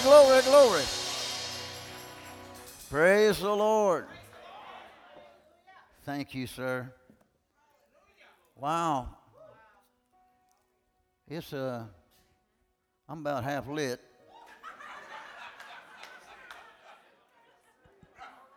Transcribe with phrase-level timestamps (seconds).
[0.00, 0.82] glory, glory, glory.
[2.90, 4.06] Praise the Lord.
[6.04, 6.92] Thank you, sir.
[8.56, 9.08] Wow.
[11.28, 11.84] It's uh
[13.08, 14.00] I'm about half lit.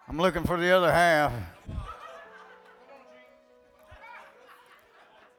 [0.09, 1.34] I'm looking for the other half.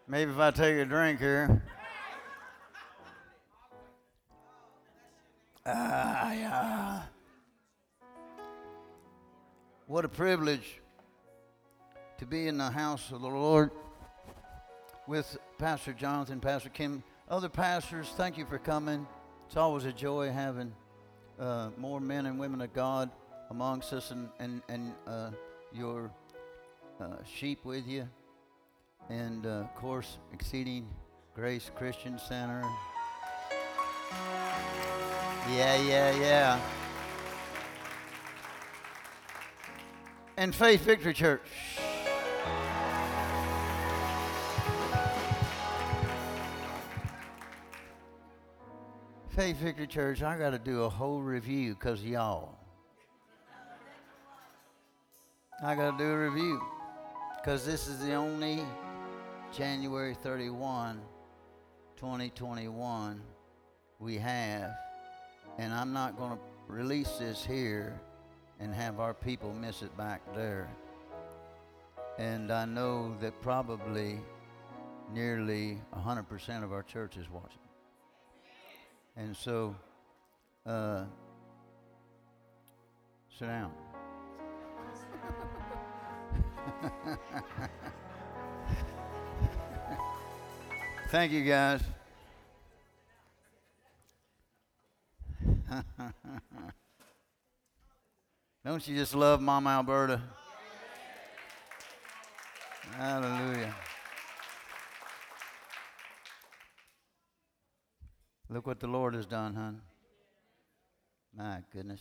[0.07, 1.63] Maybe if I take a drink here.
[5.71, 7.03] Ah, yeah.
[9.87, 10.81] What a privilege
[12.17, 13.71] to be in the house of the Lord
[15.07, 18.09] with Pastor Jonathan, Pastor Kim, other pastors.
[18.17, 19.07] Thank you for coming.
[19.47, 20.73] It's always a joy having
[21.39, 23.11] uh, more men and women of God
[23.51, 25.31] amongst us and, and, and uh,
[25.75, 26.11] your
[26.99, 28.09] uh, sheep with you.
[29.11, 30.89] And uh, of course, Exceeding
[31.35, 32.65] Grace Christian Center.
[35.51, 36.61] Yeah, yeah, yeah.
[40.37, 41.41] And Faith Victory Church.
[49.31, 52.59] Faith Victory Church, I got to do a whole review because y'all.
[55.63, 56.61] I got to do a review
[57.37, 58.63] because this is the only
[59.57, 61.01] January 31,
[61.97, 63.23] 2021
[63.99, 64.73] we have.
[65.59, 68.01] And I'm not going to release this here
[68.61, 70.71] and have our people miss it back there.
[72.19, 74.21] And I know that probably
[75.13, 77.59] nearly 100% of our church is watching.
[79.17, 79.75] And so,
[80.67, 81.05] uh,
[83.37, 83.73] sit down.
[91.11, 91.83] Thank you, guys.
[98.65, 100.23] Don't you just love Mama Alberta?
[102.97, 103.75] Hallelujah.
[108.49, 109.83] Look what the Lord has done, hon.
[111.37, 112.01] My goodness.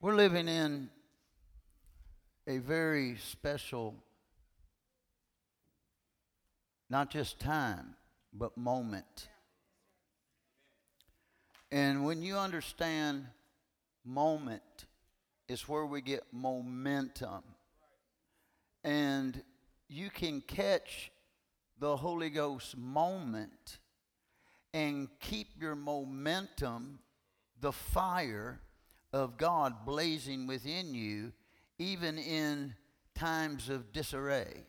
[0.00, 0.90] We're living in
[2.46, 3.94] a very special,
[6.90, 7.94] not just time,
[8.32, 9.28] but moment.
[11.72, 13.26] And when you understand
[14.04, 14.62] moment,
[15.48, 17.44] it's where we get momentum.
[18.82, 19.40] And
[19.88, 21.12] you can catch
[21.78, 23.78] the Holy Ghost moment
[24.74, 26.98] and keep your momentum,
[27.60, 28.60] the fire
[29.12, 31.32] of God blazing within you,
[31.78, 32.74] even in
[33.14, 34.64] times of disarray,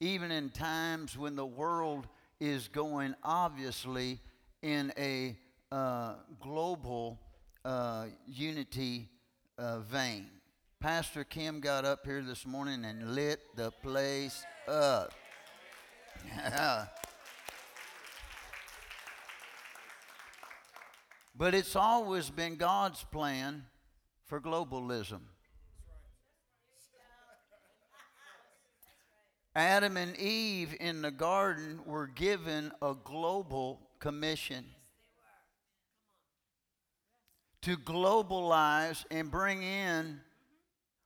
[0.00, 2.06] even in times when the world
[2.40, 4.20] is going obviously
[4.62, 5.36] in a
[5.70, 7.18] uh, global
[7.64, 9.08] uh, unity
[9.58, 10.26] uh, vein.
[10.80, 15.12] Pastor Kim got up here this morning and lit the place up.
[21.36, 23.64] but it's always been God's plan
[24.26, 25.20] for globalism.
[29.56, 34.64] Adam and Eve in the garden were given a global commission
[37.62, 40.20] to globalize and bring in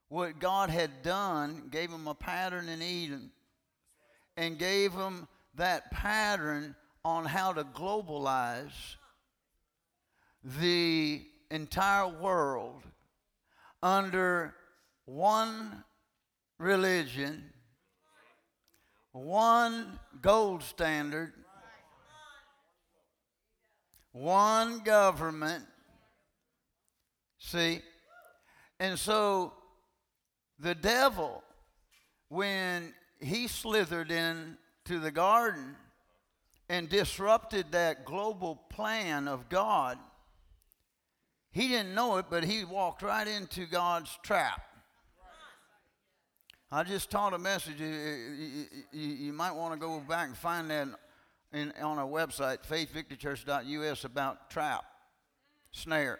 [0.08, 3.30] what God had done, gave them a pattern in Eden,
[4.36, 8.96] and gave them that pattern on how to globalize
[10.42, 12.82] the entire world
[13.82, 14.54] under
[15.04, 15.84] one
[16.58, 17.52] religion,
[19.18, 21.32] one gold standard,
[24.12, 25.64] one government.
[27.38, 27.80] See?
[28.80, 29.52] And so
[30.58, 31.42] the devil,
[32.28, 35.76] when he slithered into the garden
[36.68, 39.98] and disrupted that global plan of God,
[41.50, 44.67] he didn't know it, but he walked right into God's trap.
[46.70, 47.80] I just taught a message.
[47.80, 50.88] You, you, you might want to go back and find that
[51.50, 54.84] in, on our website, faithvictorychurch.us, about trap,
[55.72, 56.18] snare.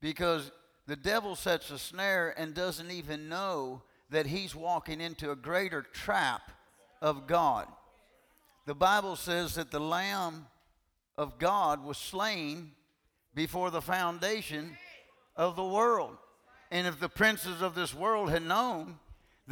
[0.00, 0.50] Because
[0.88, 5.82] the devil sets a snare and doesn't even know that he's walking into a greater
[5.82, 6.50] trap
[7.00, 7.68] of God.
[8.66, 10.46] The Bible says that the Lamb
[11.16, 12.72] of God was slain
[13.36, 14.76] before the foundation
[15.36, 16.16] of the world.
[16.72, 18.98] And if the princes of this world had known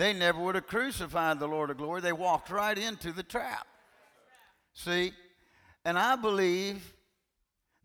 [0.00, 2.00] they never would have crucified the Lord of glory.
[2.00, 3.66] They walked right into the trap.
[4.72, 5.12] See?
[5.84, 6.94] And I believe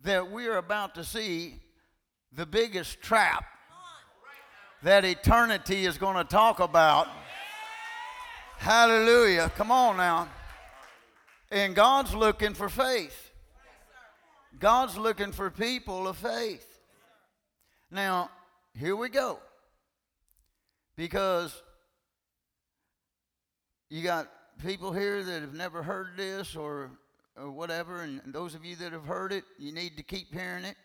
[0.02, 1.56] that we are about to see
[2.32, 3.44] the biggest trap
[4.82, 7.10] that eternity is going to talk about.
[8.60, 9.52] Hallelujah.
[9.58, 10.30] Come on now.
[11.52, 13.32] And God's looking for faith.
[14.58, 16.80] God's looking for people of faith.
[17.92, 18.30] Now,
[18.74, 19.40] here we go.
[20.96, 21.62] Because
[23.90, 24.30] you got
[24.64, 26.92] people here that have never heard this or,
[27.38, 30.66] or whatever, and those of you that have heard it, you need to keep hearing
[30.66, 30.76] it.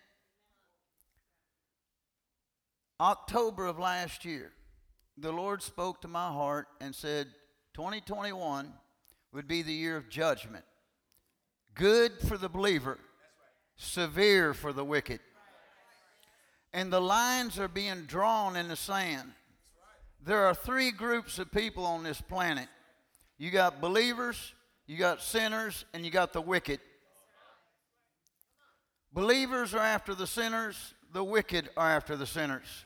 [2.99, 4.51] October of last year,
[5.17, 7.27] the Lord spoke to my heart and said,
[7.73, 8.71] 2021
[9.33, 10.65] would be the year of judgment.
[11.73, 12.99] Good for the believer,
[13.77, 15.19] severe for the wicked.
[16.73, 19.31] And the lines are being drawn in the sand.
[20.23, 22.67] There are three groups of people on this planet
[23.41, 24.53] you got believers,
[24.85, 26.79] you got sinners, and you got the wicked.
[29.11, 32.85] Believers are after the sinners, the wicked are after the sinners.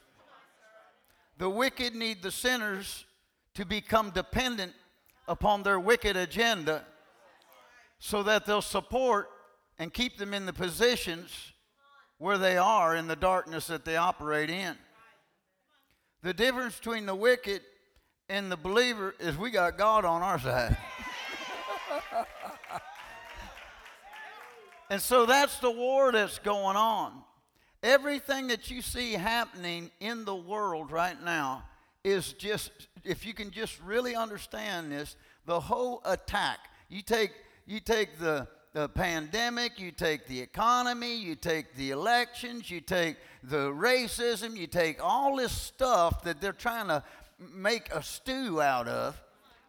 [1.36, 3.04] The wicked need the sinners
[3.52, 4.72] to become dependent
[5.28, 6.86] upon their wicked agenda
[7.98, 9.28] so that they'll support
[9.78, 11.52] and keep them in the positions
[12.16, 14.74] where they are in the darkness that they operate in.
[16.22, 17.60] The difference between the wicked
[18.28, 20.76] and the believer is we got God on our side.
[24.90, 27.12] and so that's the war that's going on.
[27.82, 31.64] Everything that you see happening in the world right now
[32.02, 32.70] is just,
[33.04, 36.58] if you can just really understand this, the whole attack.
[36.88, 37.30] You take,
[37.66, 43.16] you take the, the pandemic, you take the economy, you take the elections, you take
[43.44, 47.04] the racism, you take all this stuff that they're trying to
[47.38, 49.20] make a stew out of,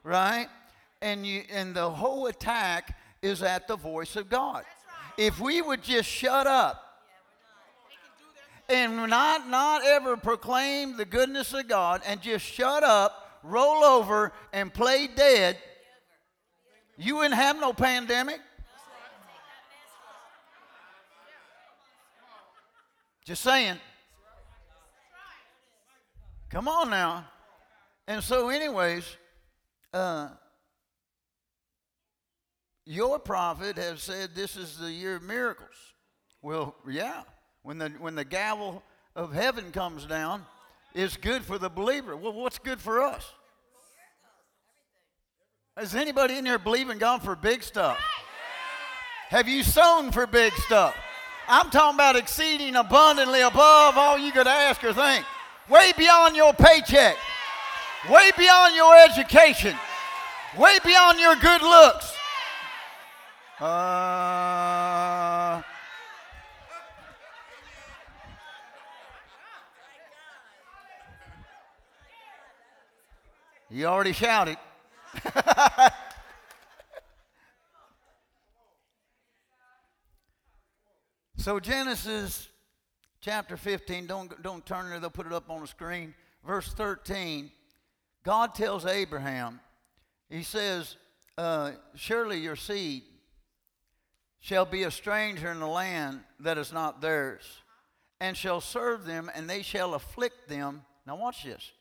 [0.03, 0.47] right?
[1.01, 4.63] And you and the whole attack is at the voice of God.
[5.17, 6.83] If we would just shut up
[8.69, 14.31] and not not ever proclaim the goodness of God and just shut up, roll over
[14.53, 15.57] and play dead,
[16.97, 18.39] you wouldn't have no pandemic.
[23.25, 23.77] Just saying.
[26.49, 27.25] Come on now.
[28.07, 29.03] And so, anyways,
[29.93, 30.29] uh,
[32.85, 35.75] your prophet has said this is the year of miracles.
[36.41, 37.23] Well, yeah.
[37.63, 38.81] When the when the gavel
[39.13, 40.45] of heaven comes down,
[40.93, 42.15] it's good for the believer.
[42.15, 43.29] Well, what's good for us?
[45.81, 47.99] Is anybody in here believing God for big stuff?
[49.27, 50.95] Have you sown for big stuff?
[51.49, 55.25] I'm talking about exceeding abundantly above all you could ask or think,
[55.69, 57.17] way beyond your paycheck
[58.09, 59.75] way beyond your education,
[60.57, 62.11] way beyond your good looks.
[63.59, 65.61] Uh,
[73.69, 74.57] you already shouted.
[81.37, 82.47] so Genesis
[83.19, 86.13] chapter 15, don't, don't turn it, they'll put it up on the screen.
[86.45, 87.51] Verse 13
[88.27, 89.61] God tells Abraham,
[90.29, 90.97] He says,
[91.37, 93.03] uh, Surely your seed
[94.41, 97.43] shall be a stranger in the land that is not theirs,
[98.19, 100.81] and shall serve them, and they shall afflict them.
[101.05, 101.71] Now, watch this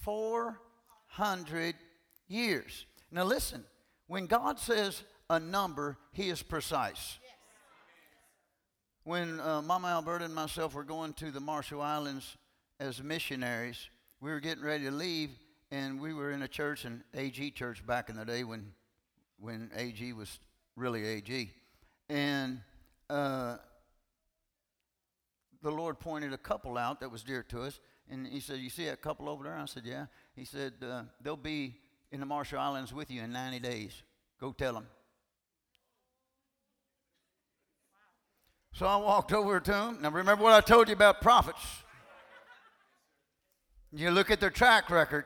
[0.00, 1.76] 400
[2.26, 2.84] years.
[3.12, 3.62] Now, listen,
[4.08, 7.18] when God says a number, He is precise.
[9.04, 12.36] When uh, Mama Alberta and myself were going to the Marshall Islands
[12.80, 13.88] as missionaries,
[14.20, 15.30] we were getting ready to leave
[15.70, 18.72] and we were in a church, an AG church back in the day when,
[19.38, 20.38] when AG was
[20.76, 21.50] really AG.
[22.08, 22.60] And
[23.10, 23.56] uh,
[25.62, 27.80] the Lord pointed a couple out that was dear to us.
[28.10, 29.56] And he said, You see that couple over there?
[29.56, 30.06] I said, Yeah.
[30.34, 31.74] He said, uh, They'll be
[32.10, 34.02] in the Marshall Islands with you in 90 days.
[34.40, 34.86] Go tell them.
[38.72, 39.98] So I walked over to him.
[40.00, 41.60] Now, remember what I told you about prophets.
[43.92, 45.24] You look at their track record.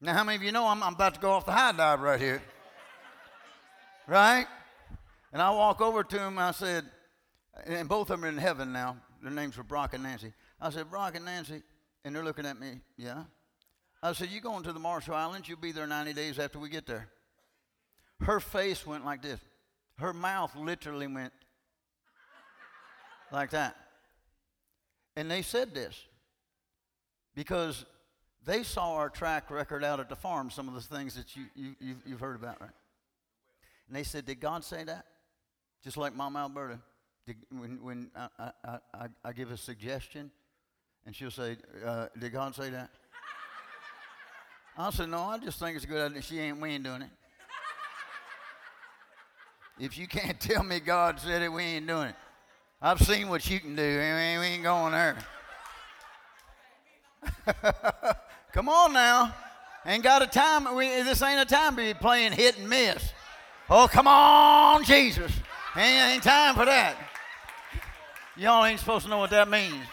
[0.00, 2.00] Now, how many of you know I'm, I'm about to go off the high dive
[2.00, 2.40] right here?
[4.06, 4.46] right?
[5.32, 6.38] And I walk over to him.
[6.38, 6.84] I said,
[7.66, 8.96] and both of them are in heaven now.
[9.22, 10.32] Their names were Brock and Nancy.
[10.60, 11.62] I said, Brock and Nancy,
[12.04, 12.80] and they're looking at me.
[12.96, 13.24] Yeah.
[14.00, 15.48] I said, you going to the Marshall Islands?
[15.48, 17.08] You'll be there 90 days after we get there.
[18.20, 19.40] Her face went like this.
[19.98, 21.32] Her mouth literally went
[23.32, 23.76] like that.
[25.16, 26.00] And they said this
[27.34, 27.84] because
[28.48, 31.44] they saw our track record out at the farm, some of the things that you,
[31.54, 32.70] you, you've, you've heard about, right?
[33.86, 35.04] And they said, Did God say that?
[35.84, 36.78] Just like Mama Alberta.
[37.26, 38.28] Did, when when I,
[38.64, 40.30] I, I, I give a suggestion,
[41.04, 42.88] and she'll say, uh, Did God say that?
[44.78, 46.22] I said, No, I just think it's a good idea.
[46.22, 47.10] She ain't, we ain't doing it.
[49.78, 52.16] If you can't tell me God said it, we ain't doing it.
[52.80, 53.82] I've seen what you can do.
[53.82, 55.18] and We ain't going there.
[58.52, 59.34] Come on now.
[59.86, 60.74] Ain't got a time.
[60.74, 63.12] We, this ain't a time to be playing hit and miss.
[63.70, 65.32] Oh, come on, Jesus.
[65.76, 66.96] Ain't, ain't time for that.
[68.36, 69.84] Y'all ain't supposed to know what that means.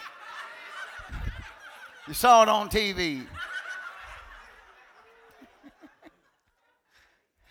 [2.08, 3.26] You saw it on TV.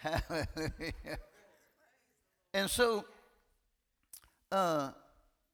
[0.01, 1.17] Hallelujah.
[2.55, 3.03] And so
[4.49, 4.91] uh,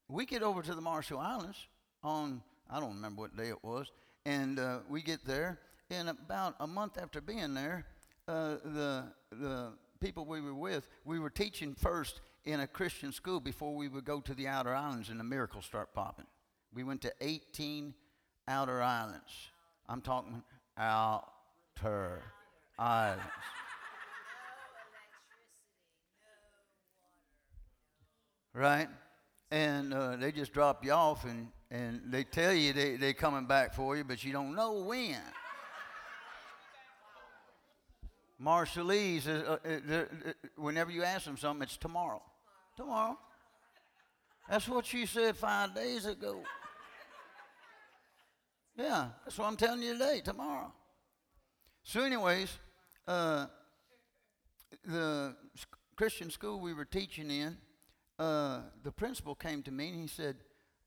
[0.08, 1.58] we get over to the Marshall Islands
[2.04, 3.92] on, I don't remember what day it was,
[4.26, 5.60] and uh, we get there,
[5.90, 7.86] and about a month after being there,
[8.28, 13.40] uh, the, the people we were with, we were teaching first in a Christian school
[13.40, 16.26] before we would go to the outer islands and the miracles start popping.
[16.74, 17.94] We went to 18
[18.48, 19.52] outer islands.
[19.88, 20.42] I'm talking
[20.78, 22.22] outer
[22.80, 23.24] islands.
[28.54, 28.88] right?
[29.52, 33.46] And uh, they just drop you off and, and they tell you they, they're coming
[33.46, 35.18] back for you, but you don't know when.
[38.44, 40.04] Marshallese, uh, uh, uh,
[40.58, 42.22] whenever you ask them something, it's tomorrow.
[42.76, 43.18] Tomorrow.
[44.50, 46.42] That's what you said five days ago.
[48.76, 50.74] Yeah, that's what I'm telling you today, tomorrow.
[51.84, 52.52] So, anyways,
[53.08, 53.46] uh,
[54.84, 55.36] the
[55.96, 57.58] Christian school we were teaching in,
[58.18, 60.36] uh, the principal came to me and he said,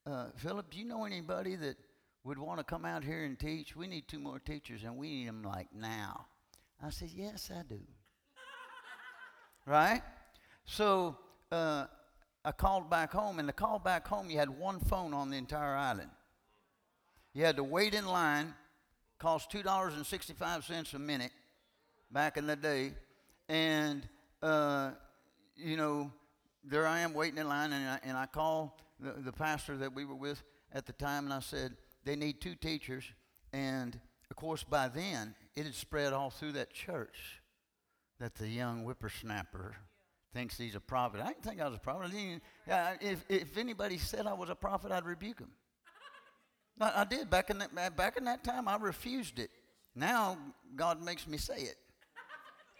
[0.06, 1.76] uh, Philip, do you know anybody that
[2.24, 3.74] would want to come out here and teach?
[3.74, 6.26] We need two more teachers and we need them like now.
[6.82, 7.80] I said, Yes, I do.
[9.66, 10.02] right?
[10.66, 11.16] So
[11.50, 11.86] uh,
[12.44, 15.36] I called back home, and the call back home, you had one phone on the
[15.36, 16.10] entire island.
[17.32, 18.54] You had to wait in line,
[19.18, 21.32] cost $2.65 a minute
[22.10, 22.92] back in the day,
[23.48, 24.06] and,
[24.42, 24.90] uh,
[25.56, 26.12] you know,
[26.64, 29.94] there I am waiting in line, and I, and I call the, the pastor that
[29.94, 33.04] we were with at the time, and I said, they need two teachers.
[33.52, 33.98] And
[34.30, 37.40] of course, by then, it had spread all through that church
[38.20, 39.76] that the young whippersnapper
[40.32, 41.20] thinks he's a prophet.
[41.20, 42.10] I didn't think I was a prophet.
[42.12, 42.40] Even,
[43.00, 45.50] if, if anybody said I was a prophet, I'd rebuke him.
[46.80, 47.30] I, I did.
[47.30, 49.50] Back in, that, back in that time, I refused it.
[49.94, 50.36] Now,
[50.74, 51.76] God makes me say it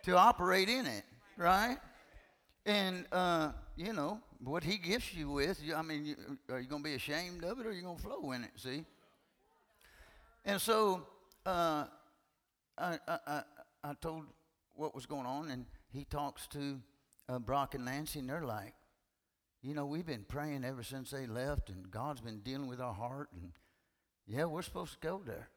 [0.05, 1.05] to operate in it,
[1.37, 1.79] right?
[2.67, 6.17] And, uh, you know, what he gifts you with, I mean,
[6.51, 8.45] are you going to be ashamed of it or are you going to flow in
[8.45, 8.85] it, see?
[10.45, 11.07] And so
[11.45, 11.85] uh,
[12.79, 13.43] I, I,
[13.83, 14.25] I told
[14.75, 16.81] what was going on, and he talks to
[17.29, 18.75] uh, Brock and Nancy, and they're like,
[19.63, 22.93] you know, we've been praying ever since they left, and God's been dealing with our
[22.93, 23.53] heart, and
[24.27, 25.49] yeah, we're supposed to go there.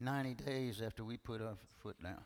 [0.00, 2.24] 90 days after we put our foot down.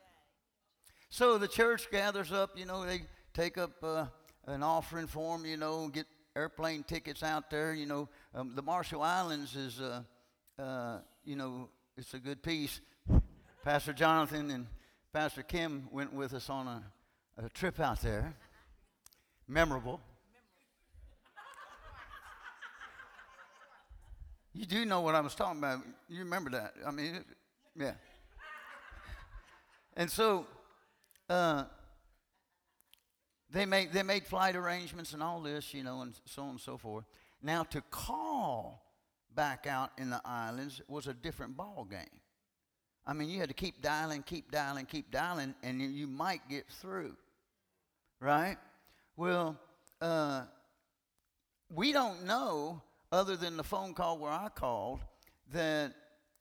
[1.13, 3.03] So the church gathers up, you know, they
[3.35, 4.07] take up uh,
[4.47, 7.75] an offering for them, you know, get airplane tickets out there.
[7.75, 10.03] You know, um, the Marshall Islands is, uh,
[10.57, 12.81] uh, you know, it's a good piece.
[13.65, 14.67] Pastor Jonathan and
[15.13, 18.33] Pastor Kim went with us on a, a trip out there.
[19.49, 20.01] Memorable.
[24.55, 25.81] You do know what I was talking about.
[26.09, 26.75] You remember that.
[26.87, 27.25] I mean,
[27.77, 27.95] yeah.
[29.97, 30.47] And so
[31.31, 31.65] uh,
[33.51, 36.61] they, made, they made flight arrangements and all this, you know, and so on and
[36.61, 37.05] so forth.
[37.41, 38.85] Now, to call
[39.35, 42.21] back out in the islands was a different ball game.
[43.07, 46.69] I mean, you had to keep dialing, keep dialing, keep dialing, and you might get
[46.69, 47.17] through,
[48.21, 48.57] right?
[49.17, 49.57] Well,
[50.01, 50.43] uh,
[51.73, 52.83] we don't know,
[53.13, 55.01] other than the phone call where I called,
[55.53, 55.93] that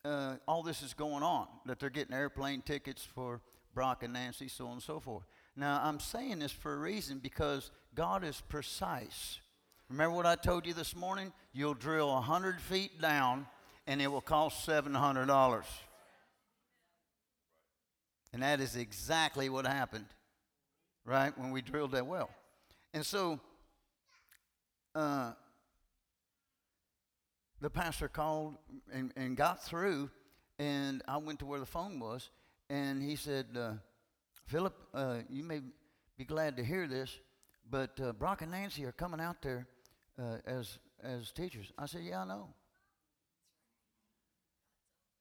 [0.04, 3.40] uh, all this is going on, that they're getting airplane tickets for
[3.74, 5.24] Brock and Nancy, so on and so forth.
[5.56, 9.40] Now, I'm saying this for a reason because God is precise.
[9.88, 11.32] Remember what I told you this morning?
[11.52, 13.46] You'll drill 100 feet down
[13.86, 15.64] and it will cost $700.
[18.32, 20.06] And that is exactly what happened,
[21.04, 22.30] right, when we drilled that well.
[22.94, 23.40] And so,
[24.94, 25.32] uh,
[27.60, 28.56] the pastor called
[28.92, 30.10] and, and got through,
[30.58, 32.30] and I went to where the phone was,
[32.70, 33.72] and he said, uh,
[34.46, 35.60] Philip, uh, you may
[36.16, 37.18] be glad to hear this,
[37.68, 39.66] but uh, Brock and Nancy are coming out there
[40.18, 41.72] uh, as, as teachers.
[41.76, 42.48] I said, Yeah, I know.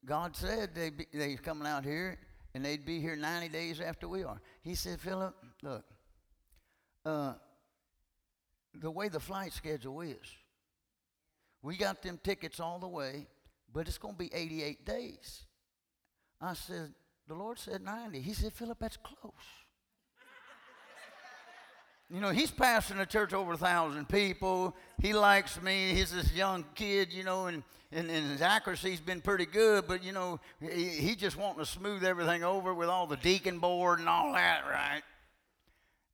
[0.06, 2.20] God said they be, they coming out here
[2.54, 4.40] and they'd be here 90 days after we are.
[4.62, 5.84] He said, Philip, look,
[7.06, 7.34] uh,
[8.76, 10.18] the way the flight schedule is,
[11.62, 13.28] we got them tickets all the way,
[13.74, 15.44] but it's going to be 88 days.
[16.40, 16.94] I said,
[17.30, 18.22] the Lord said 90.
[18.22, 19.32] He said, Philip, that's close.
[22.10, 24.76] You know, he's pastoring a church over a thousand people.
[25.00, 25.94] He likes me.
[25.94, 30.04] He's this young kid, you know, and, and, and his accuracy's been pretty good, but,
[30.04, 34.00] you know, he, he just wanting to smooth everything over with all the deacon board
[34.00, 35.04] and all that, right?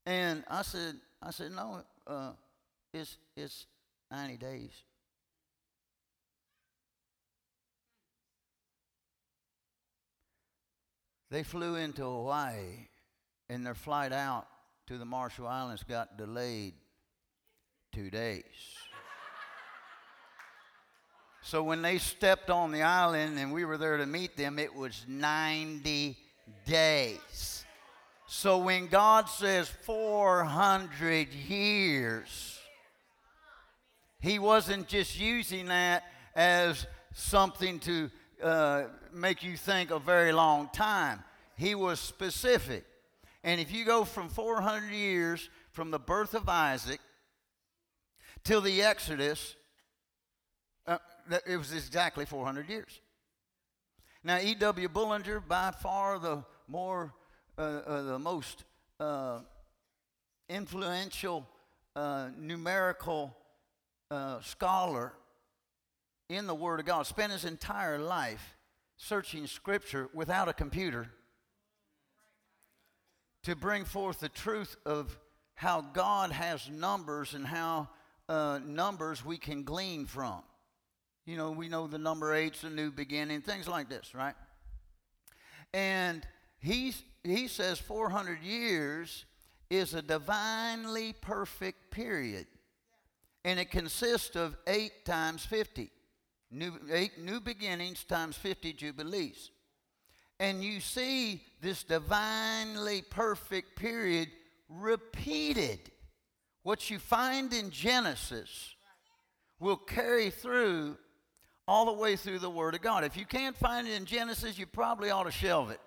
[0.05, 2.31] And I said, I said, no, uh,
[2.93, 3.65] it's, it's
[4.11, 4.71] 90 days.
[11.35, 12.87] They flew into Hawaii,
[13.49, 14.47] and their flight out
[14.87, 16.75] to the Marshall Islands got delayed
[17.91, 18.45] two days.
[21.41, 24.73] so when they stepped on the island and we were there to meet them, it
[24.73, 26.17] was 90
[26.65, 27.65] days.
[28.27, 32.61] So when God says 400 years,
[34.21, 38.09] He wasn't just using that as something to
[38.45, 41.23] uh, make you think a very long time.
[41.57, 42.85] He was specific.
[43.43, 46.99] And if you go from 400 years from the birth of Isaac
[48.43, 49.55] till the Exodus,
[50.85, 50.99] uh,
[51.47, 53.01] it was exactly 400 years.
[54.23, 54.89] Now, E.W.
[54.89, 57.13] Bullinger, by far the more,
[57.57, 58.63] uh, uh, the most
[58.99, 59.39] uh,
[60.49, 61.47] influential
[61.95, 63.35] uh, numerical
[64.41, 65.13] scholar
[66.29, 68.55] in the Word of God, spent his entire life
[68.97, 71.09] searching Scripture without a computer
[73.43, 75.17] to bring forth the truth of
[75.53, 77.89] how God has numbers and how
[78.27, 80.41] uh, numbers we can glean from.
[81.25, 84.35] You know, we know the number eight's a new beginning, things like this, right?
[85.73, 86.25] And
[86.59, 89.25] he's, he says 400 years
[89.69, 92.47] is a divinely perfect period.
[93.43, 95.91] And it consists of 8 times 50.
[96.51, 99.51] New, eight new beginnings times 50 jubilees
[100.39, 104.29] and you see this divinely perfect period
[104.67, 105.91] repeated.
[106.63, 108.75] What you find in Genesis
[109.59, 110.97] will carry through
[111.67, 113.03] all the way through the Word of God.
[113.03, 115.79] If you can't find it in Genesis, you probably ought to shelve it.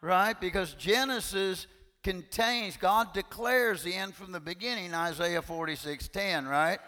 [0.00, 0.38] Right?
[0.38, 1.66] Because Genesis
[2.02, 6.78] contains, God declares the end from the beginning, Isaiah 46 10, right?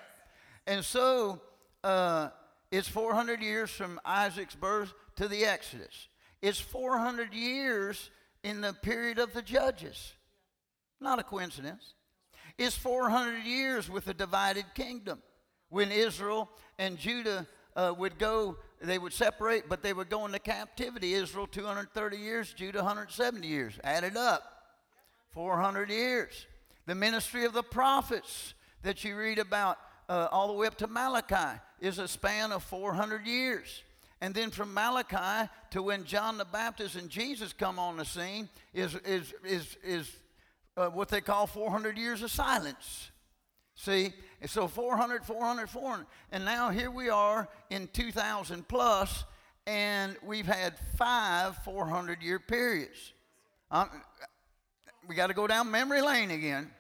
[0.67, 1.41] And so,
[1.87, 2.31] uh,
[2.73, 6.09] it's 400 years from Isaac's birth to the Exodus.
[6.43, 8.11] It's 400 years
[8.43, 10.15] in the period of the judges.
[11.01, 11.95] Not a coincidence.
[12.59, 15.23] It's 400 years with the divided kingdom.
[15.69, 17.47] When Israel and Judah
[17.77, 21.15] uh, would go, they would separate, but they would go into captivity.
[21.15, 23.79] Israel 230 years, Judah 170 years.
[23.85, 24.43] Added up.
[25.31, 26.47] 400 years.
[26.87, 30.89] The ministry of the prophets that you read about uh, all the way up to
[30.89, 33.83] Malachi is a span of 400 years.
[34.21, 38.49] And then from Malachi to when John the Baptist and Jesus come on the scene
[38.73, 40.11] is, is, is, is
[40.77, 43.11] uh, what they call 400 years of silence.
[43.75, 44.15] See,
[44.47, 46.07] so 400, 400, 400.
[46.33, 49.25] And now here we are in 2000 plus,
[49.67, 53.13] and we've had five 400 year periods.
[53.71, 53.91] Um,
[55.07, 56.71] we got to go down memory lane again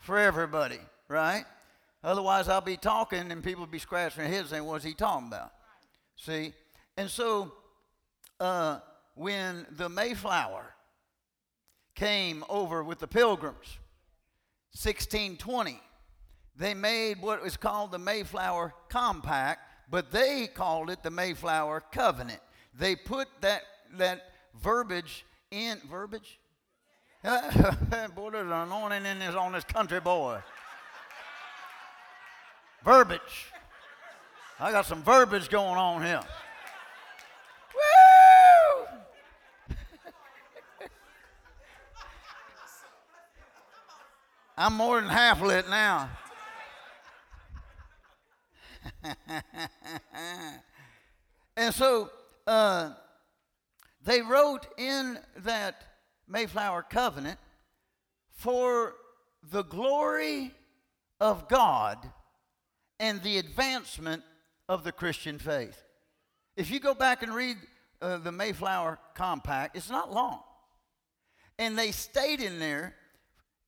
[0.00, 1.44] for everybody, right?
[2.02, 5.28] Otherwise, I'll be talking and people will be scratching their heads saying, What's he talking
[5.28, 5.52] about?
[6.16, 6.52] See?
[6.96, 7.52] And so,
[8.38, 8.78] uh,
[9.14, 10.74] when the Mayflower
[11.94, 13.78] came over with the pilgrims,
[14.72, 15.80] 1620,
[16.56, 19.60] they made what was called the Mayflower Compact,
[19.90, 22.40] but they called it the Mayflower Covenant.
[22.78, 23.62] They put that,
[23.98, 24.22] that
[24.62, 26.38] verbiage in, verbiage?
[27.22, 30.40] boy, there's an anointing in this, on this country boy
[32.84, 33.52] verbiage.
[34.58, 36.20] I got some verbiage going on here.
[37.74, 38.86] Woo!
[44.56, 46.10] I'm more than half lit now.
[51.56, 52.10] and so
[52.46, 52.90] uh,
[54.04, 55.84] they wrote in that
[56.28, 57.38] Mayflower covenant
[58.30, 58.94] for
[59.42, 60.52] the glory
[61.18, 62.10] of God
[63.00, 64.22] and the advancement
[64.68, 65.82] of the Christian faith.
[66.56, 67.56] If you go back and read
[68.00, 70.42] uh, the Mayflower Compact, it's not long.
[71.58, 72.94] And they stayed in there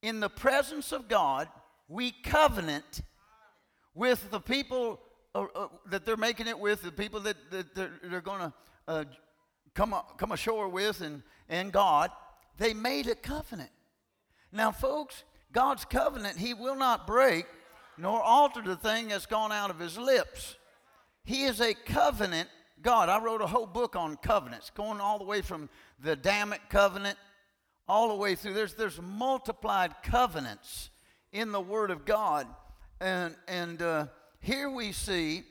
[0.03, 1.49] in the presence of God.
[1.89, 3.01] We covenant
[3.95, 5.01] with the people
[5.35, 8.53] uh, uh, that they're making it with, the people that, that they're, they're going to
[8.87, 9.05] uh,
[9.75, 12.11] come, come ashore with, and, and God,
[12.59, 13.71] they made a covenant.
[14.53, 17.47] Now, folks, God's covenant, He will not break
[17.99, 20.57] nor alter the thing that's gone out of His lips.
[21.25, 22.49] He is a covenant
[22.83, 23.09] God.
[23.09, 25.69] I wrote a whole book on covenants, going all the way from
[26.01, 27.17] the Adamic covenant
[27.89, 28.55] all the way through.
[28.55, 30.91] There's, there's multiplied covenants
[31.33, 32.47] in the Word of God.
[33.01, 34.07] And, and uh,
[34.41, 35.45] here we see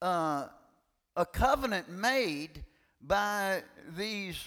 [0.00, 0.46] uh,
[1.16, 2.64] a covenant made
[3.00, 3.62] by
[3.96, 4.40] these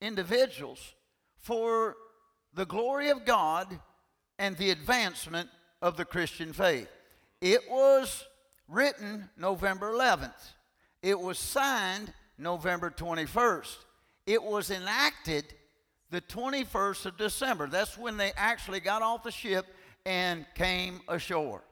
[0.00, 0.94] individuals
[1.38, 1.96] for
[2.54, 3.80] the glory of God
[4.38, 5.48] and the advancement
[5.82, 6.88] of the Christian faith.
[7.40, 8.24] It was
[8.68, 10.52] written November 11th.
[11.02, 13.76] It was signed November 21st.
[14.26, 15.44] It was enacted
[16.10, 17.66] the 21st of December.
[17.66, 19.66] That's when they actually got off the ship
[20.06, 21.62] and came ashore.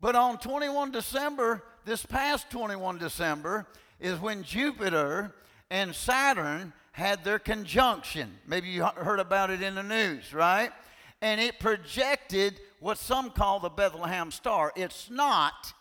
[0.00, 3.66] But on 21 December, this past 21 December,
[4.00, 5.34] is when Jupiter
[5.70, 8.30] and Saturn had their conjunction.
[8.46, 10.70] Maybe you heard about it in the news, right?
[11.20, 14.70] And it projected what some call the Bethlehem star.
[14.76, 15.72] It's not.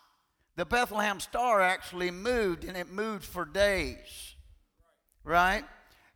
[0.56, 4.36] The Bethlehem star actually moved, and it moved for days,
[5.26, 5.66] right?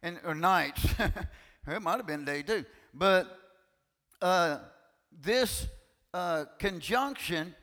[0.02, 0.86] And or nights.
[1.68, 2.64] it might have been day too.
[2.94, 3.38] But
[4.22, 4.60] uh,
[5.12, 5.68] this
[6.14, 7.54] uh, conjunction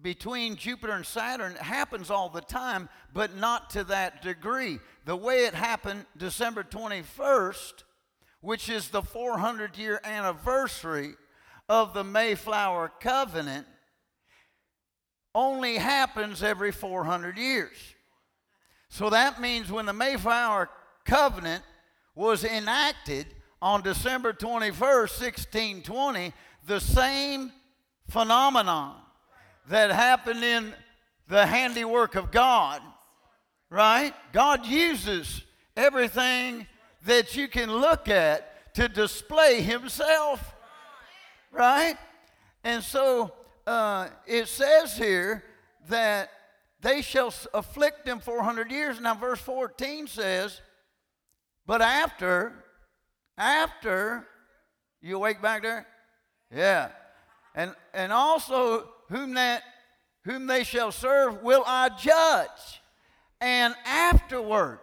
[0.00, 4.78] between Jupiter and Saturn happens all the time, but not to that degree.
[5.04, 7.84] The way it happened December 21st,
[8.40, 11.16] which is the 400 year anniversary
[11.70, 13.64] of the Mayflower Covenant,
[15.36, 17.76] only happens every 400 years.
[18.88, 20.68] So that means when the Mayflower
[21.04, 21.62] Covenant
[22.16, 23.24] was enacted
[23.62, 26.32] on December 21st, 1620,
[26.66, 27.52] the same
[28.08, 28.96] phenomenon
[29.68, 30.74] that happened in
[31.28, 32.82] the handiwork of God,
[33.70, 34.12] right?
[34.32, 35.44] God uses
[35.76, 36.66] everything
[37.04, 40.56] that you can look at to display Himself,
[41.50, 41.96] right?
[42.64, 43.32] And so
[43.66, 45.44] uh, it says here
[45.88, 46.30] that
[46.80, 49.00] they shall afflict them 400 years.
[49.00, 50.60] Now, verse 14 says,
[51.66, 52.52] But after,
[53.36, 54.26] after,
[55.02, 55.86] you awake back there?
[56.54, 56.88] Yeah.
[57.54, 59.62] And, and also, whom that
[60.24, 62.80] whom they shall serve will I judge.
[63.40, 64.80] And afterward,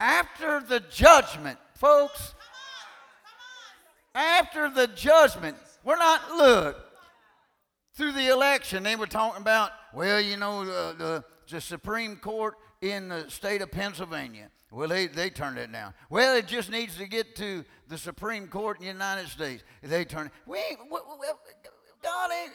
[0.00, 2.34] after the judgment, folks,
[4.14, 5.56] after the judgment,
[5.88, 6.76] we're not, look,
[7.94, 13.08] through the election, they were talking about, well, you know, the, the, Supreme Court in
[13.08, 14.50] the state of Pennsylvania.
[14.70, 15.94] Well, they, they turned it down.
[16.10, 19.64] Well, it just needs to get to the Supreme Court in the United States.
[19.82, 20.32] They turned it.
[20.44, 20.58] We,
[20.90, 21.26] we, we
[22.02, 22.52] God ain't.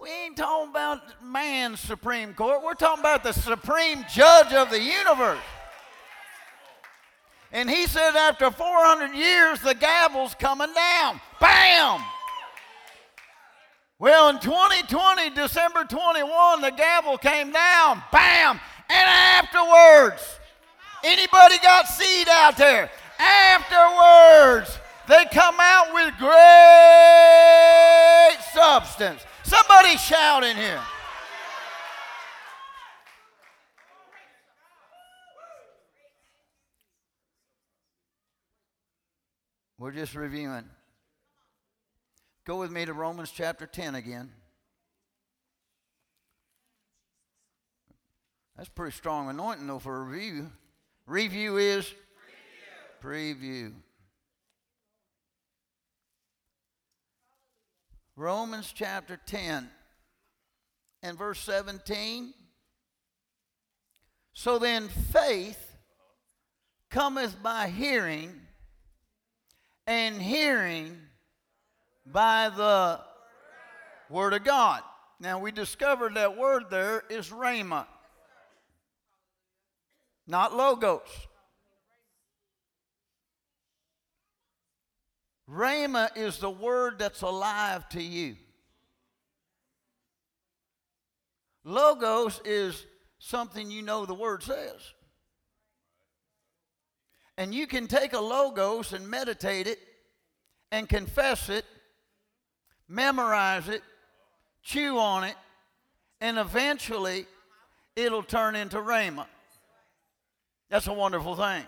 [0.00, 2.64] We ain't talking about man's Supreme Court.
[2.64, 5.38] We're talking about the supreme judge of the universe.
[7.52, 11.20] And he said, after 400 years, the gavel's coming down.
[11.40, 12.00] Bam!
[13.98, 18.02] Well, in 2020, December 21, the gavel came down.
[18.12, 18.60] Bam!
[18.88, 20.38] And afterwards,
[21.04, 22.90] anybody got seed out there?
[23.18, 26.30] Afterwards, they come out with great
[28.54, 29.22] substance.
[29.42, 30.80] Somebody shout in here.
[39.80, 40.66] We're just reviewing.
[42.44, 44.30] Go with me to Romans chapter 10 again.
[48.58, 50.50] That's pretty strong anointing, though, for a review.
[51.06, 51.86] Review is
[53.02, 53.40] preview.
[53.40, 53.72] preview.
[58.16, 59.66] Romans chapter 10
[61.02, 62.34] and verse 17.
[64.34, 65.74] So then faith
[66.90, 68.42] cometh by hearing,
[69.90, 70.96] and hearing
[72.06, 73.00] by the
[74.08, 74.82] Word of God.
[75.18, 77.86] Now we discovered that word there is rhema,
[80.28, 81.00] not logos.
[85.50, 88.36] Rhema is the word that's alive to you.
[91.64, 92.86] Logos is
[93.18, 94.94] something you know the word says.
[97.40, 99.78] And you can take a logos and meditate it
[100.70, 101.64] and confess it,
[102.86, 103.80] memorize it,
[104.62, 105.36] chew on it,
[106.20, 107.24] and eventually
[107.96, 109.24] it'll turn into rhema.
[110.68, 111.64] That's a wonderful thing.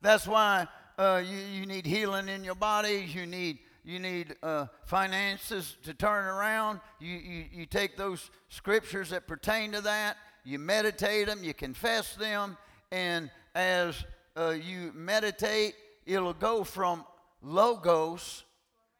[0.00, 0.66] That's why
[0.98, 3.14] uh, you, you need healing in your bodies.
[3.14, 9.10] You need, you need uh, finances to turn around, you, you, you take those scriptures
[9.10, 12.56] that pertain to that, you meditate them, you confess them,
[12.90, 14.06] and as
[14.38, 15.74] uh, you meditate,
[16.06, 17.04] it'll go from
[17.42, 18.44] logos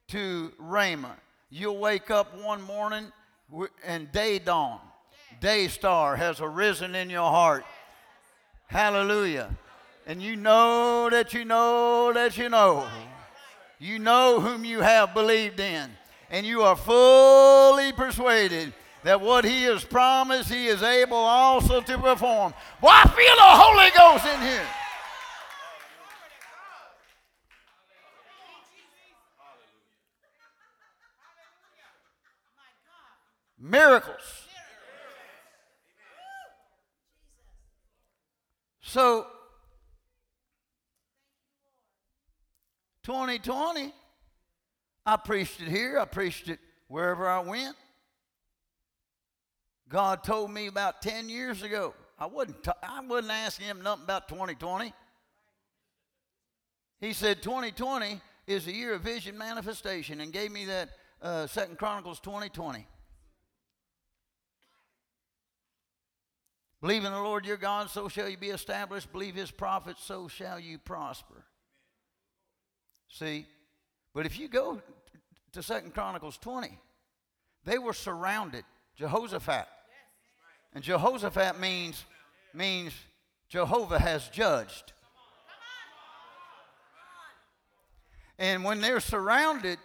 [0.08, 1.12] to rhema.
[1.50, 3.12] You'll wake up one morning
[3.84, 4.80] and day dawn,
[5.40, 7.64] day star has arisen in your heart.
[8.66, 9.56] Hallelujah.
[10.06, 12.86] And you know that you know that you know.
[13.78, 15.90] You know whom you have believed in.
[16.30, 18.72] And you are fully persuaded
[19.04, 22.52] that what he has promised, he is able also to perform.
[22.82, 24.66] I feel the Holy Ghost in here.
[33.58, 34.46] Miracles.
[38.80, 39.26] So,
[43.02, 43.92] 2020,
[45.04, 47.76] I preached it here, I preached it wherever I went.
[49.88, 51.94] God told me about 10 years ago.
[52.18, 54.92] I wasn't, t- I wasn't asking him nothing about 2020.
[57.00, 60.90] He said 2020 is a year of vision manifestation and gave me that
[61.22, 62.86] uh, Second Chronicles 2020.
[66.80, 69.12] Believe in the Lord your God, so shall you be established.
[69.12, 71.44] Believe his prophets, so shall you prosper.
[73.08, 73.46] See?
[74.14, 74.80] But if you go
[75.52, 76.78] to Second Chronicles 20,
[77.64, 78.64] they were surrounded.
[78.96, 79.66] Jehoshaphat
[80.74, 82.04] and Jehoshaphat means,
[82.54, 82.92] means
[83.48, 84.92] Jehovah has judged.
[88.38, 89.78] And when they're surrounded,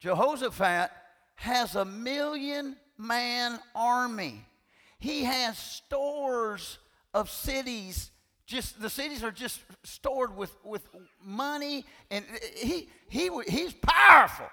[0.00, 0.90] Jehoshaphat
[1.36, 4.44] has a million man army.
[4.98, 6.78] He has stores
[7.14, 8.10] of cities.
[8.46, 10.82] Just the cities are just stored with, with
[11.22, 12.24] money, and
[12.56, 14.48] he, he, he's powerful.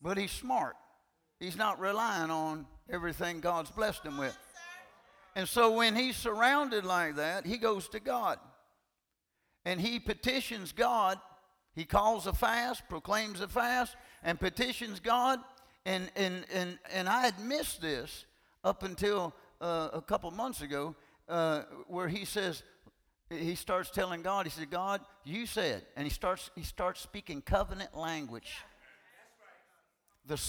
[0.00, 0.76] But he's smart.
[1.40, 4.36] He's not relying on everything God's blessed him with.
[5.36, 8.38] And so when he's surrounded like that, he goes to God.
[9.64, 11.18] And he petitions God.
[11.74, 15.40] He calls a fast, proclaims a fast, and petitions God.
[15.86, 18.24] And, and, and, and I had missed this
[18.62, 20.94] up until uh, a couple months ago,
[21.28, 22.62] uh, where he says,
[23.30, 27.42] he starts telling God, he said, God, you said, and he starts, he starts speaking
[27.42, 28.56] covenant language.
[30.26, 30.40] The,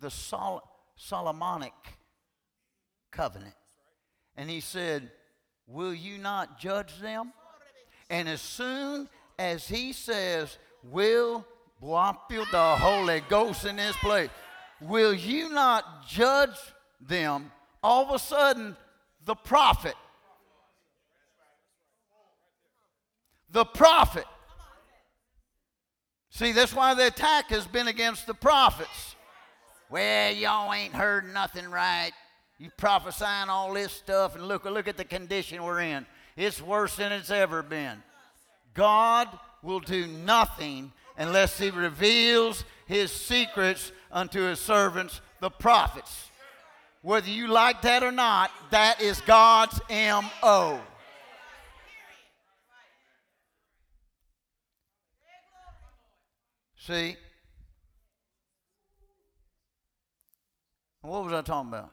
[0.00, 0.62] the Sol-
[0.96, 1.72] Solomonic
[3.10, 3.54] covenant.
[4.36, 5.10] And he said,
[5.66, 7.32] Will you not judge them?
[8.08, 11.44] And as soon as he says, Will,
[11.80, 14.30] boy, I feel the Holy Ghost in this place.
[14.80, 16.56] Will you not judge
[17.00, 17.50] them?
[17.82, 18.76] All of a sudden,
[19.24, 19.94] the prophet,
[23.50, 24.24] the prophet.
[26.30, 29.16] See, that's why the attack has been against the prophets.
[29.90, 32.12] Well, y'all ain't heard nothing right.
[32.58, 36.06] You prophesying all this stuff, and look, look at the condition we're in.
[36.36, 38.02] It's worse than it's ever been.
[38.74, 39.28] God
[39.62, 46.30] will do nothing unless He reveals His secrets unto His servants, the prophets.
[47.02, 50.80] Whether you like that or not, that is God's M.O.
[56.76, 57.16] See?
[61.02, 61.90] What was I talking about?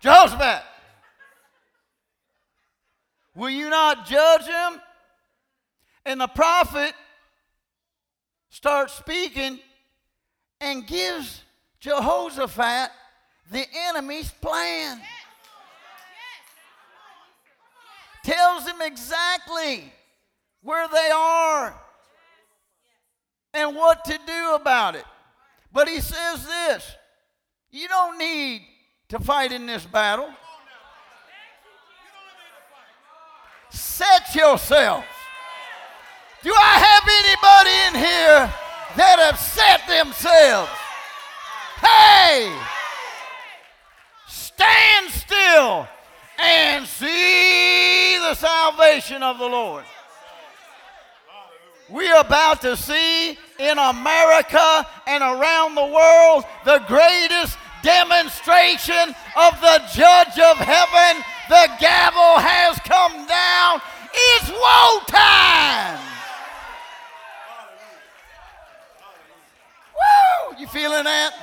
[0.00, 0.62] Jehoshaphat.
[3.34, 4.80] Will you not judge him?
[6.06, 6.94] And the prophet
[8.48, 9.58] starts speaking
[10.60, 11.42] and gives
[11.80, 12.90] Jehoshaphat
[13.50, 15.00] the enemy's plan.
[18.22, 19.92] Tells him exactly
[20.62, 21.74] where they are
[23.52, 25.04] and what to do about it.
[25.72, 26.96] But he says this
[27.70, 28.62] you don't need
[29.08, 30.30] to fight in this battle.
[33.70, 35.04] Set yourselves.
[36.42, 38.54] Do I have anybody in here
[38.96, 40.70] that have set themselves?
[41.80, 42.52] Hey!
[44.28, 45.88] Stand still
[46.38, 49.84] and see the salvation of the Lord.
[51.88, 59.82] We're about to see in America and around the world the greatest demonstration of the
[59.94, 61.22] judge of heaven.
[61.48, 63.80] The gavel has come down.
[64.12, 66.00] It's woe time.
[69.94, 70.45] Woo!
[70.58, 71.34] You feeling that?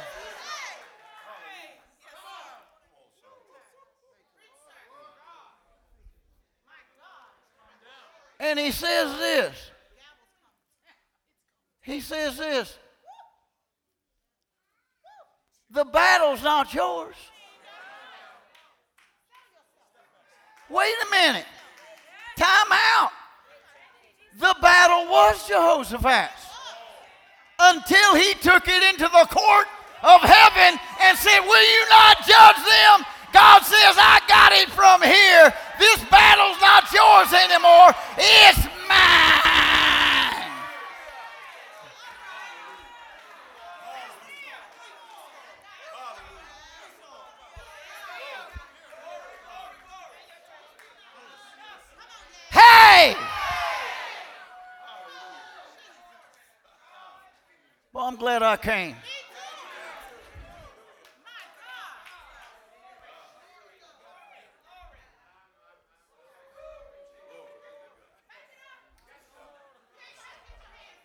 [8.39, 9.71] And he says this.
[11.81, 12.77] He says this.
[15.69, 17.15] The battle's not yours.
[20.69, 21.45] Wait a minute.
[22.37, 23.11] Time out.
[24.39, 26.52] The battle was Jehoshaphat's
[27.71, 29.67] until he took it into the court
[30.03, 33.05] of heaven and said, Will you not judge them?
[33.31, 35.53] God says, I got it from here.
[35.79, 39.53] This battle's not yours anymore, it's mine.
[52.51, 53.15] Hey!
[57.93, 58.95] Well, I'm glad I came.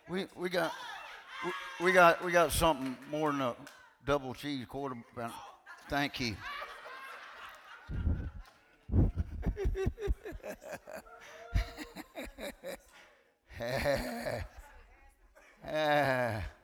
[0.07, 0.71] We, we got
[1.83, 3.55] we, got we got something more than a
[4.05, 4.97] double cheese quarter.
[5.89, 6.37] Thank you.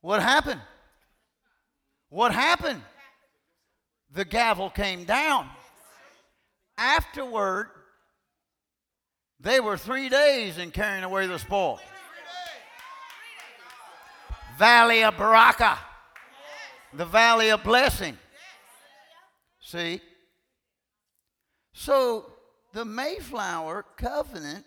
[0.00, 0.60] what happened?
[2.08, 2.82] What happened?
[4.12, 5.48] The gavel came down.
[6.76, 7.68] Afterward,
[9.40, 11.80] they were three days in carrying away the spoil.
[14.56, 15.78] Valley of Berachah,
[16.92, 18.16] the valley of blessing.
[19.60, 20.00] See?
[21.72, 22.32] So
[22.72, 24.64] the Mayflower covenant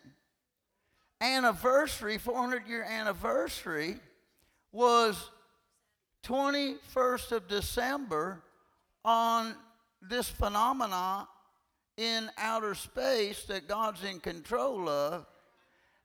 [1.19, 3.97] anniversary, 400 year anniversary,
[4.71, 5.29] was
[6.25, 8.41] 21st of December
[9.03, 9.55] on
[10.01, 11.27] this phenomena
[11.97, 15.25] in outer space that God's in control of.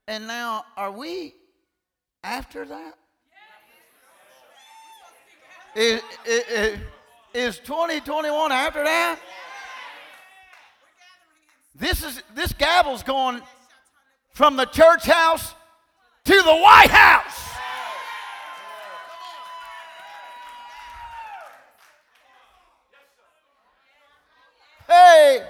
[0.09, 1.35] And now, are we
[2.23, 2.95] after that?
[5.75, 6.79] Is, is,
[7.35, 9.19] is 2021 after that?
[11.75, 13.43] This is this gavel's going
[14.33, 15.55] from the church house
[16.25, 17.47] to the White House.
[24.89, 25.43] Hey.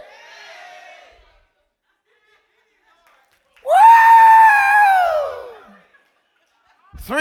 [3.65, 3.71] Woo!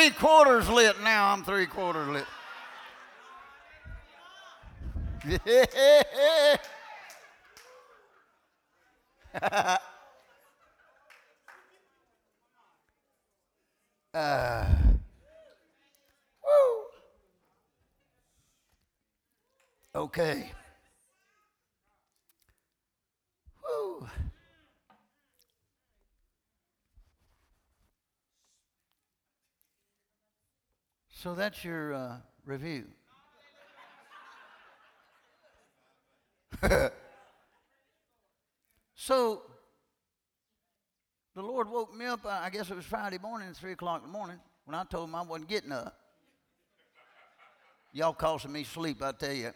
[0.06, 1.34] Three quarters lit now.
[1.34, 2.26] I'm three quarters lit.
[14.14, 14.66] uh,
[16.46, 16.86] woo.
[19.96, 20.52] Okay.
[23.64, 24.08] Woo.
[31.18, 32.84] So that's your uh, review.
[38.96, 39.42] so
[41.34, 44.18] the Lord woke me up, I guess it was Friday morning, 3 o'clock in the
[44.18, 45.98] morning, when I told him I wasn't getting up.
[47.94, 49.52] Y'all causing me sleep, I tell you.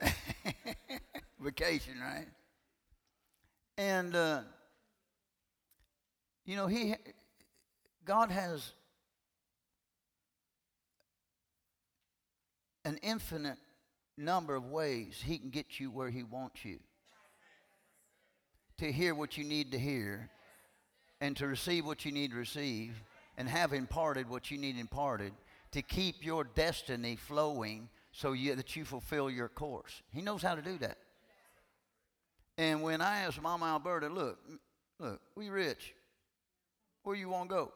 [1.40, 2.28] Vacation, right?
[3.76, 4.42] And, uh,
[6.44, 6.94] you know, he,
[8.04, 8.74] God has
[12.84, 13.58] an infinite
[14.16, 16.78] number of ways he can get you where he wants you
[18.78, 20.30] to hear what you need to hear
[21.20, 23.02] and to receive what you need to receive
[23.36, 25.32] and have imparted what you need imparted
[25.72, 30.02] to keep your destiny flowing so you, that you fulfill your course.
[30.12, 30.98] He knows how to do that.
[32.56, 34.38] And when I asked Mama Alberta, look,
[34.98, 35.94] look, we rich.
[37.04, 37.72] Where you want to go?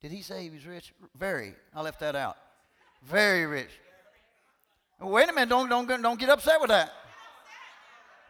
[0.00, 0.94] Did he say he was rich?
[1.16, 1.54] Very.
[1.74, 2.36] I left that out.
[3.02, 3.70] Very rich.
[5.00, 6.92] Wait a minute, don't, don't, don't get upset with that.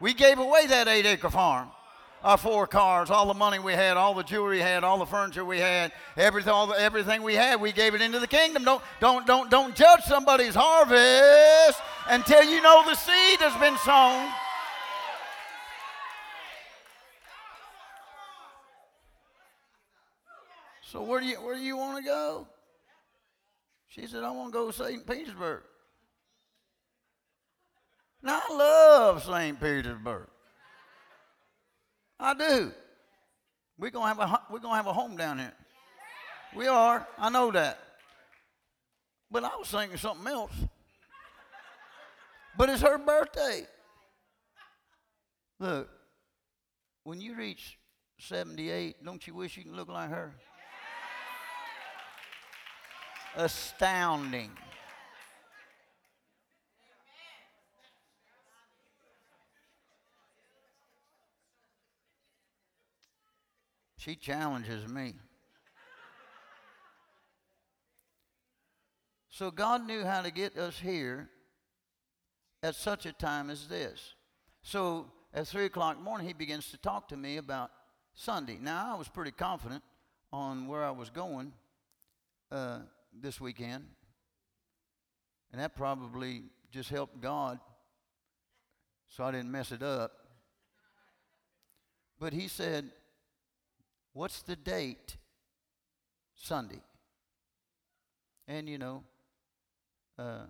[0.01, 1.70] We gave away that eight acre farm,
[2.22, 5.07] our four cars, all the money we had, all the jewelry we had, all the
[5.07, 8.64] furniture we had, everything, all the, everything we had, we gave it into the kingdom.
[8.64, 14.30] Don't, don't, don't, don't judge somebody's harvest until you know the seed has been sown.
[20.90, 22.47] So where do you where do you want to go?
[23.99, 25.05] She said, I want to go to St.
[25.07, 25.62] Petersburg.
[28.22, 29.59] Now, I love St.
[29.61, 30.28] Petersburg.
[32.20, 32.72] I do.
[33.78, 35.55] We're going to have a, we're gonna have a home down here.
[36.55, 37.07] We are.
[37.16, 37.78] I know that.
[39.30, 40.53] But I was thinking something else.
[42.57, 43.66] But it's her birthday.
[45.61, 45.88] Look,
[47.05, 47.78] when you reach
[48.18, 50.34] 78, don't you wish you can look like her?
[53.39, 54.51] Astounding.
[63.97, 65.14] She challenges me.
[69.30, 71.30] So God knew how to get us here
[72.64, 74.14] at such a time as this.
[74.62, 77.70] So at 3 o'clock morning, he begins to talk to me about
[78.14, 78.59] Sunday.
[78.61, 79.84] Now, I was pretty confident
[80.32, 81.53] on where I was going
[82.51, 82.80] uh,
[83.12, 83.84] this weekend,
[85.52, 87.59] and that probably just helped God
[89.09, 90.12] so I didn't mess it up.
[92.20, 92.90] But he said,
[94.12, 95.16] What's the date?
[96.34, 96.82] Sunday.
[98.46, 99.04] And you know,
[100.18, 100.46] uh,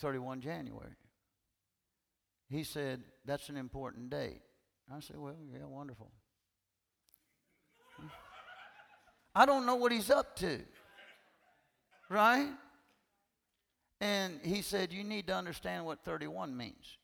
[0.00, 0.94] 31 January.
[2.48, 4.40] He said, That's an important date.
[4.94, 6.10] I said, Well, yeah, wonderful.
[9.38, 10.58] I don't know what he's up to.
[12.10, 12.48] Right?
[14.00, 16.98] And he said, You need to understand what 31 means.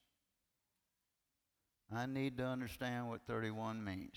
[1.95, 4.16] I need to understand what 31 means.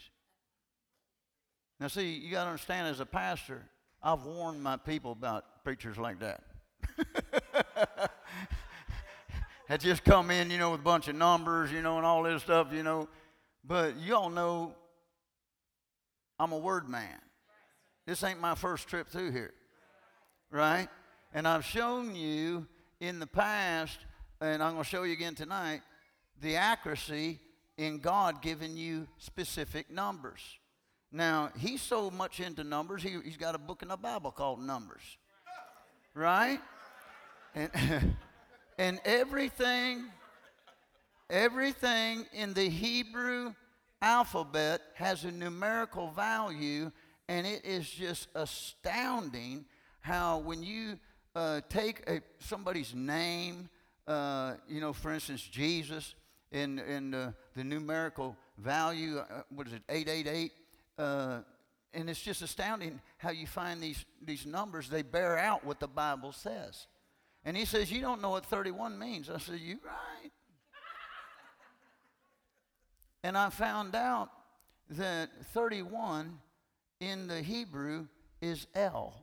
[1.79, 3.61] Now, see, you got to understand as a pastor,
[4.01, 6.43] I've warned my people about preachers like that.
[9.69, 12.23] that just come in, you know, with a bunch of numbers, you know, and all
[12.23, 13.09] this stuff, you know.
[13.63, 14.73] But y'all know
[16.39, 17.19] I'm a word man.
[18.07, 19.53] This ain't my first trip through here,
[20.49, 20.87] right?
[21.33, 22.65] And I've shown you
[23.01, 23.99] in the past,
[24.39, 25.81] and I'm going to show you again tonight,
[26.39, 27.37] the accuracy
[27.77, 30.39] in God giving you specific numbers.
[31.11, 34.61] Now, he's so much into numbers, he, he's got a book in the Bible called
[34.61, 35.17] Numbers,
[36.13, 36.61] right?
[37.55, 37.69] And,
[38.77, 40.05] and everything,
[41.29, 43.53] everything in the Hebrew
[44.01, 46.89] alphabet has a numerical value,
[47.27, 49.65] and it is just astounding
[49.99, 50.97] how when you
[51.35, 53.69] uh, take a, somebody's name,
[54.07, 56.15] uh, you know, for instance, Jesus,
[56.51, 60.51] in, in uh, the numerical value, uh, what is it, 888?
[60.97, 61.39] Uh,
[61.93, 65.87] and it's just astounding how you find these, these numbers, they bear out what the
[65.87, 66.87] Bible says.
[67.43, 69.29] And he says, You don't know what 31 means.
[69.29, 70.31] I said, You right.
[73.23, 74.29] and I found out
[74.91, 76.39] that 31
[76.99, 78.07] in the Hebrew
[78.41, 79.13] is El.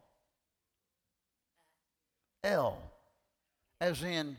[2.42, 2.78] El,
[3.80, 4.36] as in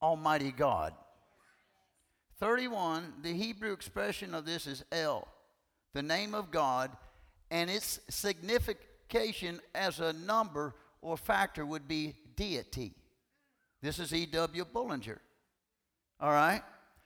[0.00, 0.94] Almighty God.
[2.38, 5.26] 31, the Hebrew expression of this is El,
[5.94, 6.90] the name of God,
[7.50, 12.94] and its signification as a number or factor would be deity.
[13.82, 14.64] This is E.W.
[14.72, 15.20] Bullinger.
[16.20, 16.62] All right?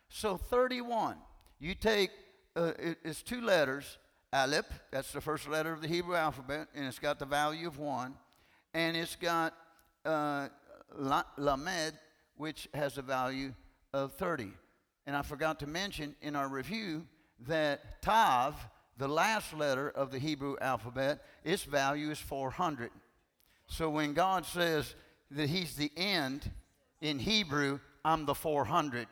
[0.09, 1.17] So 31,
[1.59, 2.11] you take,
[2.57, 3.99] uh, it, it's two letters,
[4.33, 7.79] Aleph, that's the first letter of the Hebrew alphabet, and it's got the value of
[7.79, 8.15] one,
[8.75, 9.55] and it's got
[10.05, 10.49] uh,
[10.97, 11.95] Lamed,
[12.37, 13.53] which has a value
[13.93, 14.53] of 30.
[15.07, 17.07] And I forgot to mention in our review
[17.47, 18.55] that Tav,
[18.99, 22.91] the last letter of the Hebrew alphabet, its value is 400.
[23.67, 24.95] So when God says
[25.33, 26.51] that He's the end
[27.01, 29.07] in Hebrew, I'm the 400.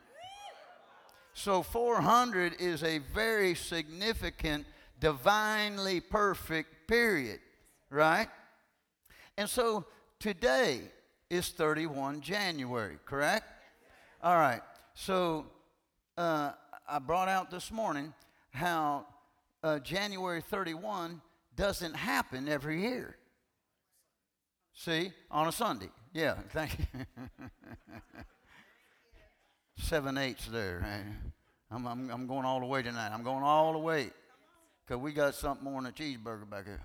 [1.33, 4.67] So 400 is a very significant,
[5.01, 7.41] divinely perfect period,
[7.91, 8.29] right?
[9.37, 9.85] And so
[10.19, 10.81] today
[11.31, 13.47] is 31 January, correct?
[14.23, 14.63] All right.
[14.95, 15.47] So
[16.17, 16.53] uh,
[16.89, 18.13] I brought out this morning
[18.51, 19.07] how
[19.63, 21.21] uh, January 31
[21.55, 23.17] doesn't happen every year.
[24.75, 25.91] See, on a Sunday.
[26.13, 26.87] Yeah, thank you.
[29.77, 30.85] Seven eighths there.
[31.71, 33.11] I'm, I'm, I'm going all the way tonight.
[33.13, 34.11] I'm going all the way
[34.89, 36.81] because we got something more than a cheeseburger back here.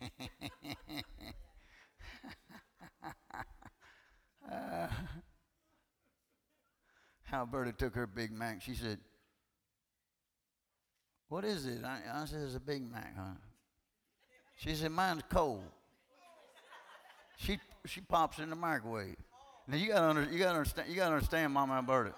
[4.50, 4.86] uh,
[7.32, 8.62] Alberta took her Big Mac.
[8.62, 8.98] She said,
[11.28, 11.84] What is it?
[11.84, 13.34] I, I said, It's a Big Mac, huh?
[14.56, 15.64] She said, Mine's cold.
[17.38, 19.16] She, she pops in the microwave.
[19.66, 22.12] Now you gotta, under, you gotta understand, you gotta understand, Mama Alberta.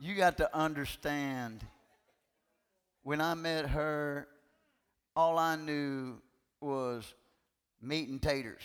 [0.00, 1.64] You got to understand.
[3.02, 4.28] When I met her,
[5.16, 6.20] all I knew
[6.60, 7.12] was
[7.80, 8.62] meat and taters.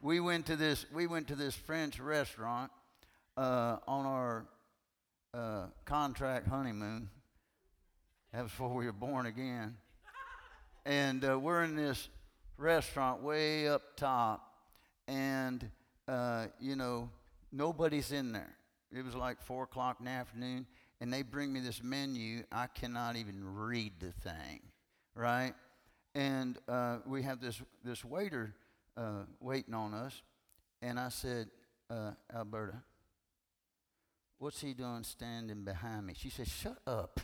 [0.00, 2.72] we went to this we went to this French restaurant
[3.36, 4.46] uh, on our
[5.32, 7.08] uh, contract honeymoon,
[8.32, 9.76] That was before we were born again.
[10.84, 12.08] And uh, we're in this
[12.60, 14.54] restaurant way up top,
[15.08, 15.70] and
[16.06, 17.10] uh, you know
[17.50, 18.56] nobody's in there.
[18.92, 20.66] It was like four o'clock in the afternoon,
[21.00, 22.44] and they bring me this menu.
[22.52, 24.60] I cannot even read the thing,
[25.14, 25.54] right?
[26.14, 28.54] And uh, we have this this waiter
[28.96, 30.22] uh, waiting on us,
[30.82, 31.48] and I said,
[31.88, 32.82] uh, Alberta,
[34.38, 36.14] what's he doing standing behind me?
[36.16, 37.20] She said, Shut up.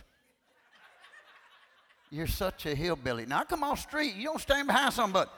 [2.09, 3.25] You're such a hillbilly.
[3.25, 4.15] Now come off street.
[4.15, 5.29] You don't stand behind somebody.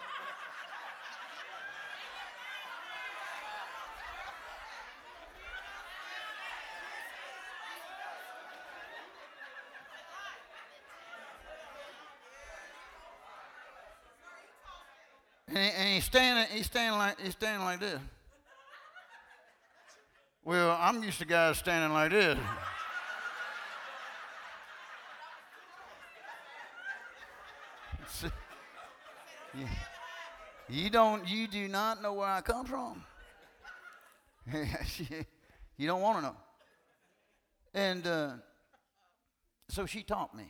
[15.47, 17.99] And, and he's standing, he's standing like he's standing like this.
[20.45, 22.37] Well, I'm used to guys standing like this.
[30.69, 33.03] you don't you do not know where I come from.
[35.77, 36.35] you don't want to know.
[37.73, 38.31] And uh,
[39.69, 40.45] so she taught me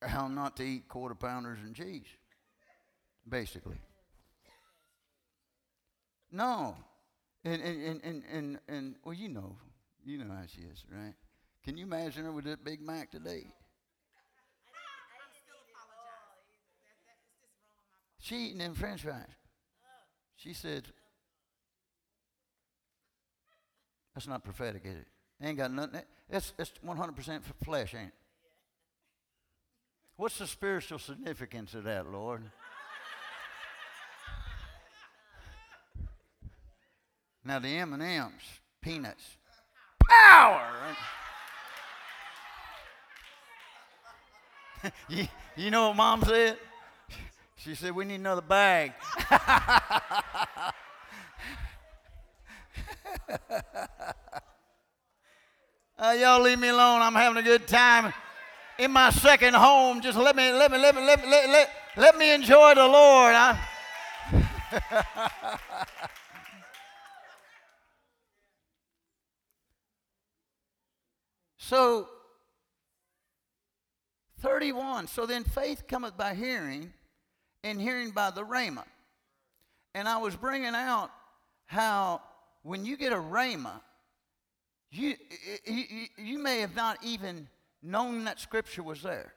[0.00, 2.06] how not to eat quarter pounders and cheese,
[3.28, 3.78] basically.
[6.30, 6.76] No.
[7.44, 9.56] And, and, and, and, and, and, well, you know,
[10.04, 11.14] you know how she is, right?
[11.64, 13.46] Can you imagine her with that Big Mac today?
[18.22, 19.26] She eating them french fries.
[20.36, 20.84] She said,
[24.14, 25.06] that's not prophetic, is it?
[25.42, 26.02] Ain't got nothing.
[26.30, 28.14] It's, it's 100% flesh, ain't it?
[30.16, 32.42] What's the spiritual significance of that, Lord?
[37.44, 38.42] Now the M and M's,
[38.80, 39.36] peanuts,
[40.08, 40.96] power.
[45.08, 46.56] you, you know what Mom said?
[47.64, 48.92] She said, We need another bag.
[55.96, 57.02] uh, y'all leave me alone.
[57.02, 58.12] I'm having a good time
[58.80, 60.00] in my second home.
[60.00, 62.88] Just let me, let me, let me, let me, let, let, let me enjoy the
[62.88, 63.32] Lord.
[63.36, 63.56] I...
[71.58, 72.08] so,
[74.40, 75.06] 31.
[75.06, 76.92] So then faith cometh by hearing
[77.64, 78.84] and hearing by the rhema.
[79.94, 81.10] And I was bringing out
[81.66, 82.20] how
[82.62, 83.80] when you get a rhema,
[84.90, 85.14] you,
[85.66, 87.48] you, you may have not even
[87.82, 89.34] known that scripture was there.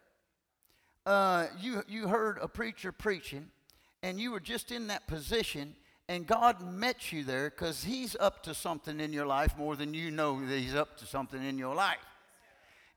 [1.05, 3.47] Uh, you, you heard a preacher preaching,
[4.03, 5.75] and you were just in that position,
[6.09, 9.93] and God met you there because He's up to something in your life more than
[9.93, 11.97] you know that He's up to something in your life.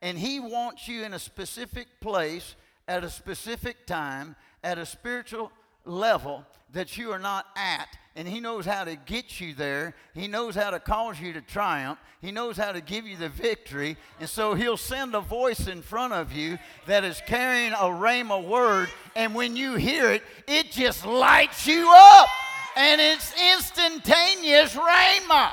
[0.03, 2.57] And He wants you in a specific place
[2.87, 5.53] at a specific time at a spiritual
[5.85, 7.89] level that you are not at.
[8.15, 9.95] And He knows how to get you there.
[10.15, 11.99] He knows how to cause you to triumph.
[12.21, 13.97] He knows how to give you the victory.
[14.19, 18.45] And so He'll send a voice in front of you that is carrying a rhema
[18.45, 18.89] word.
[19.15, 22.29] And when you hear it, it just lights you up.
[22.77, 25.53] And it's instantaneous rhema.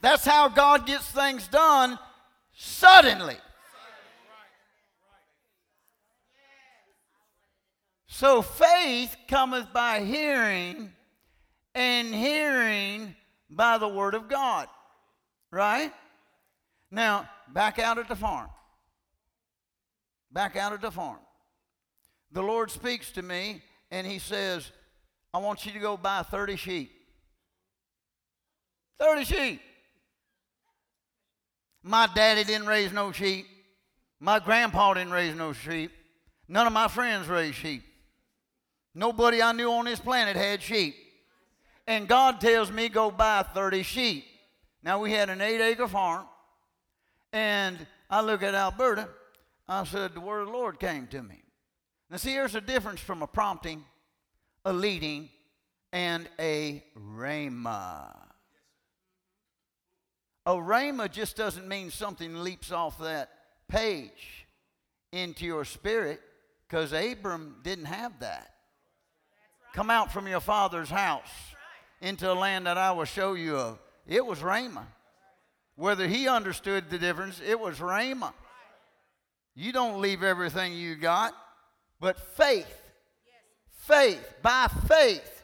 [0.00, 1.98] That's how God gets things done
[2.54, 3.36] suddenly.
[8.16, 10.90] So faith cometh by hearing,
[11.74, 13.14] and hearing
[13.50, 14.68] by the word of God.
[15.50, 15.92] Right?
[16.90, 18.48] Now, back out at the farm.
[20.32, 21.18] Back out at the farm.
[22.32, 23.60] The Lord speaks to me,
[23.90, 24.72] and He says,
[25.34, 26.90] I want you to go buy 30 sheep.
[28.98, 29.60] 30 sheep.
[31.82, 33.46] My daddy didn't raise no sheep.
[34.20, 35.92] My grandpa didn't raise no sheep.
[36.48, 37.82] None of my friends raised sheep.
[38.96, 40.96] Nobody I knew on this planet had sheep.
[41.86, 44.24] And God tells me go buy 30 sheep.
[44.82, 46.24] Now we had an eight acre farm.
[47.30, 49.10] And I look at Alberta.
[49.68, 51.42] I said, the word of the Lord came to me.
[52.10, 53.84] Now see, there's a difference from a prompting,
[54.64, 55.28] a leading,
[55.92, 58.16] and a rhema.
[60.46, 63.28] A rhema just doesn't mean something leaps off that
[63.68, 64.46] page
[65.12, 66.22] into your spirit
[66.66, 68.55] because Abram didn't have that.
[69.76, 71.28] Come out from your father's house
[72.00, 73.78] into a land that I will show you of.
[74.06, 74.84] It was Rhema.
[75.74, 78.32] Whether he understood the difference, it was Rhema.
[79.54, 81.34] You don't leave everything you got,
[82.00, 82.74] but faith.
[83.82, 84.36] Faith.
[84.40, 85.42] By faith,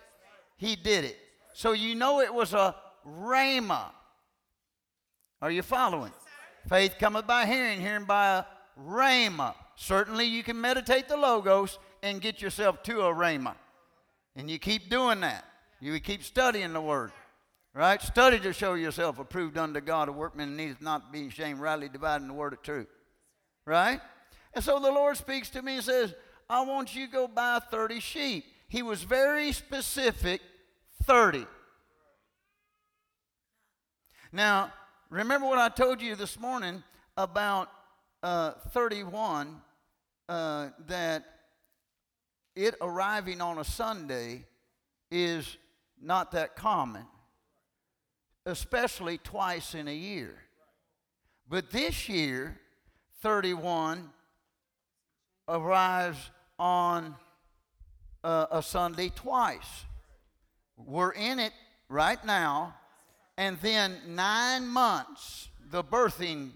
[0.57, 1.19] he did it.
[1.53, 2.75] So you know it was a
[3.07, 3.91] Rhema.
[5.43, 6.13] Are you following?
[6.71, 8.45] Faith cometh by hearing, hearing by a
[8.81, 9.55] rhema.
[9.77, 13.57] Certainly, you can meditate the Logos and get yourself to a rhema.
[14.37, 15.45] And you keep doing that.
[15.81, 17.13] You keep studying the Word.
[17.75, 18.03] Right?
[18.03, 22.29] Study to show yourself approved unto God, a workman needs not be ashamed, rightly dividing
[22.29, 22.89] the word of truth.
[23.65, 23.99] Right?
[24.53, 26.15] And so the Lord speaks to me and says,
[26.51, 28.45] I want you to go buy 30 sheep.
[28.69, 30.43] He was very specific
[31.05, 31.47] 30.
[34.33, 34.73] Now,
[35.09, 36.83] remember what I told you this morning
[37.17, 37.71] about
[38.23, 39.63] uh, 31
[40.29, 41.25] uh, that
[42.55, 44.45] it arriving on a Sunday
[45.11, 45.57] is
[46.01, 47.07] not that common,
[48.47, 50.35] especially twice in a year.
[51.49, 52.59] But this year,
[53.21, 54.11] 31
[55.49, 57.15] arrives on
[58.25, 59.85] uh, a Sunday twice.
[60.77, 61.53] We're in it
[61.89, 62.75] right now,
[63.37, 66.51] and then nine months, the birthing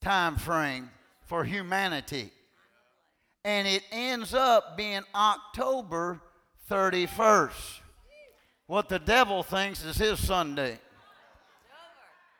[0.00, 0.90] time frame
[1.26, 2.30] for humanity.
[3.44, 6.20] And it ends up being October
[6.70, 7.80] 31st.
[8.66, 10.78] What the devil thinks is his Sunday.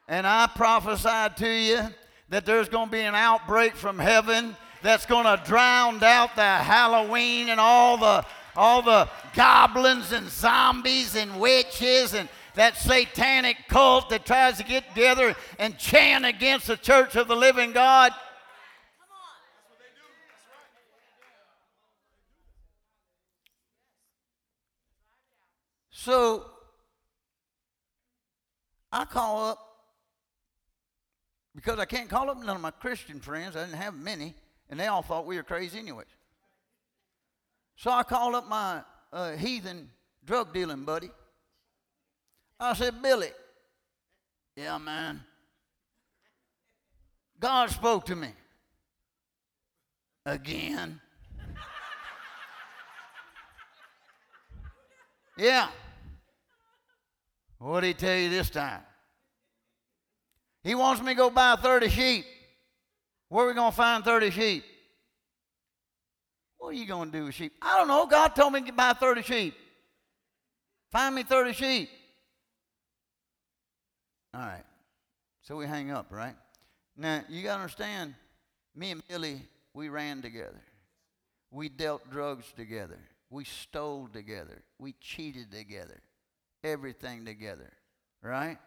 [0.06, 1.80] And I prophesied to you
[2.28, 6.42] that there's going to be an outbreak from heaven that's going to drown out the
[6.42, 8.24] Halloween and all the
[8.56, 14.88] all the goblins and zombies and witches and that satanic cult that tries to get
[14.88, 18.12] together and chant against the church of the living God.
[26.00, 26.46] So
[28.90, 29.58] I call up
[31.54, 33.54] because I can't call up none of my Christian friends.
[33.54, 34.34] I didn't have many,
[34.70, 36.06] and they all thought we were crazy anyways.
[37.76, 38.80] So I called up my
[39.12, 39.90] uh, heathen
[40.24, 41.10] drug dealing buddy.
[42.58, 43.32] I said, Billy,
[44.56, 45.22] yeah, man.
[47.38, 48.30] God spoke to me
[50.24, 50.98] again.
[55.36, 55.68] yeah.
[57.60, 58.80] What did he tell you this time?
[60.64, 62.24] He wants me to go buy 30 sheep.
[63.28, 64.64] Where are we going to find 30 sheep?
[66.56, 67.52] What are you going to do with sheep?
[67.60, 68.06] I don't know.
[68.06, 69.54] God told me to buy 30 sheep.
[70.90, 71.90] Find me 30 sheep.
[74.32, 74.64] All right.
[75.42, 76.36] So we hang up, right?
[76.96, 78.14] Now, you got to understand,
[78.74, 79.42] me and Billy,
[79.74, 80.62] we ran together.
[81.50, 82.98] We dealt drugs together.
[83.28, 84.62] We stole together.
[84.78, 86.00] We cheated together
[86.64, 87.72] everything together,
[88.22, 88.58] right?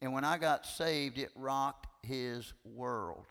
[0.00, 3.26] And when I got saved, it rocked his world.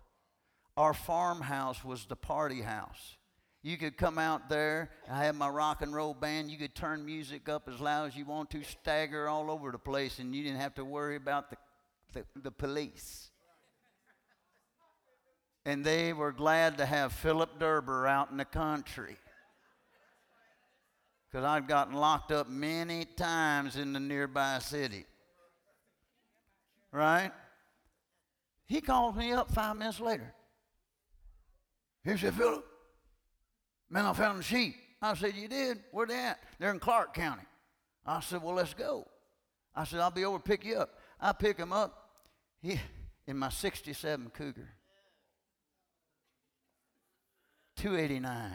[0.78, 3.18] Our farmhouse was the party house.
[3.64, 6.50] You could come out there, I had my rock and roll band.
[6.50, 9.78] You could turn music up as loud as you want to, stagger all over the
[9.78, 11.58] place, and you didn't have to worry about the,
[12.14, 13.30] the, the police.
[15.64, 19.18] And they were glad to have Philip Derber out in the country
[21.32, 25.06] because I'd gotten locked up many times in the nearby city.
[26.92, 27.32] Right?
[28.66, 30.34] He calls me up five minutes later.
[32.04, 32.66] He said, Philip,
[33.90, 34.76] man, I found the sheep.
[35.02, 35.80] I said, You did?
[35.92, 36.40] Where they at?
[36.60, 37.44] They're in Clark County.
[38.06, 39.08] I said, Well, let's go.
[39.74, 40.98] I said, I'll be over to pick you up.
[41.20, 42.10] I pick him up
[42.62, 42.80] he,
[43.26, 44.70] in my 67 Cougar.
[47.78, 48.52] 289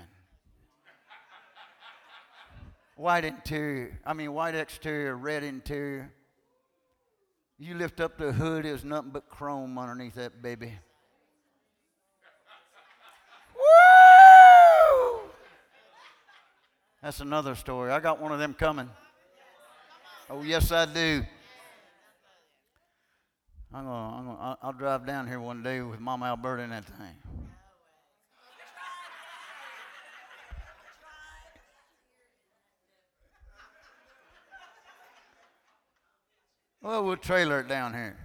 [2.97, 3.99] white interior.
[4.05, 6.13] I mean, white exterior, red interior.
[7.59, 10.73] You lift up the hood, there's nothing but chrome underneath that baby.
[13.55, 15.21] Woo!
[17.03, 17.93] That's another story.
[17.93, 18.91] I got one of them coming.
[20.29, 21.25] Oh, yes, I do.
[23.73, 26.85] I'm gonna, I'm gonna, I'll drive down here one day with Mama Alberta in that
[26.85, 27.15] thing.
[36.87, 38.16] Well, we'll trailer it down here.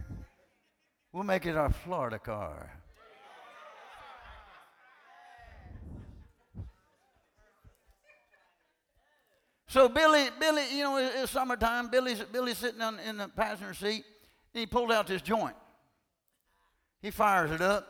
[1.11, 2.71] We'll make it our Florida car.
[9.67, 11.89] So Billy, Billy, you know, it's summertime.
[11.89, 14.05] Billy's Billy's sitting on, in the passenger seat,
[14.53, 15.55] and he pulled out this joint.
[17.01, 17.87] He fires it up.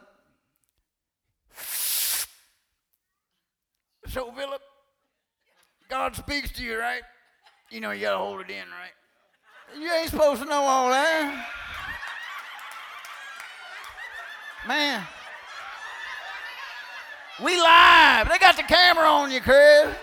[4.08, 4.62] So Philip,
[5.90, 7.02] God speaks to you, right?
[7.70, 8.94] You know, you gotta hold it in, right?
[9.80, 11.48] You ain't supposed to know all that.
[14.68, 15.04] Man.
[17.44, 18.30] We live.
[18.30, 19.96] They got the camera on you, Chris.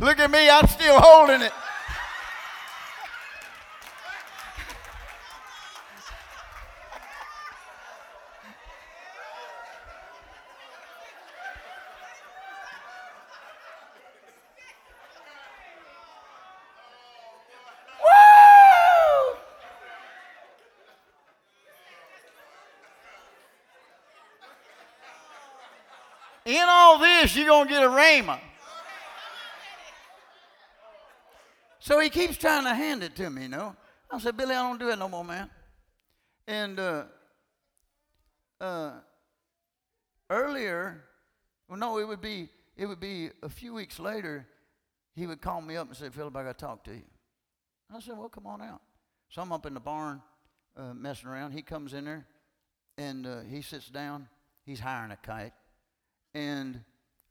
[0.00, 1.52] Look at me, I'm still holding it.
[27.36, 28.38] You're going to get a rhema.
[31.80, 33.74] So he keeps trying to hand it to me, you know.
[34.10, 35.48] I said, Billy, I don't do it no more, man.
[36.46, 37.04] And uh,
[38.60, 38.92] uh,
[40.28, 41.04] earlier,
[41.68, 44.46] well, no, it would be it would be a few weeks later.
[45.14, 47.02] He would call me up and say, Philip, I got to talk to you.
[47.94, 48.80] I said, Well, come on out.
[49.30, 50.22] So I'm up in the barn
[50.76, 51.52] uh, messing around.
[51.52, 52.26] He comes in there
[52.96, 54.28] and uh, he sits down.
[54.64, 55.52] He's hiring a kite.
[56.34, 56.80] And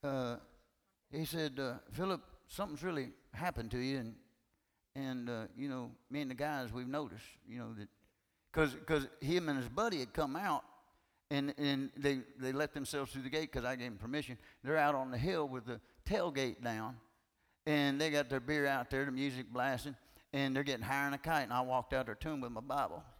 [0.07, 0.37] uh,
[1.11, 3.97] he said, uh, Philip, something's really happened to you.
[3.97, 4.15] And,
[4.95, 7.87] and uh, you know, me and the guys, we've noticed, you know, that
[8.51, 10.63] because him and his buddy had come out
[11.29, 14.37] and, and they, they let themselves through the gate because I gave them permission.
[14.63, 15.79] They're out on the hill with the
[16.09, 16.95] tailgate down.
[17.65, 19.95] And they got their beer out there, the music blasting,
[20.31, 21.43] and they're getting higher than a kite.
[21.43, 23.03] And I walked out their tomb with my Bible.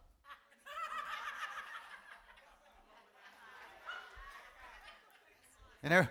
[5.80, 6.10] And they're,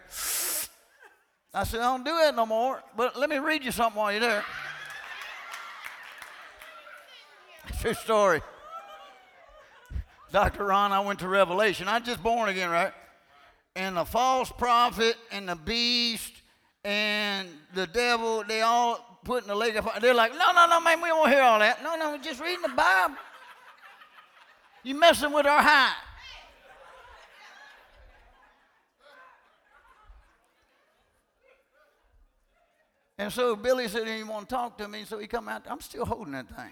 [1.54, 4.12] I said, I don't do that no more, but let me read you something while
[4.12, 4.44] you're there.
[7.80, 8.42] True story.
[10.32, 10.66] Dr.
[10.66, 11.88] Ron, I went to Revelation.
[11.88, 12.92] I just born again, right?
[13.76, 16.34] And the false prophet and the beast
[16.84, 20.00] and the devil, they all put in the lake of fire.
[20.00, 21.84] They're like, no, no, no, man, we don't hear all that.
[21.84, 23.16] No, no, we're just reading the Bible.
[24.84, 25.94] You messing with our high.
[33.20, 35.64] And so Billy said he want to talk to me, so he come out.
[35.68, 36.70] I'm still holding that thing.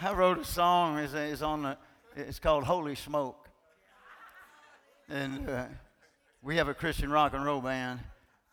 [0.00, 0.98] I wrote a song.
[0.98, 1.76] It's, it's on the.
[2.14, 3.48] It's called Holy Smoke,
[5.08, 5.64] and uh,
[6.42, 8.00] we have a Christian rock and roll band,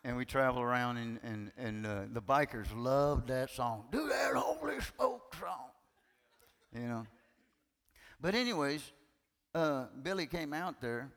[0.03, 3.85] and we travel around, and and and uh, the bikers love that song.
[3.91, 5.69] Do that Holy Smoke song,
[6.73, 7.05] you know.
[8.19, 8.81] But anyways,
[9.53, 11.11] uh, Billy came out there,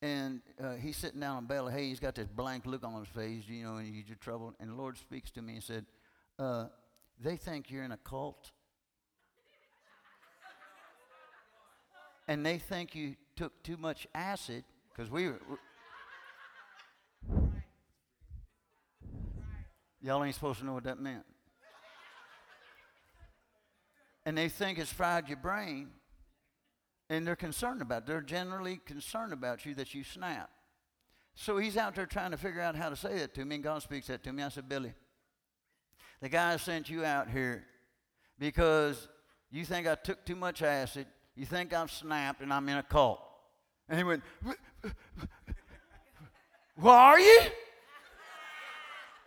[0.00, 1.88] and uh, he's sitting down on of hay.
[1.88, 4.54] He's got this blank look on his face, you know, and he's in trouble.
[4.58, 5.86] And the Lord speaks to me and said,
[6.38, 6.66] uh,
[7.20, 8.52] "They think you're in a cult."
[12.28, 14.62] And they think you took too much acid
[14.92, 15.40] because we were.
[20.00, 21.24] Y'all ain't supposed to know what that meant.
[24.24, 25.88] And they think it's fried your brain,
[27.08, 28.06] and they're concerned about it.
[28.06, 30.50] They're generally concerned about you that you snap.
[31.34, 33.64] So he's out there trying to figure out how to say that to me, and
[33.64, 34.42] God speaks that to me.
[34.42, 34.92] I said, Billy,
[36.20, 37.64] the guy sent you out here
[38.38, 39.08] because
[39.50, 41.06] you think I took too much acid
[41.38, 43.20] you think I've snapped and I'm in a cult.
[43.88, 44.24] And he went,
[46.74, 47.40] Where are you?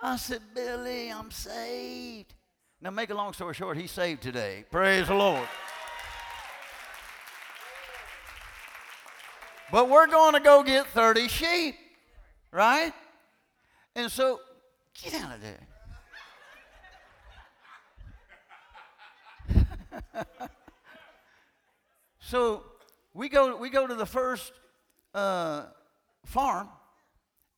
[0.02, 2.34] I said, Billy, I'm saved.
[2.82, 4.66] Now, make a long story short, he's saved today.
[4.70, 5.48] Praise the Lord.
[9.72, 11.76] But we're going to go get 30 sheep,
[12.52, 12.92] right?
[13.96, 14.42] And so,
[15.02, 15.68] get out of there.
[22.32, 22.64] So
[23.14, 24.54] we go, we go to the first
[25.14, 25.66] uh,
[26.26, 26.70] farm,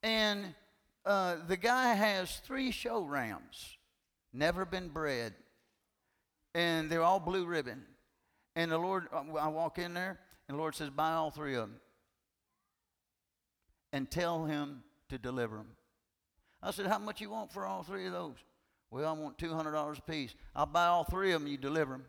[0.01, 0.55] and
[1.05, 3.77] uh, the guy has three show rams,
[4.33, 5.35] never been bred,
[6.55, 7.83] and they're all blue ribbon.
[8.55, 10.17] And the Lord, uh, I walk in there,
[10.49, 11.75] and the Lord says, Buy all three of them
[13.91, 15.67] and tell him to deliver them.
[16.63, 18.37] I said, How much you want for all three of those?
[18.89, 20.33] Well, I want $200 a piece.
[20.55, 22.05] I'll buy all three of them, you deliver them.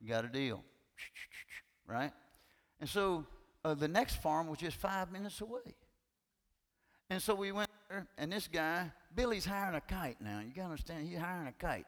[0.00, 0.62] You got a deal.
[1.86, 2.12] Right?
[2.80, 3.26] And so
[3.64, 5.74] uh, the next farm was just five minutes away.
[7.10, 10.40] And so we went there, and this guy, Billy's hiring a kite now.
[10.40, 11.86] You got to understand, he's hiring a kite.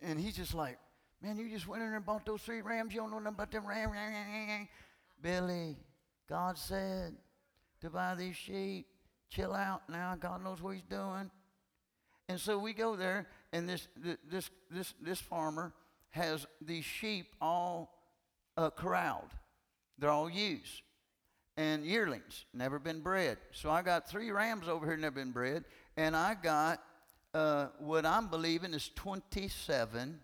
[0.00, 0.78] And he's just like,
[1.22, 2.94] man, you just went in there and bought those three rams.
[2.94, 4.68] You don't know nothing about them rams.
[5.20, 5.76] Billy,
[6.28, 7.16] God said
[7.80, 8.86] to buy these sheep.
[9.28, 10.16] chill out now.
[10.18, 11.30] God knows what he's doing.
[12.28, 13.88] And so we go there, and this,
[14.30, 15.72] this, this, this farmer
[16.10, 17.94] has these sheep all
[18.56, 19.30] uh, corralled.
[19.98, 20.82] They're all ewes
[21.58, 23.36] and yearlings, never been bred.
[23.50, 25.64] So I got three rams over here, never been bred,
[25.96, 26.80] and I got
[27.34, 30.20] uh, what I'm believing is 27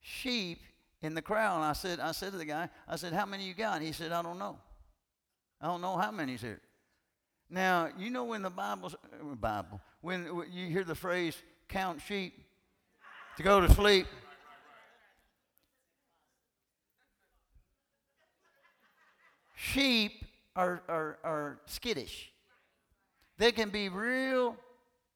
[0.00, 0.60] sheep
[1.02, 1.56] in the crowd.
[1.56, 3.78] And I said, I said to the guy, I said, how many you got?
[3.78, 4.58] And he said, I don't know.
[5.60, 6.60] I don't know how many's here.
[7.50, 11.36] Now, you know when the Bible, uh, Bible, when you hear the phrase
[11.68, 12.43] count sheep
[13.36, 14.06] to go to sleep.
[19.54, 20.24] Sheep
[20.54, 22.30] are, are, are skittish.
[23.38, 24.56] They can be real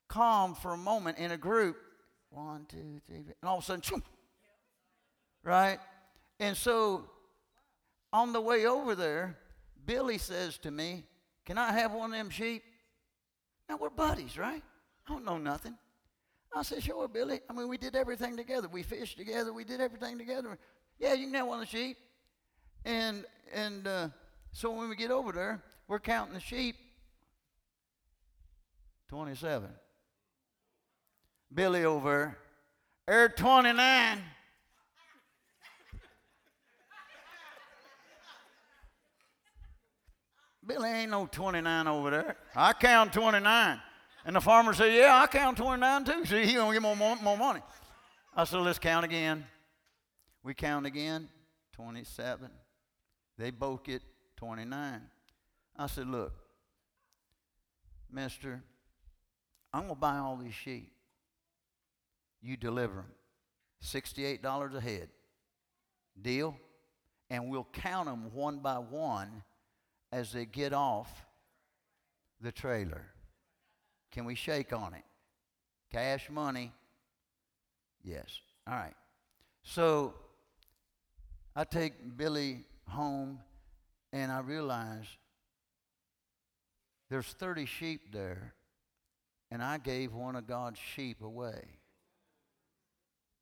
[0.08, 1.76] calm for a moment in a group.
[2.30, 4.02] One, two, three, and all of a sudden,
[5.44, 5.78] right?
[6.40, 7.04] And so
[8.12, 9.38] on the way over there,
[9.86, 11.04] Billy says to me,
[11.46, 12.62] Can I have one of them sheep?
[13.68, 14.62] Now we're buddies, right?
[15.06, 15.74] I don't know nothing.
[16.54, 17.40] I said, Sure, Billy.
[17.48, 18.68] I mean, we did everything together.
[18.68, 19.52] We fished together.
[19.52, 20.58] We did everything together.
[20.98, 21.96] Yeah, you can have one of the sheep.
[22.84, 24.08] And and uh,
[24.52, 26.76] so when we get over there, we're counting the sheep.
[29.08, 29.70] 27.
[31.52, 32.36] Billy over
[33.06, 34.22] there, 29.
[40.66, 42.36] Billy ain't no 29 over there.
[42.54, 43.80] I count 29.
[44.28, 46.24] And the farmer said, Yeah, I count 29 too.
[46.26, 47.62] See, he gonna get more, more, more money.
[48.36, 49.46] I said, Let's count again.
[50.42, 51.30] We count again
[51.72, 52.50] 27.
[53.38, 54.02] They both get
[54.36, 55.00] 29.
[55.78, 56.34] I said, Look,
[58.12, 58.62] mister,
[59.72, 60.92] I'm going to buy all these sheep.
[62.42, 63.06] You deliver them.
[63.82, 65.08] $68 a head.
[66.20, 66.54] Deal?
[67.30, 69.42] And we'll count them one by one
[70.12, 71.24] as they get off
[72.42, 73.06] the trailer.
[74.10, 75.04] Can we shake on it?
[75.90, 76.72] Cash money?
[78.02, 78.40] Yes.
[78.66, 78.94] All right.
[79.62, 80.14] So
[81.54, 83.40] I take Billy home
[84.12, 85.06] and I realize
[87.10, 88.54] there's 30 sheep there,
[89.50, 91.64] and I gave one of God's sheep away.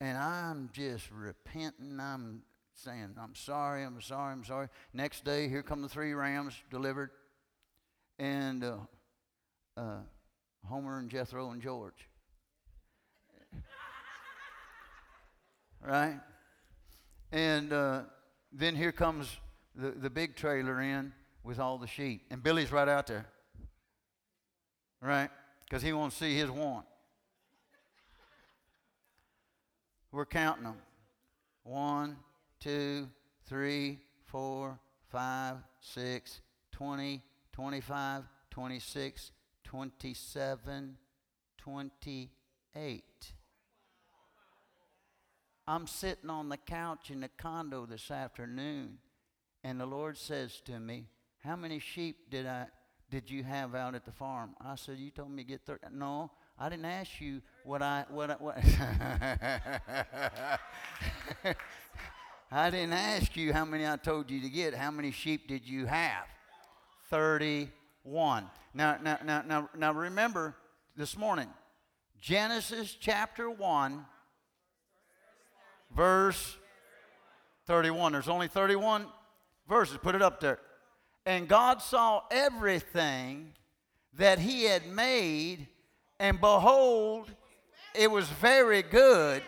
[0.00, 1.98] And I'm just repenting.
[1.98, 2.42] I'm
[2.74, 4.68] saying, I'm sorry, I'm sorry, I'm sorry.
[4.92, 7.10] Next day, here come the three rams delivered.
[8.18, 8.76] And uh,
[9.76, 9.98] uh,
[10.66, 12.08] Homer and Jethro and George.
[15.84, 16.20] right?
[17.32, 18.02] And uh,
[18.52, 19.28] then here comes
[19.74, 21.12] the, the big trailer in
[21.44, 22.22] with all the sheep.
[22.30, 23.26] And Billy's right out there.
[25.00, 25.30] Right?
[25.64, 26.84] Because he wants to see his one.
[30.12, 30.76] We're counting them.
[31.62, 32.16] One,
[32.60, 33.08] two,
[33.46, 36.40] three, four, five, six,
[36.72, 39.32] 20, 25, 26,
[39.66, 40.96] 27,
[41.58, 43.02] 28.
[45.66, 48.98] I'm sitting on the couch in the condo this afternoon
[49.64, 51.08] and the Lord says to me,
[51.42, 52.66] How many sheep did I
[53.10, 54.54] did you have out at the farm?
[54.64, 55.86] I said, You told me to get 30.
[55.92, 58.56] No, I didn't ask you what I what I, what
[62.52, 64.74] I didn't ask you how many I told you to get.
[64.74, 66.26] How many sheep did you have?
[68.06, 68.44] 31.
[68.72, 70.54] Now now now now now remember
[70.96, 71.48] this morning,
[72.20, 74.04] Genesis chapter 1
[75.94, 76.56] verse
[77.66, 78.12] 31.
[78.12, 79.06] There's only 31
[79.68, 79.98] verses.
[80.00, 80.60] Put it up there.
[81.24, 83.52] And God saw everything
[84.16, 85.66] that he had made,
[86.20, 87.28] and behold,
[87.94, 89.42] it was very good.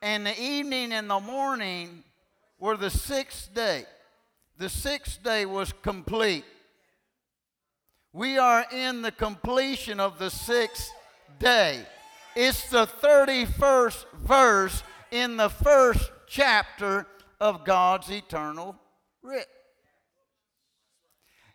[0.00, 2.02] And the evening and the morning
[2.58, 3.84] were the sixth day.
[4.56, 6.44] The sixth day was complete.
[8.14, 10.88] We are in the completion of the sixth
[11.40, 11.84] day.
[12.36, 17.08] It's the 31st verse in the first chapter
[17.40, 18.76] of God's eternal
[19.20, 19.48] writ.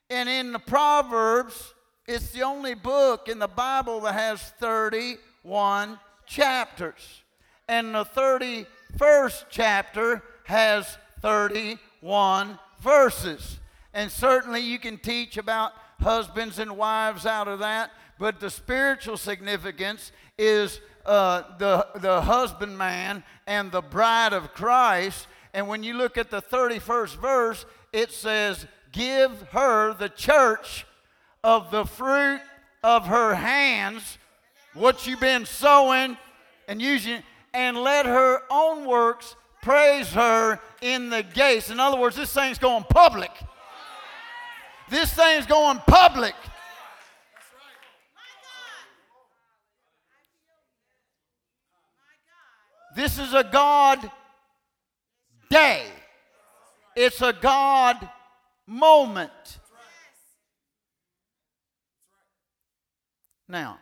[0.10, 1.74] And in the Proverbs,
[2.06, 7.24] it's the only book in the Bible that has 31 chapters.
[7.70, 13.60] And the 31st chapter has 31 verses.
[13.94, 19.18] And certainly you can teach about husbands and wives out of that, but the spiritual
[19.18, 26.18] significance is uh, the, the husbandman and the bride of Christ and when you look
[26.18, 30.86] at the 31st verse, it says, Give her the church
[31.44, 32.42] of the fruit
[32.84, 34.18] of her hands,
[34.74, 36.18] what you've been sowing
[36.68, 37.24] and using,
[37.54, 41.70] and let her own works praise her in the gates.
[41.70, 43.32] In other words, this thing's going public.
[44.90, 46.34] This thing's going public.
[52.96, 54.12] This is a God
[55.50, 55.86] day.
[56.96, 58.10] It's a God
[58.66, 59.60] moment.
[63.48, 63.80] Now,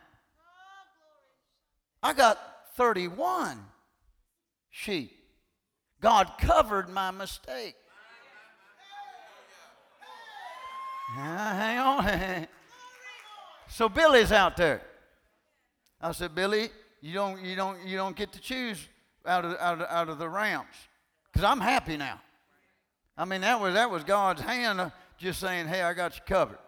[2.04, 2.40] I got
[2.76, 3.60] 31
[4.70, 5.12] sheep.
[6.00, 7.76] God covered my mistake.
[11.16, 12.48] Hang on.
[13.70, 14.82] so Billy's out there.
[16.00, 16.70] I said, Billy,
[17.02, 18.88] you don't, you don't, you don't get to choose
[19.26, 20.68] out of, out of, out of the rams
[21.32, 22.20] because I'm happy now.
[23.18, 26.22] I mean, that was, that was God's hand uh, just saying, hey, I got you
[26.26, 26.60] covered.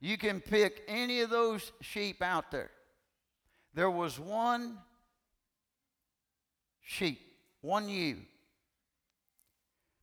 [0.00, 2.70] You can pick any of those sheep out there.
[3.74, 4.78] There was one
[6.82, 7.20] sheep,
[7.60, 8.16] one ewe,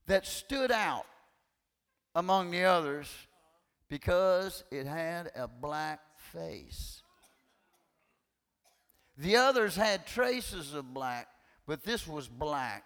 [0.06, 1.06] that stood out
[2.16, 3.10] among the others
[3.90, 7.02] because it had a black face.
[9.18, 11.28] The others had traces of black,
[11.66, 12.84] but this was black.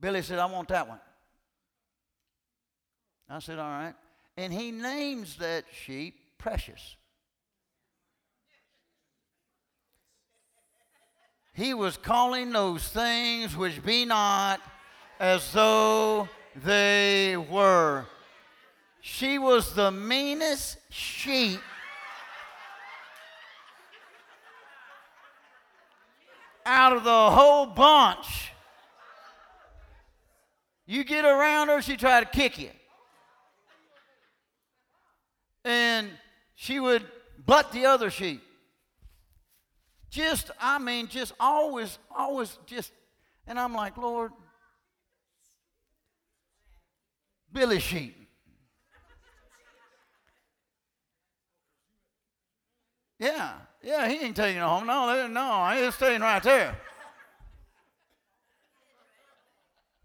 [0.00, 1.00] Billy said, I want that one.
[3.28, 3.94] I said, All right.
[4.36, 6.96] And he names that sheep Precious.
[11.52, 14.62] He was calling those things which be not
[15.18, 18.06] as though they were.
[19.00, 21.60] She was the meanest sheep
[26.66, 28.52] out of the whole bunch.
[30.86, 32.70] You get around her, she try to kick you.
[35.64, 36.10] And
[36.54, 37.06] she would
[37.46, 38.42] butt the other sheep.
[40.10, 42.92] Just, I mean, just always, always just,
[43.46, 44.32] and I'm like, Lord,
[47.52, 48.16] Billy sheep.
[53.18, 54.86] Yeah, yeah, he ain't taking it home.
[54.86, 56.74] No, no, he's staying right there.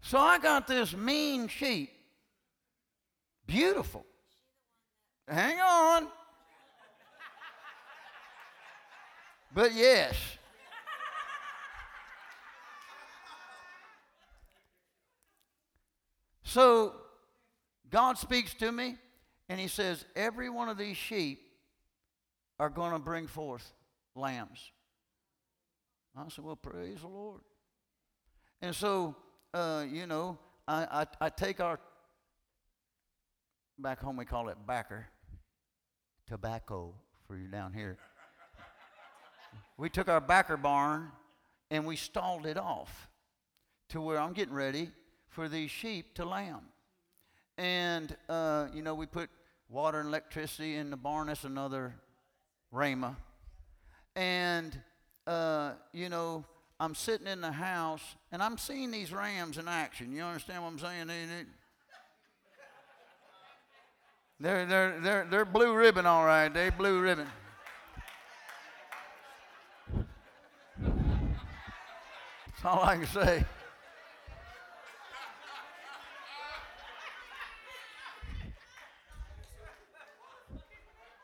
[0.02, 1.90] So I got this mean sheep.
[3.46, 4.04] Beautiful.
[5.26, 6.08] Hang on.
[9.54, 10.14] But yes.
[16.44, 16.94] So
[17.96, 18.96] God speaks to me
[19.48, 21.40] and he says, Every one of these sheep
[22.60, 23.72] are going to bring forth
[24.14, 24.70] lambs.
[26.14, 27.40] I said, Well, praise the Lord.
[28.60, 29.16] And so,
[29.54, 30.36] uh, you know,
[30.68, 31.80] I, I, I, take our,
[33.78, 35.06] back home we call it backer,
[36.28, 36.92] tobacco
[37.26, 37.96] for you down here.
[39.78, 41.12] we took our backer barn
[41.70, 43.08] and we stalled it off
[43.88, 44.90] to where I'm getting ready
[45.30, 46.60] for these sheep to lamb.
[47.58, 49.30] And, uh, you know, we put
[49.68, 51.28] water and electricity in the barn.
[51.28, 51.94] That's another
[52.72, 53.16] Rhema.
[54.14, 54.78] And,
[55.26, 56.44] uh, you know,
[56.78, 60.12] I'm sitting in the house and I'm seeing these rams in action.
[60.12, 61.06] You understand what I'm saying?
[61.06, 61.44] They, they,
[64.38, 66.52] they're, they're, they're, they're blue ribbon, all right.
[66.52, 67.26] They blue ribbon.
[70.78, 73.44] That's all I can say.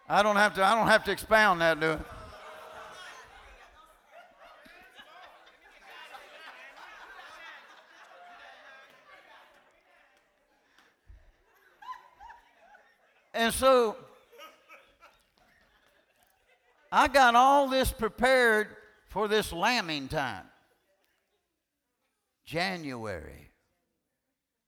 [0.08, 2.00] I don't have to, I don't have to expound that, do it?
[13.34, 13.96] And so
[16.90, 18.68] I got all this prepared
[19.08, 20.44] for this lambing time.
[22.44, 23.50] January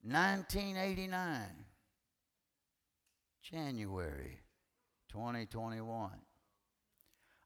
[0.02, 1.42] 1989.
[3.42, 4.38] January
[5.14, 6.10] 2021.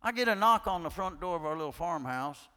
[0.01, 2.49] I get a knock on the front door of our little farmhouse,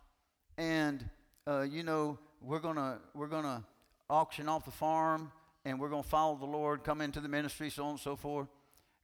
[0.57, 1.03] and
[1.45, 3.65] uh, you know we're gonna we're gonna
[4.09, 5.29] auction off the farm,
[5.65, 8.47] and we're gonna follow the Lord, come into the ministry, so on and so forth.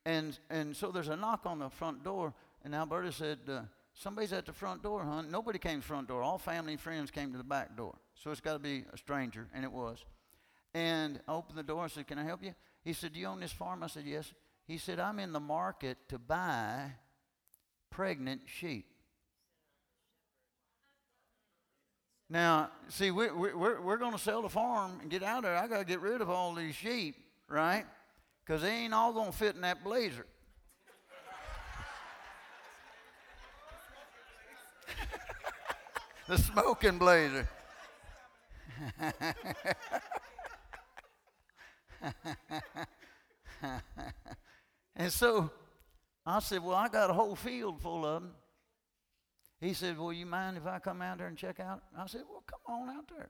[0.06, 2.34] And and so there's a knock on the front door,
[2.64, 3.62] and Alberta said, uh,
[3.94, 6.24] "Somebody's at the front door, hon." Nobody came to the front door.
[6.24, 7.98] All family and friends came to the back door.
[8.16, 10.06] So it's got to be a stranger, and it was.
[10.74, 12.54] And I opened the door and said, "Can I help you?"
[12.86, 14.32] He said, "Do you own this farm?" I said, "Yes."
[14.68, 16.92] He said, I'm in the market to buy
[17.90, 18.86] pregnant sheep.
[22.30, 25.44] Now, see, we, we, we're, we're going to sell the farm and get out of
[25.44, 25.56] there.
[25.56, 27.16] I got to get rid of all these sheep,
[27.48, 27.86] right?
[28.46, 30.26] Because they ain't all going to fit in that blazer.
[36.28, 37.48] the smoking blazer.
[44.98, 45.52] And so
[46.26, 48.32] I said, Well, I got a whole field full of them.
[49.62, 51.82] He said, Well, you mind if I come out there and check out?
[51.98, 53.30] I said, Well, come on out there.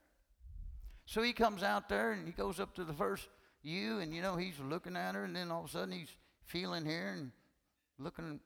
[1.04, 3.28] So he comes out there and he goes up to the first
[3.62, 6.14] ewe, and you know, he's looking at her, and then all of a sudden he's
[6.44, 7.32] feeling here and
[7.98, 8.40] looking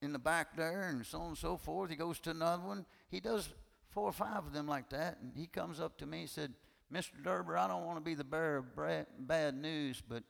[0.00, 1.90] in the back there, and so on and so forth.
[1.90, 2.86] He goes to another one.
[3.10, 3.48] He does
[3.90, 6.52] four or five of them like that, and he comes up to me and said,
[6.92, 7.22] Mr.
[7.22, 8.76] Derber, I don't want to be the bearer of
[9.18, 10.22] bad news, but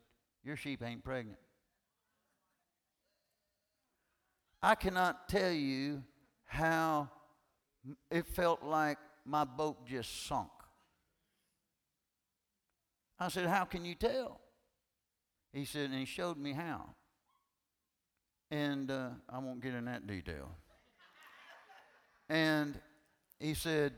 [0.44, 1.38] your sheep ain't pregnant.
[4.64, 6.02] I cannot tell you
[6.46, 7.10] how
[8.10, 8.96] it felt like
[9.26, 10.48] my boat just sunk.
[13.20, 14.40] I said, How can you tell?
[15.52, 16.94] He said, and he showed me how.
[18.50, 20.48] And uh, I won't get in that detail.
[22.30, 22.80] and
[23.38, 23.92] he said,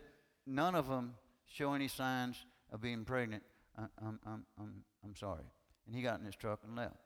[0.48, 1.14] None of them
[1.46, 3.44] show any signs of being pregnant.
[3.78, 5.44] I, I'm, I'm, I'm, I'm sorry.
[5.86, 6.96] And he got in his truck and left.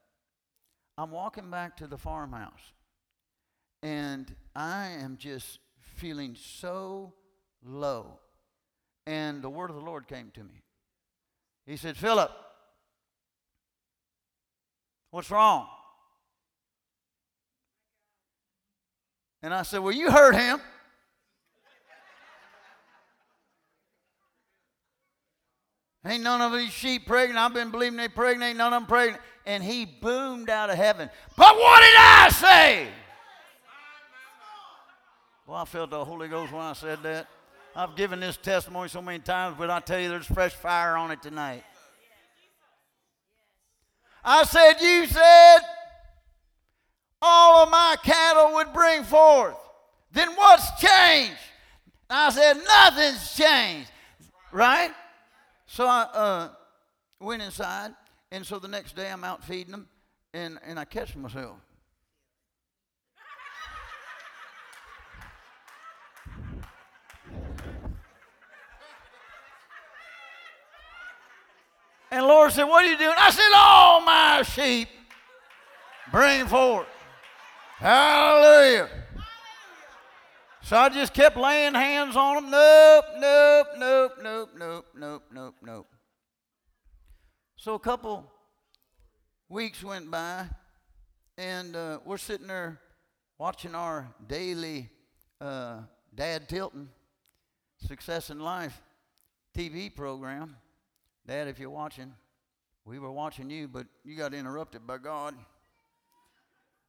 [0.96, 2.72] I'm walking back to the farmhouse.
[3.82, 7.14] And I am just feeling so
[7.64, 8.18] low.
[9.06, 10.62] And the word of the Lord came to me.
[11.66, 12.30] He said, Philip,
[15.10, 15.66] what's wrong?
[19.42, 20.60] And I said, Well, you heard him.
[26.06, 27.38] Ain't none of these sheep pregnant.
[27.38, 28.48] I've been believing they pregnant.
[28.48, 29.22] Ain't none of them pregnant.
[29.44, 31.10] And he boomed out of heaven.
[31.36, 32.88] But what did I say?
[35.50, 37.26] Well, I felt the Holy Ghost when I said that.
[37.74, 41.10] I've given this testimony so many times, but I tell you, there's fresh fire on
[41.10, 41.64] it tonight.
[44.24, 45.58] I said, You said
[47.20, 49.56] all of my cattle would bring forth.
[50.12, 51.40] Then what's changed?
[52.08, 53.90] I said, Nothing's changed.
[54.52, 54.92] Right?
[55.66, 56.48] So I uh,
[57.18, 57.90] went inside,
[58.30, 59.88] and so the next day I'm out feeding them,
[60.32, 61.56] and, and I catch myself.
[72.10, 73.14] And Lord said, What are you doing?
[73.16, 74.88] I said, All my sheep
[76.10, 76.86] bring forth.
[77.76, 78.88] Hallelujah.
[80.62, 82.50] So I just kept laying hands on them.
[82.50, 85.86] Nope, nope, nope, nope, nope, nope, nope, nope.
[87.56, 88.30] So a couple
[89.48, 90.46] weeks went by,
[91.36, 92.80] and uh, we're sitting there
[93.38, 94.90] watching our daily
[95.40, 95.78] uh,
[96.14, 96.88] Dad Tilton
[97.78, 98.80] Success in Life
[99.56, 100.56] TV program.
[101.26, 102.12] Dad, if you're watching,
[102.84, 105.34] we were watching you, but you got interrupted by God.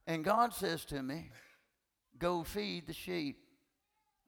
[0.07, 1.29] And God says to me,
[2.17, 3.37] Go feed the sheep.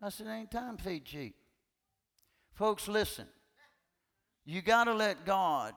[0.01, 1.35] I said, Ain't time to feed sheep.
[2.53, 3.27] Folks, listen.
[4.45, 5.73] You got to let God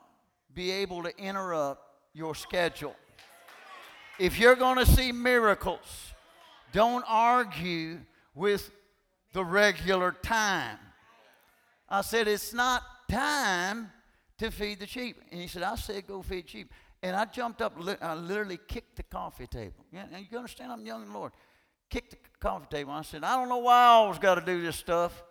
[0.53, 2.97] be able to interrupt your schedule.
[4.19, 6.15] If you're going to see miracles,
[6.73, 8.01] don't argue
[8.35, 8.71] with
[9.33, 10.79] the regular time.
[11.89, 13.93] I said, It's not time
[14.39, 15.21] to feed the sheep.
[15.31, 16.73] And he said, I said, go feed sheep.
[17.03, 19.85] And I jumped up, I literally kicked the coffee table.
[19.93, 21.33] Yeah, and you understand, I'm young Lord.
[21.91, 22.93] Kicked the coffee table.
[22.93, 25.23] I said, I don't know why I always got to do this stuff.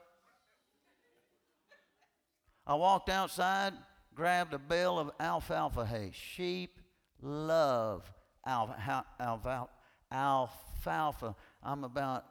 [2.65, 3.73] I walked outside,
[4.15, 6.11] grabbed a bale of alfalfa hay.
[6.13, 6.79] Sheep
[7.21, 8.11] love
[8.47, 9.67] alfalfa.
[10.11, 11.35] Alfalfa.
[11.61, 12.25] I'm about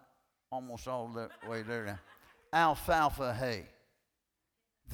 [0.50, 1.98] almost all the way there now.
[2.52, 3.66] Alfalfa hay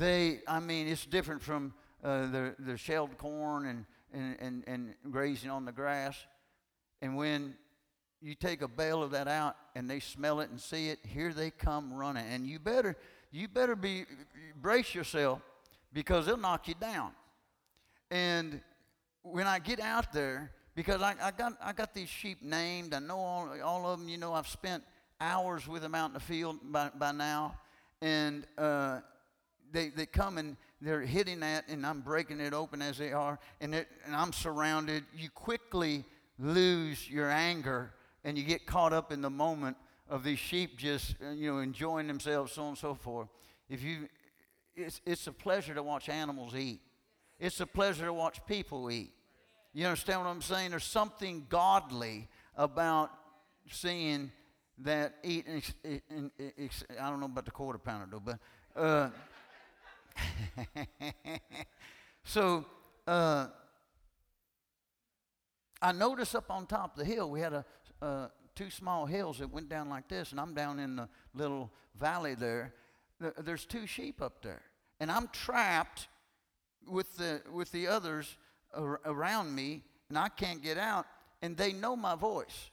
[0.01, 4.95] they, I mean, it's different from uh, the, the shelled corn and, and, and, and
[5.13, 6.17] grazing on the grass.
[7.03, 7.55] And when
[8.23, 11.35] you take a bale of that out and they smell it and see it, here
[11.35, 12.25] they come running.
[12.31, 12.97] And you better,
[13.31, 14.07] you better be,
[14.61, 15.43] brace yourself
[15.93, 17.11] because they'll knock you down.
[18.11, 18.63] And
[19.23, 23.01] when I get out there, because I, I, got, I got these sheep named, I
[23.01, 24.83] know all, all of them, you know, I've spent
[25.21, 27.55] hours with them out in the field by, by now.
[28.01, 29.01] And uh,
[29.73, 33.39] they, they come and they're hitting that, and I'm breaking it open as they are,
[33.61, 35.05] and, it, and I'm surrounded.
[35.15, 36.05] You quickly
[36.39, 37.93] lose your anger,
[38.25, 39.77] and you get caught up in the moment
[40.09, 43.29] of these sheep just you know enjoying themselves, so on and so forth.
[43.69, 44.09] If you,
[44.75, 46.81] it's, it's a pleasure to watch animals eat.
[47.39, 49.13] It's a pleasure to watch people eat.
[49.73, 50.71] You understand what I'm saying?
[50.71, 53.11] There's something godly about
[53.71, 54.33] seeing
[54.79, 55.47] that eat.
[55.85, 58.39] I don't know about the quarter pounder though, but.
[58.75, 59.11] Uh,
[62.25, 62.65] so
[63.07, 63.49] uh,
[65.83, 67.65] I noticed up on top of the hill, we had a,
[68.03, 71.71] uh, two small hills that went down like this, and I'm down in the little
[71.99, 72.75] valley there.
[73.39, 74.63] There's two sheep up there,
[74.99, 76.09] and I'm trapped
[76.87, 78.37] with the with the others
[79.05, 81.07] around me, and I can't get out.
[81.43, 82.71] And they know my voice.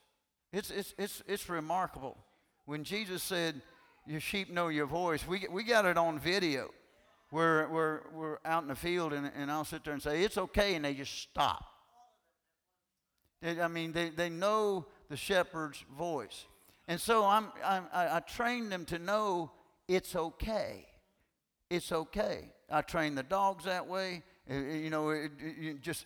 [0.52, 2.18] It's it's it's it's remarkable.
[2.66, 3.62] when Jesus said,
[4.06, 6.70] Your sheep know your voice, we, we got it on video.
[7.32, 10.38] We're, we're, we're out in the field, and, and I'll sit there and say, It's
[10.38, 11.66] okay, and they just stop.
[13.44, 16.46] I mean, they, they know the shepherd's voice.
[16.88, 19.52] And so I'm, I'm, I, I train them to know
[19.88, 20.86] it's okay.
[21.70, 22.52] It's okay.
[22.70, 24.24] I train the dogs that way.
[24.50, 26.06] Uh, uh, you know, it, it just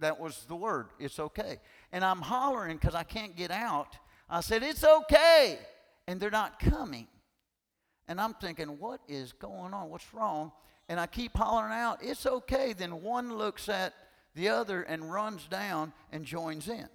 [0.00, 0.88] that was the word.
[0.98, 1.58] It's okay.
[1.92, 3.96] And I'm hollering because I can't get out.
[4.28, 5.58] I said, It's okay.
[6.06, 7.06] And they're not coming.
[8.08, 9.90] And I'm thinking, What is going on?
[9.90, 10.52] What's wrong?
[10.88, 12.72] And I keep hollering out, It's okay.
[12.72, 13.94] Then one looks at
[14.34, 16.88] the other and runs down and joins in,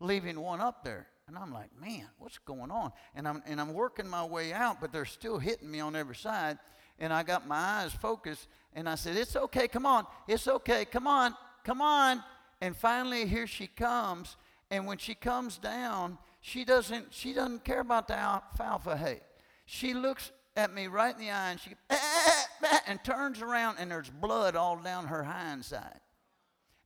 [0.00, 1.08] leaving one up there.
[1.28, 2.92] And I'm like, man, what's going on?
[3.14, 6.16] And I'm, and I'm working my way out, but they're still hitting me on every
[6.16, 6.58] side.
[6.98, 10.84] And I got my eyes focused, and I said, It's okay, come on, it's okay,
[10.84, 11.34] come on,
[11.64, 12.22] come on.
[12.60, 14.36] And finally, here she comes.
[14.70, 19.20] And when she comes down, she doesn't, she doesn't care about the alfalfa hay.
[19.72, 23.40] She looks at me right in the eye and she eh, eh, eh, and turns
[23.40, 26.00] around and there's blood all down her hind side.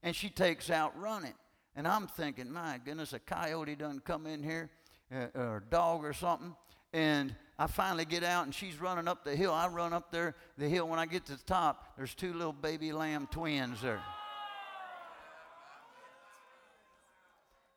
[0.03, 1.33] And she takes out running.
[1.75, 4.69] And I'm thinking, my goodness, a coyote doesn't come in here,
[5.13, 6.55] uh, or a dog or something.
[6.93, 9.51] And I finally get out and she's running up the hill.
[9.51, 10.87] I run up there the hill.
[10.87, 13.99] When I get to the top, there's two little baby lamb twins there.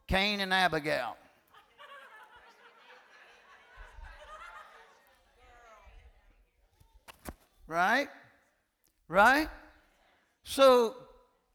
[0.07, 1.17] Cain and Abigail.
[7.71, 8.09] Right?
[9.07, 9.49] Right?
[10.43, 10.97] So,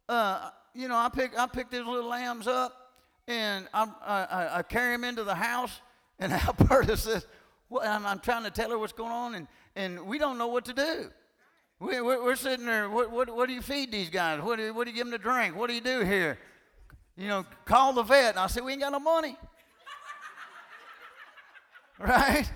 [0.08, 2.94] uh, you know, I pick, I pick these little lambs up
[3.28, 5.82] and I, I, I carry them into the house.
[6.18, 7.28] And Alberta says,
[7.70, 10.48] well, I'm, I'm, trying to tell her what's going on, and, and we don't know
[10.48, 11.10] what to do.
[11.82, 14.42] We, we're, we're sitting there, what, what, what do you feed these guys?
[14.42, 15.58] What do, what do you give them to drink?
[15.58, 16.38] What do you do here?
[17.18, 18.36] You know, call the vet.
[18.36, 19.36] And I said, we ain't got no money.
[22.00, 22.50] right?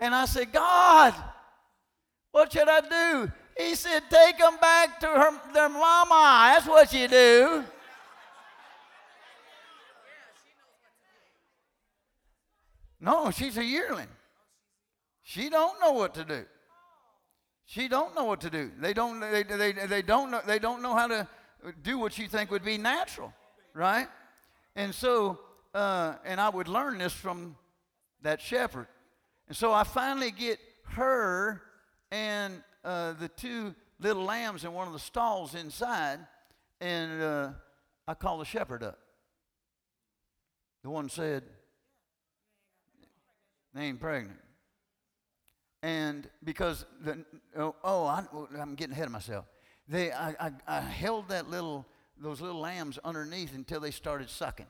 [0.00, 1.14] And I said, God,
[2.32, 3.32] what should I do?
[3.56, 6.52] He said, take them back to her, their mama.
[6.54, 7.64] That's what you do.
[13.00, 14.08] No, she's a yearling.
[15.22, 16.44] She don't know what to do.
[17.64, 18.70] She don't know what to do.
[18.80, 21.28] They don't, they, they, they, don't, know, they don't know how to
[21.82, 23.32] do what you think would be natural,
[23.74, 24.08] right?
[24.74, 25.38] And so,
[25.74, 27.56] uh, and I would learn this from
[28.22, 28.86] that shepherd.
[29.48, 30.58] And so I finally get
[30.90, 31.62] her
[32.10, 36.20] and uh, the two little lambs in one of the stalls inside,
[36.80, 37.50] and uh,
[38.06, 38.98] I call the shepherd up.
[40.82, 41.42] The one said,
[43.74, 44.40] they ain't pregnant.
[45.82, 47.24] And because the
[47.56, 48.24] oh, oh I,
[48.58, 49.44] am getting ahead of myself.
[49.86, 51.86] They I, I, I held that little
[52.20, 54.66] those little lambs underneath until they started sucking.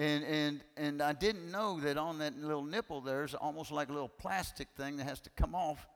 [0.00, 3.92] And, and, and I didn't know that on that little nipple there's almost like a
[3.92, 5.86] little plastic thing that has to come off.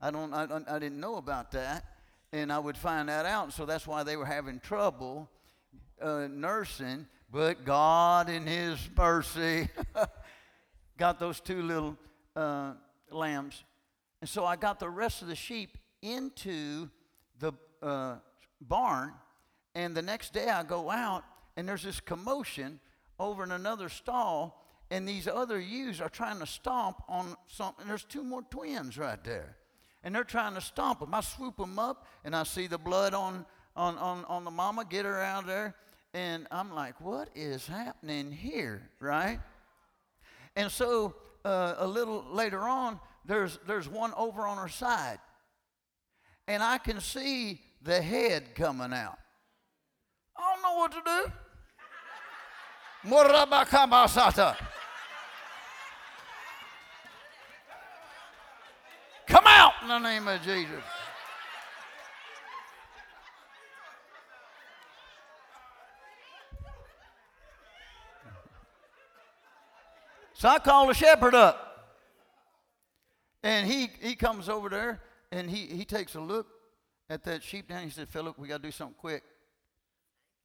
[0.00, 1.84] I, don't, I, I didn't know about that.
[2.32, 3.52] And I would find that out.
[3.52, 5.28] So that's why they were having trouble
[6.00, 7.06] uh, nursing.
[7.30, 9.68] But God, in His mercy,
[10.96, 11.98] got those two little
[12.34, 12.72] uh,
[13.10, 13.62] lambs.
[14.22, 16.88] And so I got the rest of the sheep into
[17.38, 18.16] the uh,
[18.58, 19.12] barn.
[19.74, 21.24] And the next day I go out,
[21.58, 22.80] and there's this commotion
[23.20, 24.66] over in another stall.
[24.90, 27.86] And these other ewes are trying to stomp on something.
[27.86, 29.56] There's two more twins right there.
[30.02, 31.14] And they're trying to stomp them.
[31.14, 34.84] I swoop them up, and I see the blood on, on, on, on the mama,
[34.84, 35.76] get her out there.
[36.12, 39.38] And I'm like, what is happening here, right?
[40.56, 41.14] And so
[41.44, 45.18] uh, a little later on, there's, there's one over on her side.
[46.48, 49.18] And I can see the head coming out.
[50.36, 51.32] I don't know what to do.
[59.26, 60.82] Come out in the name of Jesus.
[70.34, 71.66] So I called the shepherd up.
[73.42, 75.00] And he, he comes over there
[75.32, 76.46] and he, he takes a look
[77.08, 77.84] at that sheep down.
[77.84, 79.22] He said, Philip, we got to do something quick.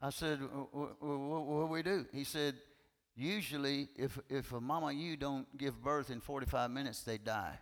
[0.02, 0.40] I said,
[0.72, 2.06] what, do we do?
[2.12, 2.56] He said,
[3.16, 7.58] usually if, if a mama ewe don't give birth in 45 minutes, they die.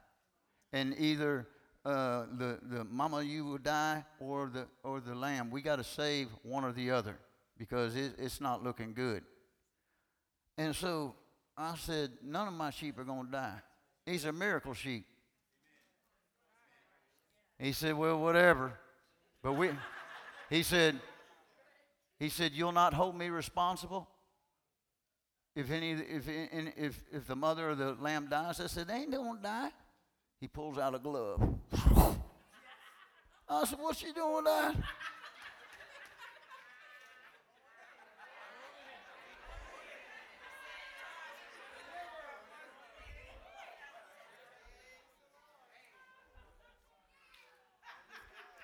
[0.72, 1.48] And either
[1.86, 5.52] uh, the, the mama ewe will die or the, or the lamb.
[5.52, 7.18] We got to save one or the other
[7.58, 9.24] because it, it's not looking good.
[10.58, 11.16] And so
[11.58, 13.60] I said, None of my sheep are going to die.
[14.06, 15.06] These are miracle sheep.
[17.60, 18.74] He said, Well, whatever.
[19.42, 19.70] But we,
[20.50, 21.00] he said,
[22.20, 24.08] he said, You'll not hold me responsible?
[25.56, 29.12] if any if if if the mother of the lamb dies, I said, they ain't
[29.12, 29.70] gonna die.
[30.40, 31.42] He pulls out a glove.
[33.50, 34.76] I said, what's she doing with that?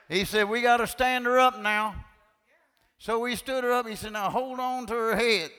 [0.07, 1.93] He said, We got to stand her up now.
[2.99, 3.88] So we stood her up.
[3.88, 5.51] He said, Now hold on to her head.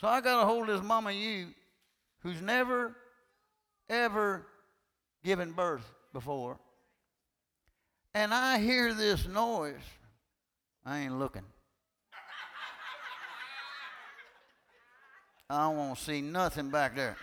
[0.00, 1.48] So I got to hold of this mama ewe
[2.22, 2.96] who's never,
[3.88, 4.46] ever
[5.24, 6.58] given birth before.
[8.14, 9.74] And I hear this noise.
[10.84, 11.44] I ain't looking.
[15.50, 17.16] I to see nothing back there.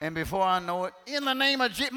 [0.00, 1.92] And before I know it, in the name of Jesus,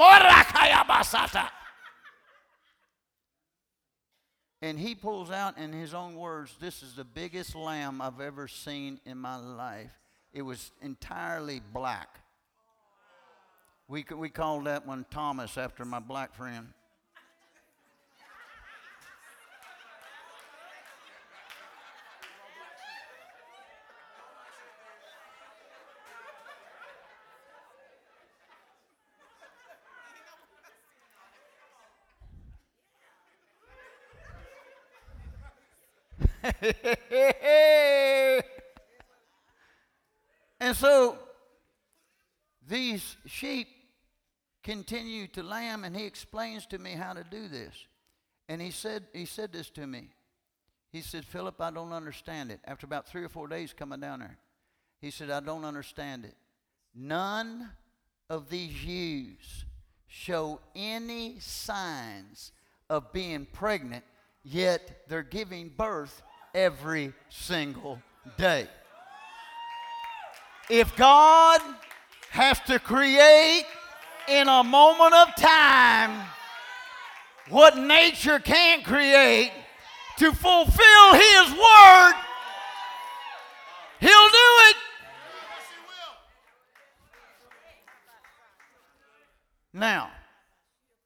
[4.61, 8.47] and he pulls out in his own words, This is the biggest lamb I've ever
[8.47, 9.91] seen in my life.
[10.33, 12.19] It was entirely black.
[13.88, 16.67] We, we called that one Thomas after my black friend.
[40.59, 41.17] and so
[42.67, 43.67] these sheep
[44.63, 47.73] continue to lamb, and he explains to me how to do this.
[48.47, 50.09] And he said, he said this to me.
[50.91, 52.59] He said, Philip, I don't understand it.
[52.65, 54.38] After about three or four days coming down there,
[54.99, 56.35] he said, I don't understand it.
[56.93, 57.71] None
[58.29, 59.65] of these ewes
[60.07, 62.51] show any signs
[62.89, 64.03] of being pregnant,
[64.43, 66.21] yet they're giving birth
[66.53, 68.01] every single
[68.37, 68.67] day.
[70.69, 71.61] If God
[72.29, 73.65] has to create
[74.27, 76.25] in a moment of time
[77.49, 79.51] what nature can't create
[80.17, 82.13] to fulfill His word,
[83.99, 84.75] He'll do it.
[89.73, 90.11] Now,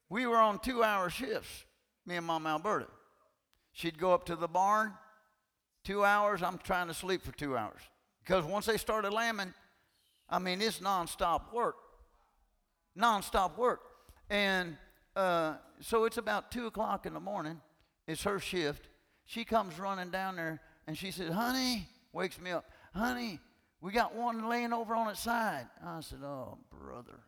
[0.08, 1.64] we were on two hour shifts,
[2.04, 2.86] me and Mom Alberta.
[3.72, 4.92] She'd go up to the barn,
[5.86, 7.80] two hours, I'm trying to sleep for two hours.
[8.24, 9.54] Because once they started lambing,
[10.28, 11.76] I mean, it's nonstop work.
[12.98, 13.80] Nonstop work.
[14.28, 14.76] And
[15.14, 17.60] uh, so it's about 2 o'clock in the morning.
[18.08, 18.88] It's her shift.
[19.26, 23.38] She comes running down there and she said, Honey, wakes me up, Honey,
[23.80, 25.68] we got one laying over on its side.
[25.84, 27.20] I said, Oh, brother.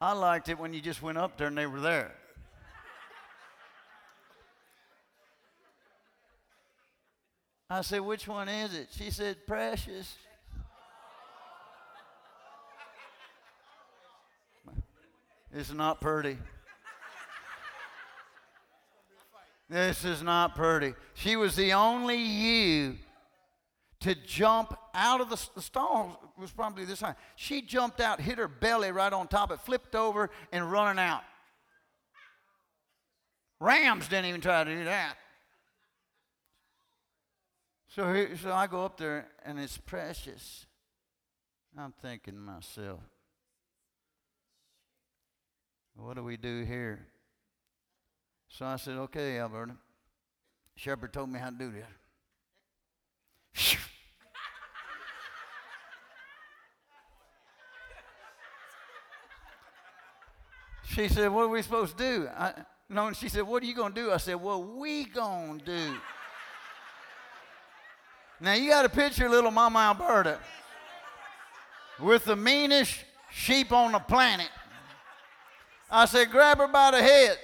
[0.00, 2.14] I liked it when you just went up there and they were there.
[7.70, 8.88] I said, Which one is it?
[8.90, 10.16] She said, Precious.
[15.52, 16.36] It's not pretty.
[19.68, 20.94] This is not pretty.
[21.14, 22.96] She was the only ewe
[24.00, 27.14] to jump out of the, the stall was probably this high.
[27.36, 31.22] She jumped out, hit her belly right on top, it flipped over and running out.
[33.60, 35.16] Rams didn't even try to do that.
[37.94, 40.66] So, so I go up there and it's precious.
[41.76, 43.00] I'm thinking to myself,
[45.96, 47.08] what do we do here?
[48.48, 49.74] So I said, okay, Alberta.
[50.76, 51.84] Shepherd told me how to do this.
[60.94, 62.28] she said, what are we supposed to do?
[62.28, 62.52] I,
[62.88, 64.12] no, and she said, what are you going to do?
[64.12, 65.96] I said, what we going to do?
[68.40, 70.38] Now you got to picture little Mama Alberta
[72.00, 74.48] with the meanest sheep on the planet.
[75.90, 77.36] I said, grab her by the head.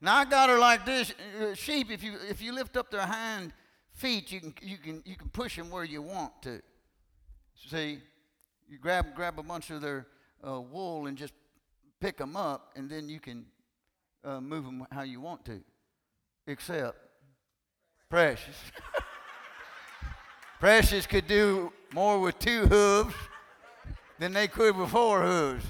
[0.00, 1.12] Now I got her like this.
[1.40, 3.52] Uh, sheep, if you if you lift up their hind
[3.92, 6.62] feet, you can you can you can push them where you want to.
[7.68, 7.98] See,
[8.68, 10.06] you grab grab a bunch of their
[10.46, 11.34] uh, wool and just
[12.00, 13.46] pick them up, and then you can
[14.24, 15.60] uh, move them how you want to.
[16.46, 16.96] Except
[18.08, 18.56] precious.
[20.60, 23.14] Precious could do more with two hooves
[24.18, 25.64] than they could with four hooves.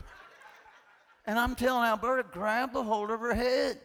[1.27, 3.79] And I'm telling Alberta, grab a hold of her head.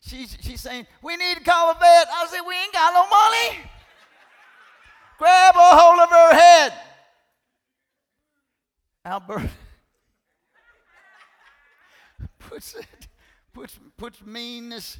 [0.00, 2.08] She's, she's saying, We need to call a vet.
[2.12, 3.58] I said, We ain't got no money.
[5.16, 6.74] grab a hold of her head.
[9.06, 9.48] Alberta
[12.38, 13.08] puts, it,
[13.54, 14.98] puts, puts meanness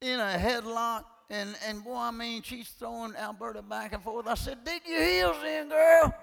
[0.00, 4.26] in a headlock and, and boy, I mean, she's throwing Alberta back and forth.
[4.26, 6.14] I said, dig your heels in, girl.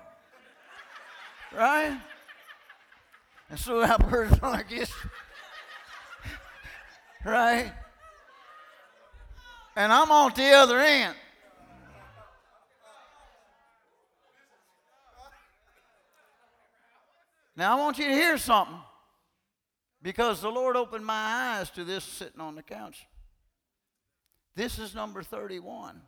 [1.55, 1.99] right?
[3.49, 4.91] And so Alberta's like this.
[7.23, 7.71] right?
[9.75, 11.15] And I'm on the other end.
[17.57, 18.75] Now, I want you to hear something
[20.01, 23.05] because the Lord opened my eyes to this sitting on the couch.
[24.55, 26.01] This is number 31.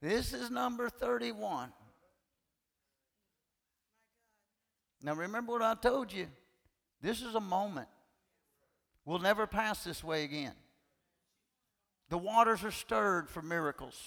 [0.00, 1.72] This is number 31.
[5.02, 6.26] Now, remember what I told you.
[7.00, 7.88] This is a moment.
[9.04, 10.54] We'll never pass this way again.
[12.08, 14.00] The waters are stirred for miracles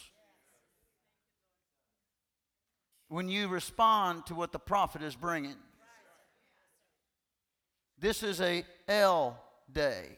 [3.09, 5.55] when you respond to what the prophet is bringing.
[7.97, 9.41] This is a L
[9.71, 10.17] day.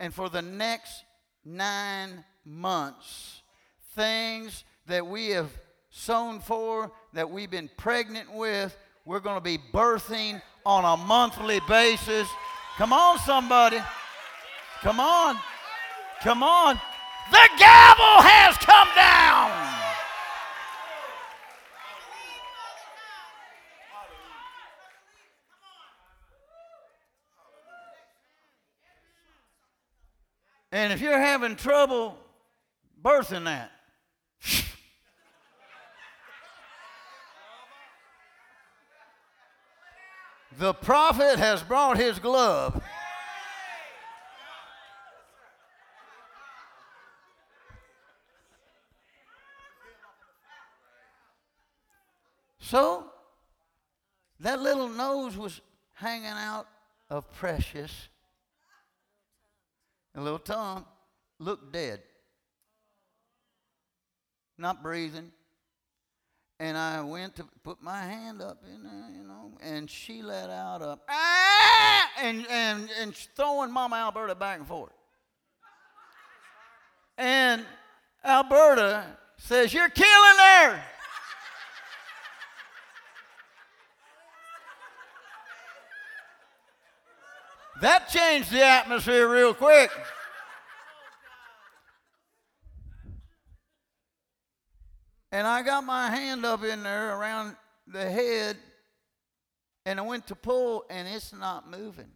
[0.00, 1.04] And for the next
[1.44, 3.42] nine months,
[3.94, 5.50] things that we have
[5.90, 11.60] sown for, that we've been pregnant with, we're going to be birthing on a monthly
[11.68, 12.26] basis.
[12.78, 13.78] Come on, somebody.
[14.80, 15.36] Come on.
[16.22, 16.80] Come on.
[17.30, 19.79] The gavel has come down.
[30.72, 32.16] And if you're having trouble
[33.02, 33.72] birthing that,
[40.58, 42.80] the prophet has brought his glove.
[52.60, 53.06] So,
[54.38, 55.60] that little nose was
[55.94, 56.68] hanging out
[57.08, 58.08] of precious
[60.20, 60.84] and little Tom
[61.38, 62.02] looked dead,
[64.58, 65.32] not breathing.
[66.58, 70.50] And I went to put my hand up in there, you know, and she let
[70.50, 74.92] out a ah, and and and throwing Mama Alberta back and forth.
[77.16, 77.64] And
[78.22, 79.06] Alberta
[79.38, 80.82] says, "You're killing her."
[87.80, 89.90] That changed the atmosphere real quick.
[95.32, 98.58] And I got my hand up in there around the head,
[99.86, 102.10] and I went to pull, and it's not moving.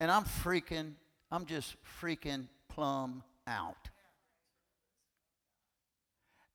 [0.00, 0.94] And I'm freaking,
[1.30, 3.88] I'm just freaking plumb out.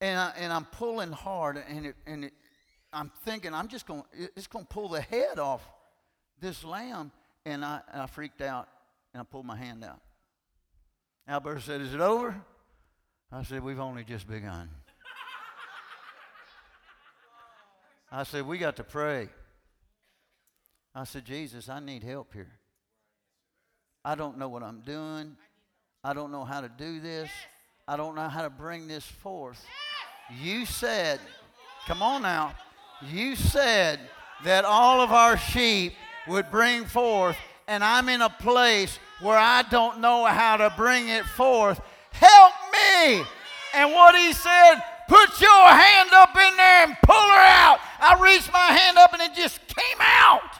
[0.01, 2.33] And, I, and I'm pulling hard, and, it, and it,
[2.91, 4.03] I'm thinking I'm just going,
[4.35, 5.61] it's going to pull the head off
[6.41, 7.11] this lamb,
[7.45, 8.67] and I, I freaked out
[9.13, 10.01] and I pulled my hand out.
[11.27, 12.35] Albert said, Is it over?
[13.31, 14.69] I said, We've only just begun.
[18.11, 19.29] I said, We got to pray.
[20.93, 22.51] I said, Jesus, I need help here.
[24.03, 25.37] I don't know what I'm doing.
[26.03, 27.29] I don't know how to do this.
[27.87, 29.63] I don't know how to bring this forth.
[30.39, 31.19] You said,
[31.87, 32.55] come on now,
[33.09, 33.99] you said
[34.43, 35.93] that all of our sheep
[36.27, 37.37] would bring forth,
[37.67, 41.79] and I'm in a place where I don't know how to bring it forth.
[42.11, 43.23] Help me.
[43.73, 47.79] And what he said, put your hand up in there and pull her out.
[47.99, 50.59] I reached my hand up and it just came out.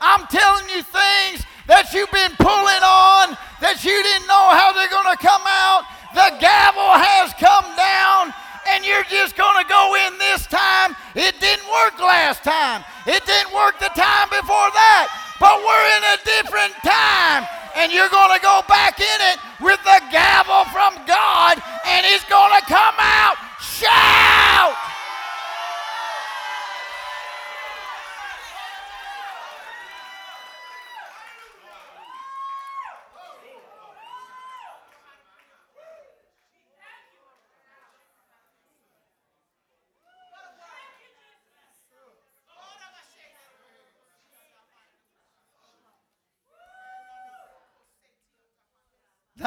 [0.00, 4.88] I'm telling you things that you've been pulling on that you didn't know how they're
[4.88, 5.84] going to come out.
[6.16, 8.34] The gavel has come down
[8.70, 10.94] and you're just going to go in this time.
[11.14, 12.84] It didn't work last time.
[13.06, 15.10] It didn't work the time before that.
[15.38, 17.48] But we're in a different time.
[17.76, 22.24] And you're going to go back in it with the gavel from God, and it's
[22.26, 23.36] going to come out.
[23.60, 24.89] Shout!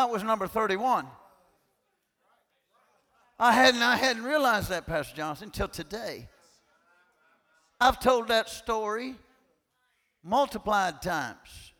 [0.04, 1.08] That was number 31.
[3.40, 6.28] I hadn't, I hadn't realized that, Pastor Johnson, until today.
[7.80, 9.16] I've told that story
[10.22, 11.72] multiplied times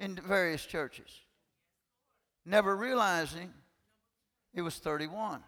[0.00, 1.08] in various churches,
[2.44, 3.52] never realizing
[4.52, 5.40] it was 31.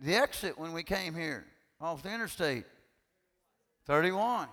[0.00, 1.46] The exit when we came here
[1.80, 2.64] off the interstate,
[3.86, 4.48] 31.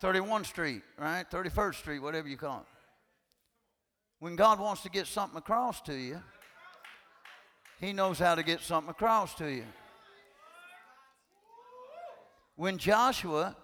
[0.00, 1.24] 31 Street, right?
[1.30, 2.77] 31st Street, whatever you call it.
[4.20, 6.20] When God wants to get something across to you,
[7.80, 9.64] He knows how to get something across to you.
[12.56, 13.56] When Joshua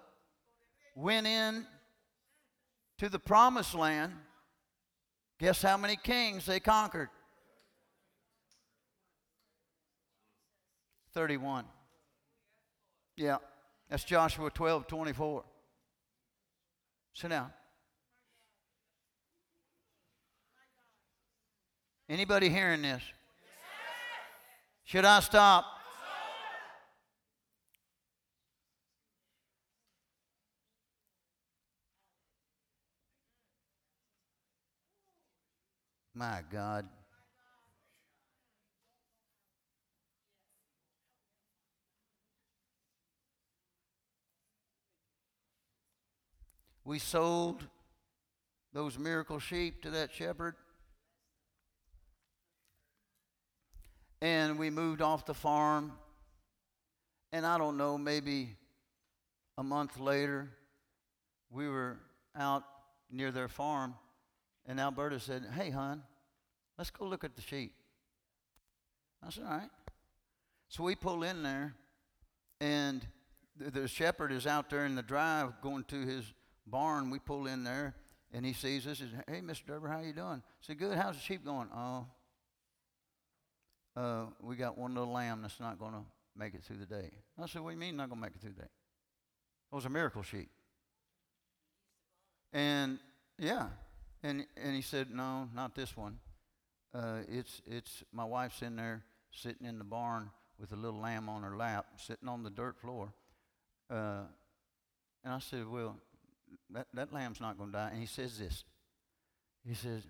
[0.95, 1.65] went in
[2.99, 4.13] to the promised land,
[5.37, 7.09] guess how many kings they conquered?
[11.13, 11.65] 31.
[13.17, 13.37] Yeah,
[13.89, 15.43] that's Joshua 12 24.
[17.13, 17.51] Sit down.
[22.07, 23.01] Anybody hearing this?
[24.83, 25.65] Should I stop?
[36.13, 36.87] My God.
[46.85, 47.67] We sold
[48.71, 50.55] those miracle sheep to that shepherd.
[54.21, 55.93] And we moved off the farm.
[57.31, 58.55] And I don't know, maybe
[59.57, 60.49] a month later,
[61.49, 61.97] we were
[62.35, 62.63] out
[63.11, 63.95] near their farm.
[64.65, 66.03] And Alberta said, Hey, hon,
[66.77, 67.73] let's go look at the sheep.
[69.25, 69.69] I said, All right.
[70.69, 71.73] So we pull in there,
[72.59, 73.05] and
[73.57, 76.25] the, shepherd is out there in the drive going to his
[76.67, 77.09] barn.
[77.09, 77.95] We pull in there,
[78.33, 78.99] and he sees us.
[78.99, 79.65] He says, "Hey, Mr.
[79.67, 80.97] Durber, how you doing?" I said, "Good.
[80.97, 82.07] How's the sheep going?" Oh,
[83.95, 86.03] uh, we got one little lamb that's not going to
[86.35, 87.11] make it through the day.
[87.41, 88.69] I said, "What do you mean not going to make it through the day?"
[89.71, 90.49] It was a miracle sheep.
[92.53, 92.99] And
[93.37, 93.67] yeah,
[94.23, 96.19] and and he said, "No, not this one.
[96.93, 101.27] Uh, it's it's my wife's in there sitting in the barn with a little lamb
[101.27, 103.13] on her lap, sitting on the dirt floor."
[103.89, 104.23] Uh,
[105.23, 105.97] and I said, "Well,
[106.71, 107.89] that, that lamb's not going to die.
[107.91, 108.63] And he says this.
[109.67, 110.03] He says,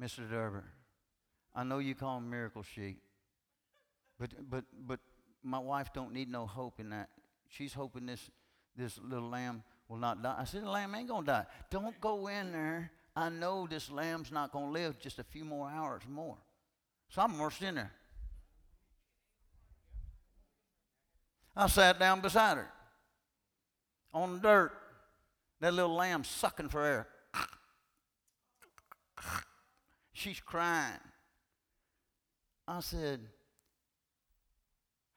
[0.00, 0.28] Mr.
[0.28, 0.64] Durber,
[1.54, 3.00] I know you call them miracle sheep,
[4.18, 5.00] but, but, but
[5.42, 7.08] my wife don't need no hope in that.
[7.48, 8.30] She's hoping this,
[8.76, 10.36] this little lamb will not die.
[10.38, 11.46] I said, the lamb ain't to die.
[11.70, 12.92] Don't go in there.
[13.16, 16.38] I know this lamb's not to live just a few more hours more.
[17.08, 17.92] So I'm immersed in there.
[21.56, 22.70] I sat down beside her
[24.14, 24.72] on the dirt.
[25.60, 27.08] That little lamb sucking for air.
[30.12, 31.00] She's crying.
[32.70, 33.20] I said,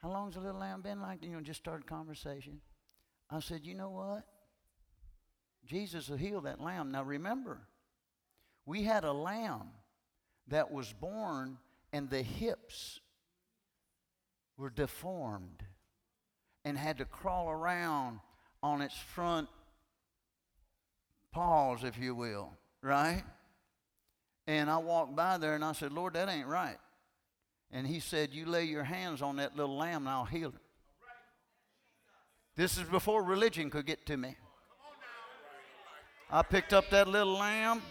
[0.01, 1.23] How long's the little lamb been like?
[1.23, 2.61] You know, just started conversation.
[3.29, 4.23] I said, You know what?
[5.63, 6.91] Jesus will heal that lamb.
[6.91, 7.61] Now remember,
[8.65, 9.69] we had a lamb
[10.47, 11.59] that was born
[11.93, 12.99] and the hips
[14.57, 15.63] were deformed
[16.65, 18.19] and had to crawl around
[18.63, 19.47] on its front
[21.31, 22.51] paws, if you will,
[22.81, 23.23] right?
[24.47, 26.77] And I walked by there and I said, Lord, that ain't right.
[27.73, 30.61] And he said, You lay your hands on that little lamb and I'll heal it.
[32.55, 34.35] This is before religion could get to me.
[36.29, 37.81] I picked up that little lamb.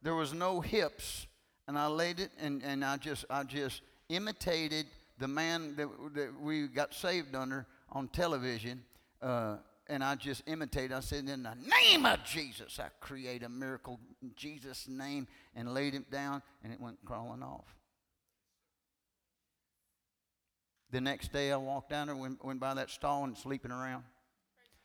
[0.00, 1.26] There was no hips.
[1.66, 4.86] And I laid it and, and I just I just imitated
[5.18, 8.84] the man that, that we got saved under on television.
[9.20, 9.56] Uh,
[9.88, 10.92] and I just imitated.
[10.92, 15.26] I said, In the name of Jesus, I create a miracle in Jesus' name,
[15.56, 17.74] and laid him down, and it went crawling off.
[20.92, 24.04] The next day, I walked down there, went, went by that stall, and sleeping around.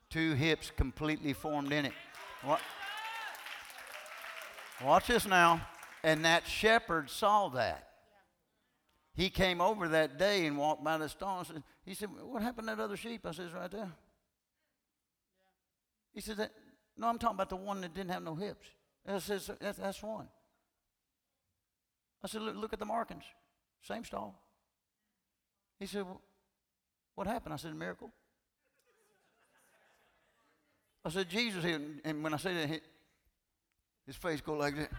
[0.09, 1.93] Two hips completely formed in it.
[2.43, 2.61] What?
[4.83, 5.65] Watch this now.
[6.03, 7.87] And that shepherd saw that.
[9.15, 12.43] He came over that day and walked by the stall and said, he said, What
[12.43, 13.25] happened to that other sheep?
[13.25, 13.91] I said, Right there.
[16.13, 16.51] He said, that,
[16.97, 18.67] No, I'm talking about the one that didn't have no hips.
[19.07, 20.27] I said, that's, that's one.
[22.23, 23.23] I said, look, look at the markings.
[23.81, 24.39] Same stall.
[25.79, 26.21] He said, well,
[27.15, 27.53] What happened?
[27.53, 28.11] I said, A miracle.
[31.03, 31.63] I said, Jesus.
[31.63, 32.81] And when I say that,
[34.07, 34.91] his face go like that.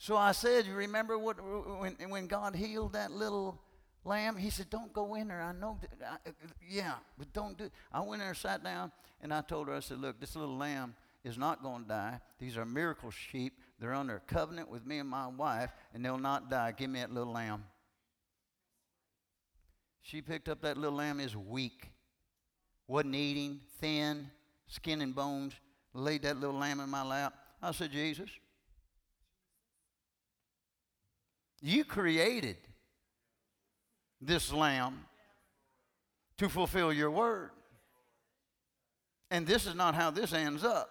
[0.00, 1.36] So I said, you remember what
[1.78, 3.60] when, when God healed that little
[4.02, 4.34] lamb?
[4.38, 5.42] He said, Don't go in there.
[5.42, 5.90] I know that.
[6.26, 6.30] I,
[6.66, 7.72] yeah, but don't do it.
[7.92, 10.56] I went in there, sat down, and I told her, I said, Look, this little
[10.56, 12.20] lamb is not going to die.
[12.38, 13.58] These are miracle sheep.
[13.78, 16.72] They're under a covenant with me and my wife, and they'll not die.
[16.72, 17.64] Give me that little lamb.
[20.02, 21.90] She picked up that little lamb, is weak,
[22.86, 24.30] wasn't eating, thin,
[24.66, 25.54] skin and bones,
[25.94, 27.34] laid that little lamb in my lap.
[27.62, 28.30] I said, Jesus,
[31.60, 32.56] you created
[34.20, 35.04] this lamb
[36.38, 37.50] to fulfill your word.
[39.30, 40.88] And this is not how this ends up.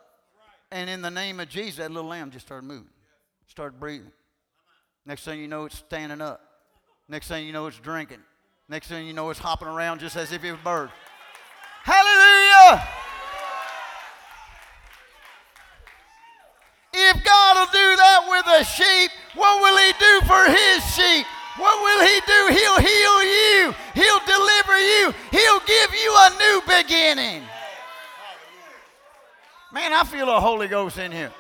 [0.72, 2.90] And in the name of Jesus, that little lamb just started moving,
[3.48, 4.12] started breathing.
[5.06, 6.42] Next thing you know, it's standing up.
[7.08, 8.20] Next thing you know, it's drinking.
[8.70, 10.92] Next thing you know, it's hopping around just as if it was a bird.
[11.84, 12.88] Hallelujah!
[16.94, 21.26] If God will do that with a sheep, what will He do for His sheep?
[21.58, 22.42] What will He do?
[22.54, 27.42] He'll heal you, He'll deliver you, He'll give you a new beginning.
[29.74, 31.32] Man, I feel the Holy Ghost in here.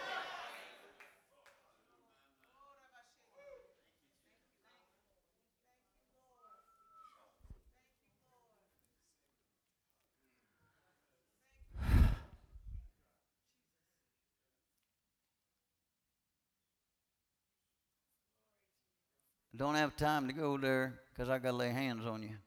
[19.60, 22.38] Don't have time to go there because I got to lay hands on you.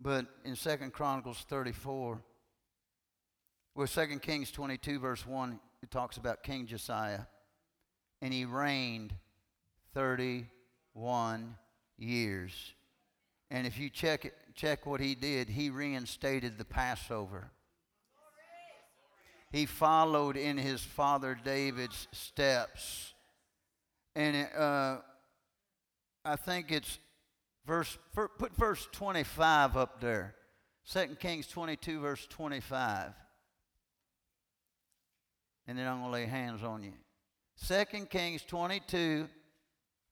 [0.00, 2.22] But in Second Chronicles 34,
[3.74, 7.20] well, Second Kings 22, verse 1, it talks about King Josiah.
[8.22, 9.12] And he reigned
[9.92, 11.56] 31
[11.98, 12.72] years.
[13.50, 17.50] And if you check, it, check what he did, he reinstated the Passover.
[19.52, 23.13] He followed in his father David's steps.
[24.16, 24.98] And it, uh,
[26.24, 26.98] I think it's
[27.66, 30.34] verse, put verse 25 up there.
[30.90, 33.12] 2 Kings 22, verse 25
[35.66, 36.92] and then I'm going to lay hands on you.
[37.66, 39.28] 2 Kings 22,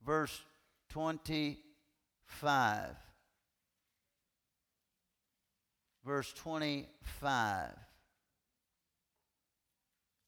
[0.05, 0.43] verse
[0.91, 2.87] 25.
[6.05, 7.69] Verse 25.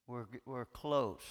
[0.06, 1.22] We're, we're close.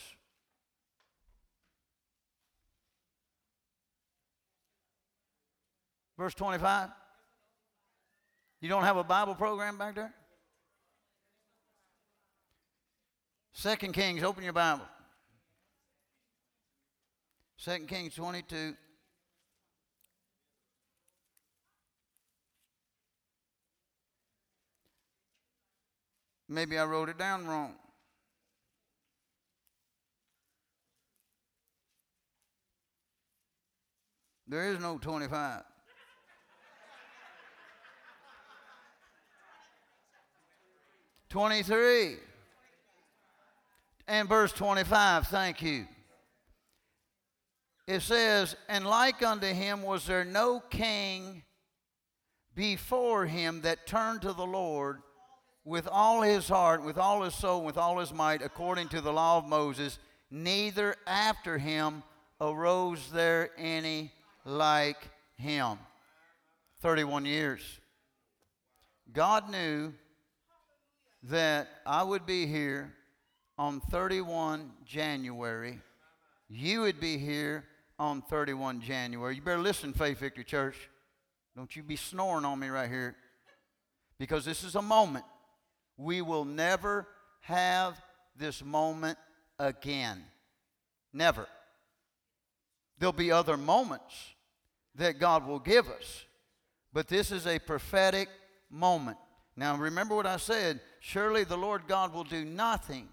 [6.24, 6.88] Verse 25.
[8.62, 10.14] You don't have a Bible program back there?
[13.52, 14.86] Second Kings, open your Bible.
[17.58, 18.74] Second Kings 22.
[26.48, 27.76] Maybe I wrote it down wrong.
[34.48, 35.64] There is no 25.
[41.34, 42.18] Twenty-three
[44.08, 45.26] and verse 25.
[45.30, 45.88] Thank you.
[47.88, 51.42] It says, And like unto him was there no king
[52.54, 55.00] before him that turned to the Lord
[55.66, 59.12] with all his heart, with all his soul, with all his might, according to the
[59.12, 59.98] law of Moses,
[60.30, 62.04] neither after him
[62.40, 64.12] arose there any
[64.46, 65.80] like him.
[66.82, 67.80] 31 years.
[69.12, 69.94] God knew
[71.24, 72.94] that I would be here
[73.58, 75.80] on 31 January.
[76.50, 77.66] You would be here
[77.98, 79.36] on 31 January.
[79.36, 80.90] You better listen, Faith Victory Church.
[81.56, 83.16] Don't you be snoring on me right here.
[84.20, 85.26] Because this is a moment.
[85.98, 87.08] We will never
[87.42, 88.02] have
[88.36, 89.18] this moment
[89.60, 90.24] again.
[91.14, 91.48] Never.
[92.98, 94.14] There'll be other moments
[94.96, 96.26] that God will give us.
[96.92, 98.30] But this is a prophetic
[98.70, 99.18] moment.
[99.56, 100.80] Now, remember what I said.
[101.00, 103.08] Surely the Lord God will do nothing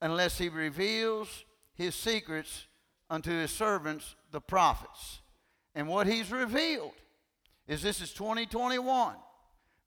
[0.00, 2.66] unless he reveals his secrets
[3.08, 5.20] unto his servants, the prophets.
[5.74, 6.92] And what he's revealed
[7.66, 9.14] is this is 2021.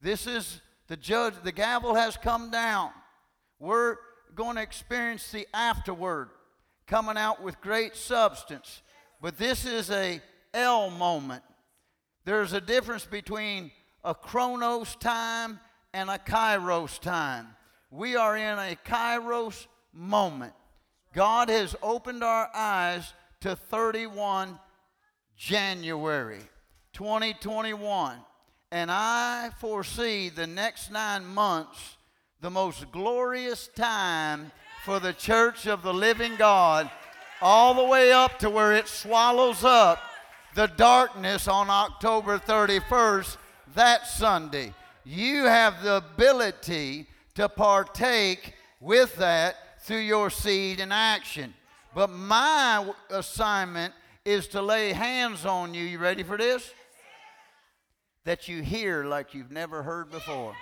[0.02, 2.92] This is the judge, the gavel has come down.
[3.60, 3.98] We're
[4.36, 6.30] going to experience the afterward
[6.86, 8.82] coming out with great substance.
[9.22, 10.22] But this is a
[10.54, 11.44] L moment.
[12.26, 13.72] There's a difference between
[14.04, 15.60] a chronos time
[15.94, 17.48] and a kairos time.
[17.92, 20.54] We are in a kairos moment.
[21.14, 24.60] God has opened our eyes to 31
[25.36, 26.42] January
[26.94, 28.18] 2021.
[28.72, 31.98] And I foresee the next nine months
[32.42, 34.52] the most glorious time
[34.84, 36.90] for the church of the living God,
[37.42, 40.00] all the way up to where it swallows up
[40.56, 43.38] the darkness on October 31st,
[43.76, 44.74] that Sunday.
[45.10, 51.54] You have the ability to partake with that through your seed and action.
[51.96, 53.94] But my assignment
[54.26, 55.86] is to lay hands on you.
[55.86, 56.74] You ready for this?
[58.26, 60.54] That you hear like you've never heard before.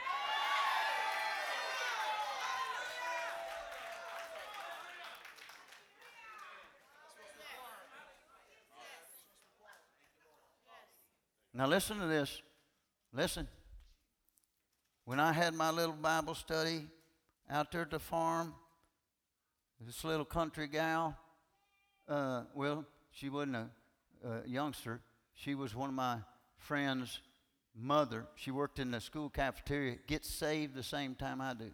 [11.51, 12.43] Now, listen to this.
[13.11, 13.47] Listen.
[15.05, 16.87] When I had my little Bible study
[17.49, 18.55] out there at the farm,
[19.79, 21.15] this little country gal,
[22.09, 23.69] uh, well, she wasn't a,
[24.27, 24.99] a youngster.
[25.35, 26.17] She was one of my
[26.57, 27.19] friend's
[27.75, 28.25] mother.
[28.35, 31.71] She worked in the school cafeteria, gets saved the same time I do.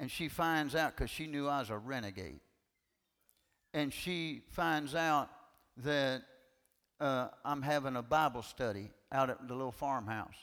[0.00, 2.40] And she finds out because she knew I was a renegade.
[3.72, 5.30] And she finds out
[5.78, 6.22] that
[7.00, 10.34] uh, I'm having a Bible study out at the little farmhouse.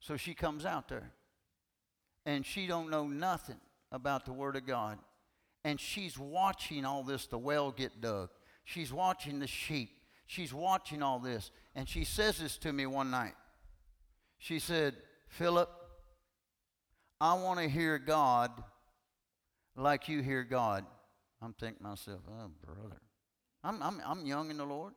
[0.00, 1.12] So she comes out there.
[2.26, 3.60] And she don't know nothing
[3.90, 4.98] about the Word of God.
[5.64, 8.30] And she's watching all this, the well get dug.
[8.64, 9.90] She's watching the sheep.
[10.26, 11.50] She's watching all this.
[11.74, 13.34] And she says this to me one night.
[14.38, 14.94] She said,
[15.26, 15.70] Philip,
[17.20, 18.50] I want to hear God
[19.74, 20.84] like you hear God.
[21.42, 23.00] I'm thinking myself, oh, brother.
[23.64, 24.92] I'm, I'm, I'm young in the Lord.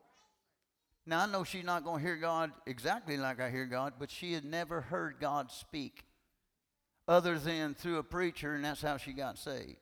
[1.04, 4.10] Now, I know she's not going to hear God exactly like I hear God, but
[4.10, 6.04] she had never heard God speak
[7.08, 9.76] other than through a preacher, and that's how she got saved.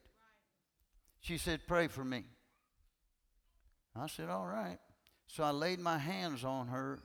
[1.19, 2.25] She said, Pray for me.
[3.95, 4.79] I said, All right.
[5.27, 6.99] So I laid my hands on her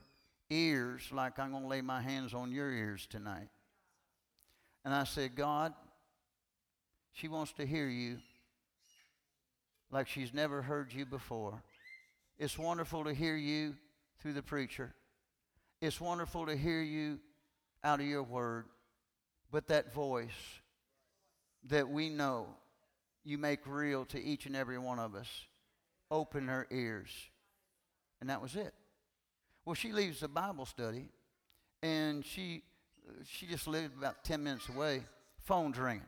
[0.49, 3.49] ears like I'm going to lay my hands on your ears tonight.
[4.83, 5.73] And I said, God,
[7.13, 8.17] she wants to hear you
[9.91, 11.63] like she's never heard you before.
[12.37, 13.75] It's wonderful to hear you
[14.19, 14.93] through the preacher.
[15.81, 17.19] It's wonderful to hear you
[17.83, 18.65] out of your word.
[19.51, 20.29] But that voice
[21.67, 22.47] that we know
[23.23, 25.27] you make real to each and every one of us,
[26.09, 27.09] open her ears.
[28.21, 28.73] And that was it.
[29.65, 31.09] Well, she leaves the Bible study,
[31.83, 32.63] and she
[33.25, 35.03] she just lived about ten minutes away.
[35.43, 36.03] Phone's ringing.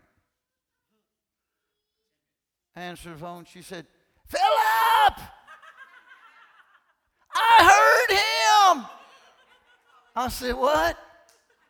[2.75, 3.45] Answer the phone.
[3.45, 3.85] She said,
[4.25, 5.19] "Philip,
[7.35, 8.85] I heard him."
[10.19, 10.97] I said, "What?"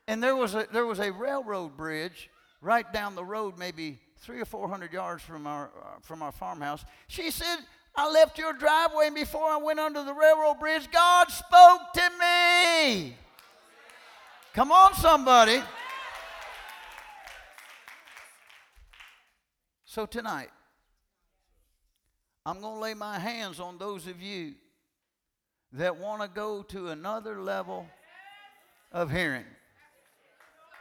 [0.08, 2.32] And there was a there was a railroad bridge
[2.62, 6.32] right down the road, maybe three or four hundred yards from our uh, from our
[6.32, 6.84] farmhouse.
[7.08, 7.60] She said,
[7.96, 12.10] I left your driveway, and before I went under the railroad bridge, God spoke to
[12.20, 13.16] me.
[14.56, 15.62] Come on, somebody.
[19.86, 20.50] So tonight,
[22.48, 24.56] I'm going to lay my hands on those of you
[25.74, 27.86] that want to go to another level
[28.92, 29.46] of hearing.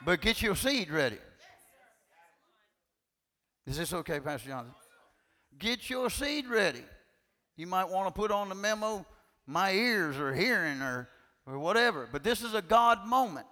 [0.05, 1.19] But get your seed ready.
[3.67, 4.75] Is this okay, Pastor Johnson?
[5.59, 6.85] Get your seed ready.
[7.57, 9.05] You might want to put on the memo,
[9.47, 11.09] my ears are hearing or,
[11.47, 12.09] or whatever.
[12.11, 13.47] But this is a God moment.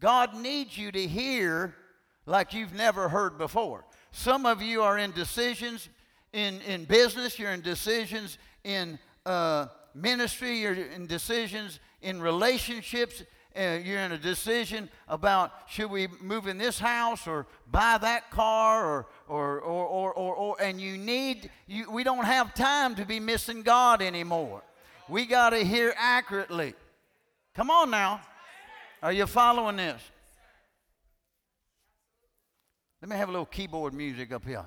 [0.00, 1.74] God needs you to hear
[2.26, 3.84] like you've never heard before.
[4.12, 5.88] Some of you are in decisions
[6.32, 13.22] in, in business, you're in decisions in uh, ministry, you're in decisions in relationships,
[13.56, 18.86] you're in a decision about should we move in this house or buy that car
[18.86, 23.04] or, or, or, or, or, or and you need, you, we don't have time to
[23.04, 24.62] be missing God anymore.
[25.08, 26.74] We got to hear accurately.
[27.54, 28.20] Come on now.
[29.02, 30.00] Are you following this?
[33.02, 34.66] Let me have a little keyboard music up here.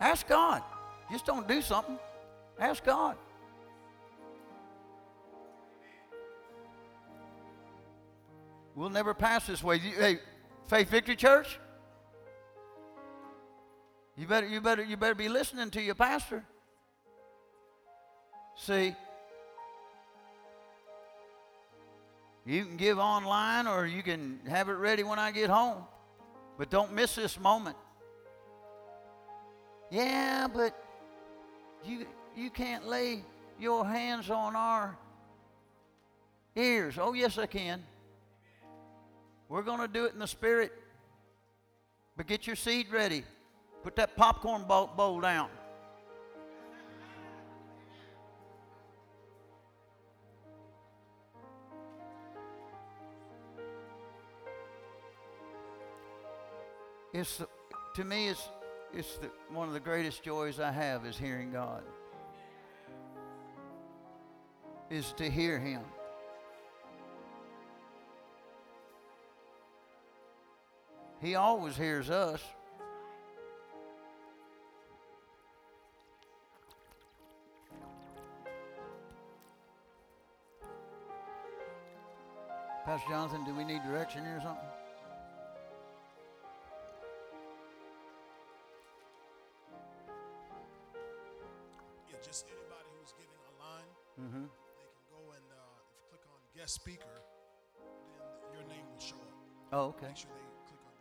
[0.00, 0.62] Ask God.
[1.10, 1.98] Just don't do something.
[2.58, 3.16] Ask God.
[8.74, 9.78] We'll never pass this way.
[9.78, 10.18] Hey,
[10.68, 11.58] Faith Victory Church.
[14.18, 16.44] You better, you better, you better be listening to your pastor.
[18.56, 18.94] See,
[22.46, 25.84] you can give online or you can have it ready when I get home,
[26.56, 27.76] but don't miss this moment.
[29.90, 30.74] Yeah, but
[31.84, 32.06] you,
[32.36, 33.22] you can't lay
[33.58, 34.96] your hands on our
[36.56, 36.96] ears.
[36.98, 37.82] Oh, yes, I can.
[39.48, 40.72] We're going to do it in the spirit.
[42.16, 43.24] But get your seed ready.
[43.82, 45.48] Put that popcorn bowl, down.
[57.12, 57.40] It's
[57.94, 58.46] to me, it's
[58.96, 61.82] it's the, one of the greatest joys I have is hearing God.
[64.88, 65.82] Is to hear Him.
[71.20, 72.40] He always hears us.
[82.84, 84.75] Pastor Jonathan, do we need direction here or something?
[94.34, 94.38] Uh,
[96.56, 97.04] guest speaker,
[97.74, 99.32] then your name will show up.
[99.72, 100.06] Oh, okay.
[100.08, 100.92] Make sure they click on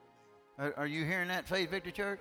[0.59, 0.73] your name.
[0.77, 2.19] Are, are you hearing that, Faith Victory Church?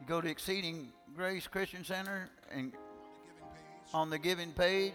[0.00, 2.80] You go to Exceeding Grace Christian Center and On
[3.20, 4.92] the giving page, on the giving page,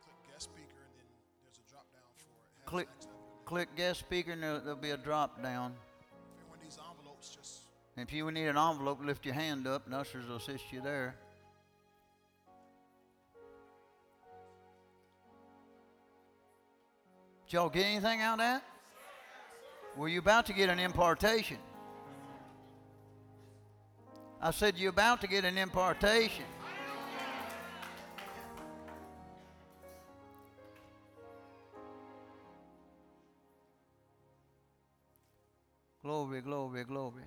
[0.00, 1.06] click guest speaker, and then
[1.44, 2.38] there's a drop down for it.
[2.62, 3.44] Has Click- next to your name.
[3.44, 5.74] click guest speaker, and there'll, there'll be a drop down.
[6.00, 6.06] If
[6.40, 7.60] anyone needs envelopes, just
[7.96, 11.16] if you need an envelope, lift your hand up, and ushers will assist you there.
[17.48, 18.62] Did y'all get anything out of that?
[19.96, 21.56] Were you about to get an impartation?
[24.38, 26.44] I said you're about to get an impartation.
[36.02, 37.22] Glory, glory, glory.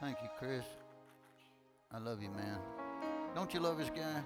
[0.00, 0.64] Thank you, Chris.
[1.92, 2.58] I love you, man.
[3.34, 4.22] Don't you love this guy?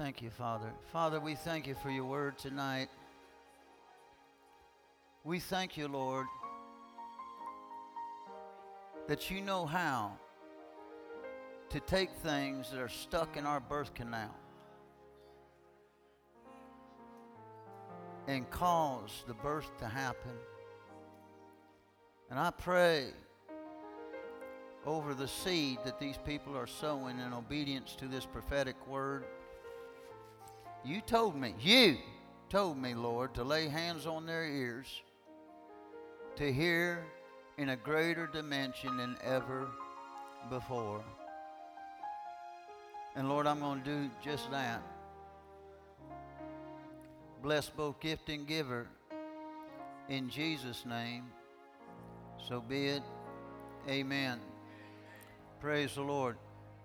[0.00, 0.72] Thank you, Father.
[0.94, 2.88] Father, we thank you for your word tonight.
[5.24, 6.26] We thank you, Lord,
[9.08, 10.12] that you know how
[11.68, 14.34] to take things that are stuck in our birth canal
[18.26, 20.32] and cause the birth to happen.
[22.30, 23.08] And I pray
[24.86, 29.26] over the seed that these people are sowing in obedience to this prophetic word.
[30.84, 31.98] You told me, you
[32.48, 35.02] told me, Lord, to lay hands on their ears
[36.36, 37.04] to hear
[37.58, 39.68] in a greater dimension than ever
[40.48, 41.04] before.
[43.14, 44.82] And Lord, I'm going to do just that.
[47.42, 48.86] Bless both gift and giver
[50.08, 51.24] in Jesus' name.
[52.48, 53.02] So be it.
[53.88, 54.38] Amen.
[55.60, 56.36] Praise the Lord.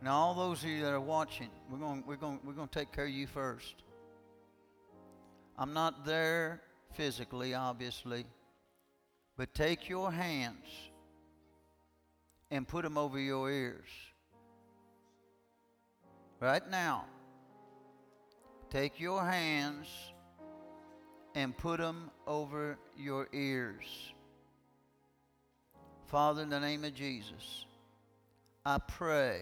[0.01, 2.80] Now, all those of you that are watching, we're going, we're going, we're going to
[2.80, 3.85] take care of you first.
[5.57, 6.61] I'm not there
[6.94, 8.26] physically, obviously,
[9.38, 10.65] but take your hands
[12.52, 13.90] and put them over your ears.
[16.40, 17.06] Right now,
[18.69, 19.88] take your hands
[21.34, 24.14] and put them over your ears.
[26.07, 27.65] Father, in the name of Jesus,
[28.65, 29.41] I pray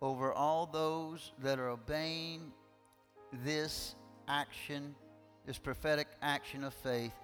[0.00, 2.52] over all those that are obeying
[3.44, 3.95] this
[4.28, 4.94] action,
[5.46, 7.14] this prophetic action of faith,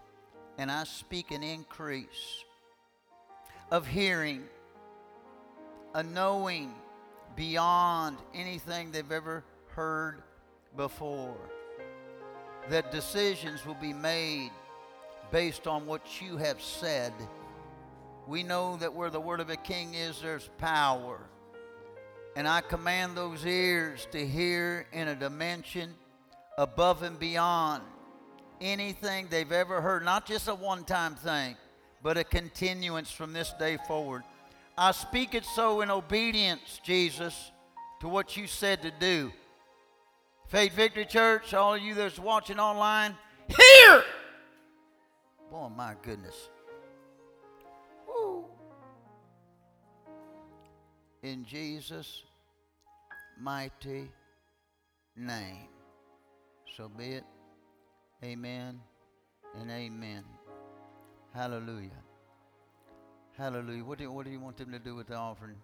[0.58, 2.44] and I speak an increase
[3.70, 4.44] of hearing,
[5.94, 6.74] a knowing
[7.36, 10.22] beyond anything they've ever heard
[10.76, 11.36] before.
[12.68, 14.50] That decisions will be made
[15.30, 17.12] based on what you have said.
[18.28, 21.18] We know that where the word of a king is, there's power.
[22.36, 25.94] And I command those ears to hear in a dimension
[26.58, 27.82] above and beyond
[28.60, 31.56] anything they've ever heard, not just a one time thing,
[32.02, 34.22] but a continuance from this day forward.
[34.76, 37.50] I speak it so in obedience, Jesus,
[38.00, 39.32] to what you said to do.
[40.48, 43.16] Faith Victory Church, all of you that's watching online,
[43.48, 44.04] here!
[45.50, 46.48] Boy, my goodness.
[48.08, 48.46] Woo.
[51.22, 52.22] In Jesus'
[53.40, 54.10] mighty
[55.16, 55.68] name.
[56.76, 57.24] So be it.
[58.24, 58.80] Amen
[59.60, 60.24] and amen.
[61.34, 61.90] Hallelujah.
[63.36, 63.84] Hallelujah.
[63.84, 65.56] What do, you, what do you want them to do with the offering?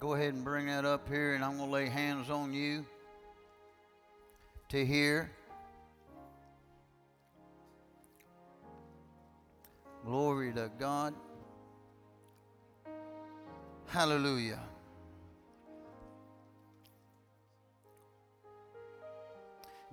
[0.00, 2.84] Go ahead and bring that up here, and I'm going to lay hands on you
[4.68, 5.30] to hear.
[10.04, 11.14] Glory to God.
[13.86, 14.60] Hallelujah.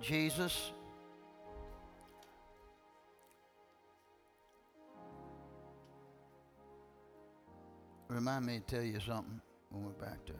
[0.06, 0.72] Jesus.
[8.08, 9.40] Remind me to tell you something
[9.70, 10.36] when we're back there.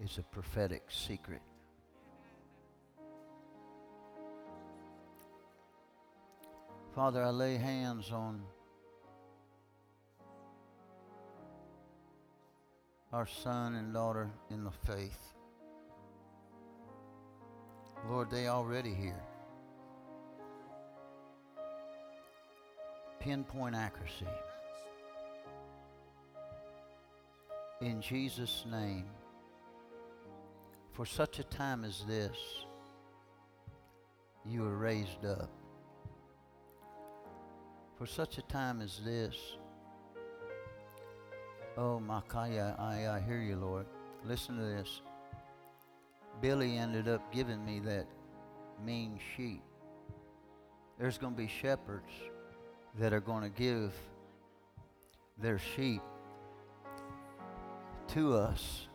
[0.00, 1.40] It's a prophetic secret.
[6.94, 8.42] Father, I lay hands on
[13.12, 15.34] our son and daughter in the faith.
[18.08, 19.22] Lord, they already here.
[23.20, 24.26] pinpoint accuracy.
[27.80, 29.04] In Jesus' name,
[30.92, 32.36] for such a time as this,
[34.44, 35.50] you are raised up.
[37.96, 39.36] For such a time as this,
[41.78, 43.86] oh, Makaya, I, I hear you, Lord.
[44.24, 45.00] Listen to this.
[46.42, 48.06] Billy ended up giving me that
[48.84, 49.62] mean sheep.
[50.98, 52.10] There's going to be shepherds
[52.98, 53.92] that are going to give
[55.40, 56.02] their sheep
[58.08, 58.88] to us.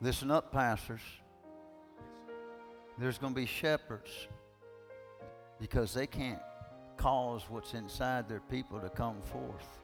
[0.00, 1.02] Listen up, pastors.
[2.98, 4.10] There's going to be shepherds
[5.60, 6.40] because they can't
[6.96, 9.80] cause what's inside their people to come forth.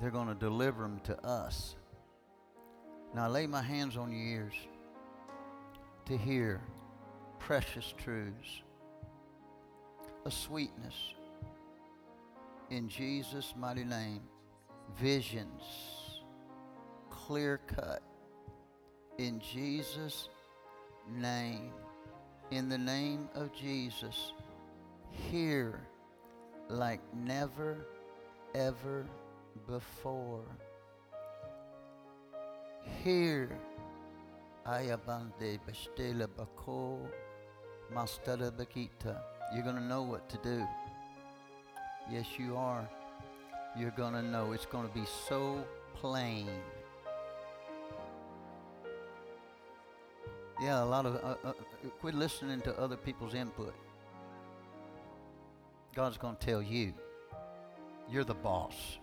[0.00, 1.76] They're going to deliver them to us.
[3.14, 4.54] Now I lay my hands on your ears
[6.06, 6.60] to hear
[7.38, 8.62] precious truths,
[10.26, 11.14] a sweetness
[12.70, 14.20] in Jesus' mighty name,
[14.98, 15.62] visions,
[17.10, 18.02] clear cut
[19.18, 20.28] in Jesus'
[21.08, 21.70] name,
[22.50, 24.32] in the name of Jesus,
[25.10, 25.80] hear
[26.68, 27.86] like never,
[28.54, 29.06] ever
[29.66, 30.44] before.
[33.02, 33.48] Here,
[34.66, 36.98] Ayabande Bestela Bako
[37.92, 39.20] Mastara Bakita.
[39.54, 40.66] You're going to know what to do.
[42.10, 42.88] Yes, you are.
[43.76, 44.52] You're going to know.
[44.52, 45.64] It's going to be so
[45.94, 46.48] plain.
[50.60, 51.16] Yeah, a lot of.
[51.16, 51.52] Uh, uh,
[52.00, 53.74] quit listening to other people's input.
[55.94, 56.94] God's going to tell you.
[58.10, 58.98] You're the boss.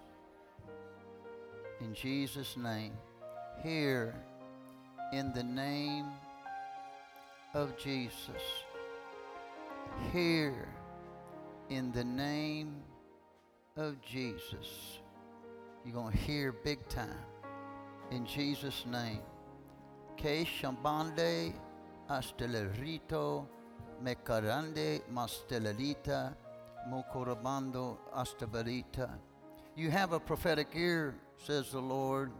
[1.81, 2.93] In Jesus' name
[3.63, 4.13] here
[5.13, 6.05] in the name
[7.55, 8.43] of Jesus.
[10.13, 10.67] Here
[11.69, 12.75] in the name
[13.77, 14.99] of Jesus.
[15.83, 17.25] You're going to hear big time
[18.11, 19.21] in Jesus' name.
[20.17, 21.51] Que shambande
[22.09, 23.47] astelerito
[24.03, 26.35] mekarande mastelerita
[26.87, 29.09] mokorabando astabarita.
[29.75, 31.15] You have a prophetic ear,
[31.45, 32.31] says the Lord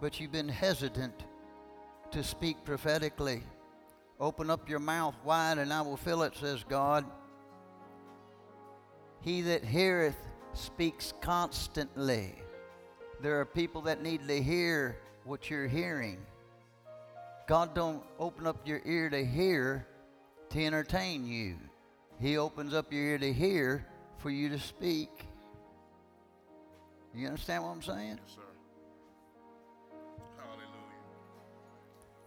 [0.00, 1.24] but you've been hesitant
[2.10, 3.42] to speak prophetically.
[4.20, 7.04] Open up your mouth wide, and I will fill it, says God.
[9.20, 10.16] He that heareth
[10.54, 12.34] speaks constantly.
[13.20, 16.18] There are people that need to hear what you're hearing.
[17.48, 19.86] God don't open up your ear to hear
[20.50, 21.56] to entertain you.
[22.20, 23.86] He opens up your ear to hear
[24.18, 25.27] for you to speak.
[27.14, 28.18] You understand what I'm saying?
[28.24, 28.42] Yes, sir.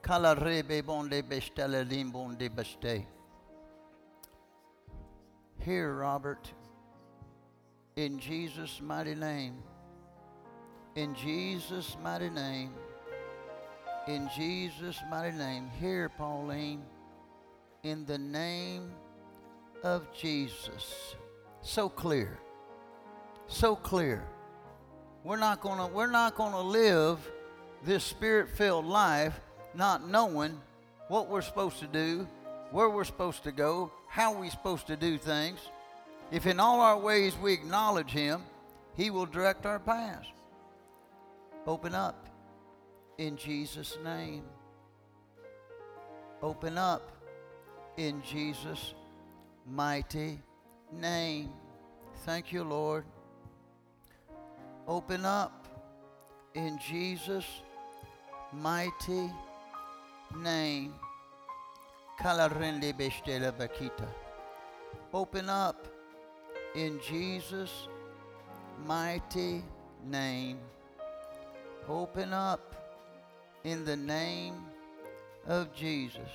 [0.01, 3.05] Kala rebe bonde bestele limbonde beste.
[5.59, 6.51] Here, Robert,
[7.95, 9.57] in Jesus' mighty name,
[10.95, 12.71] in Jesus' mighty name,
[14.07, 16.81] in Jesus' mighty name, here, Pauline,
[17.83, 18.91] in the name
[19.83, 21.15] of Jesus.
[21.61, 22.39] So clear.
[23.45, 24.25] So clear.
[25.23, 27.19] We're not gonna we're not gonna live
[27.83, 29.39] this spirit-filled life
[29.73, 30.59] not knowing
[31.07, 32.27] what we're supposed to do,
[32.71, 35.59] where we're supposed to go, how we're supposed to do things.
[36.31, 38.41] If in all our ways we acknowledge Him,
[38.95, 40.27] He will direct our paths.
[41.67, 42.27] Open up
[43.17, 44.43] in Jesus' name.
[46.41, 47.11] Open up
[47.97, 48.95] in Jesus'
[49.69, 50.39] mighty
[50.91, 51.51] name.
[52.25, 53.05] Thank you, Lord.
[54.87, 55.67] Open up
[56.53, 57.45] in Jesus'
[58.51, 59.29] mighty
[60.35, 60.93] name.
[65.13, 65.87] Open up
[66.75, 67.87] in Jesus'
[68.85, 69.63] mighty
[70.05, 70.59] name.
[71.87, 72.75] Open up
[73.63, 74.55] in the name
[75.47, 76.29] of Jesus.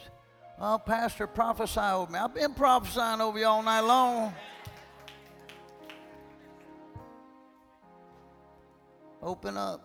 [0.61, 2.19] Oh, Pastor, prophesy over me.
[2.19, 4.33] I've been prophesying over you all night long.
[9.27, 9.81] Open up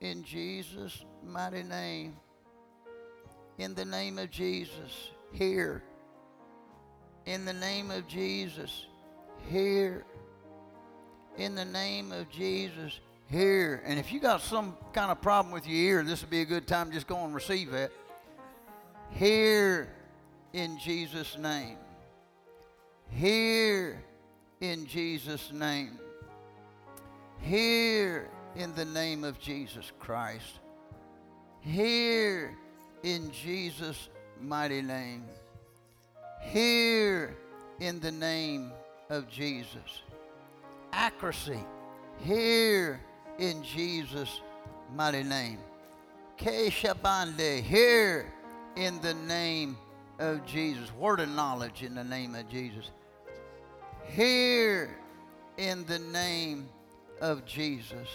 [0.00, 2.16] in Jesus' mighty name
[3.58, 5.84] in the name of Jesus, here.
[7.26, 8.86] In the name of Jesus,
[9.48, 10.04] here.
[11.36, 12.98] In the name of Jesus,
[13.30, 13.84] here.
[13.86, 16.44] And if you got some kind of problem with your ear, this would be a
[16.44, 17.92] good time just go and receive it.
[19.12, 19.94] Here
[20.52, 21.76] in Jesus' name.
[23.10, 24.02] Here
[24.60, 26.00] in Jesus' name.
[27.40, 30.60] Here in the name of Jesus Christ.
[31.60, 32.56] Here
[33.02, 34.08] in Jesus'
[34.40, 35.24] mighty name.
[36.40, 37.36] Here
[37.80, 38.72] in the name
[39.10, 40.02] of Jesus.
[40.92, 41.60] Accuracy,
[42.20, 43.00] here
[43.38, 44.40] in Jesus'
[44.94, 45.58] mighty name.
[46.38, 48.32] Keshabande, here
[48.76, 49.76] in the name
[50.18, 50.92] of Jesus.
[50.94, 52.90] Word of knowledge in the name of Jesus.
[54.06, 54.96] Here
[55.58, 56.68] in the name
[57.20, 58.08] of Jesus.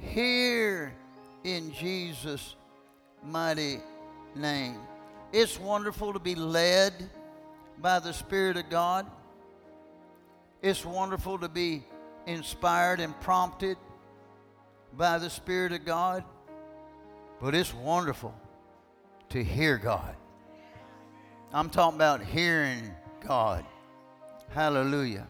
[0.00, 0.92] Here
[1.44, 2.56] in Jesus'
[3.24, 3.80] mighty
[4.34, 4.78] name.
[5.32, 6.92] It's wonderful to be led
[7.78, 9.06] by the Spirit of God.
[10.62, 11.84] It's wonderful to be
[12.26, 13.76] inspired and prompted
[14.96, 16.24] by the Spirit of God.
[17.40, 18.34] But it's wonderful
[19.30, 20.16] to hear God.
[21.52, 22.90] I'm talking about hearing
[23.26, 23.64] God.
[24.50, 25.26] Hallelujah.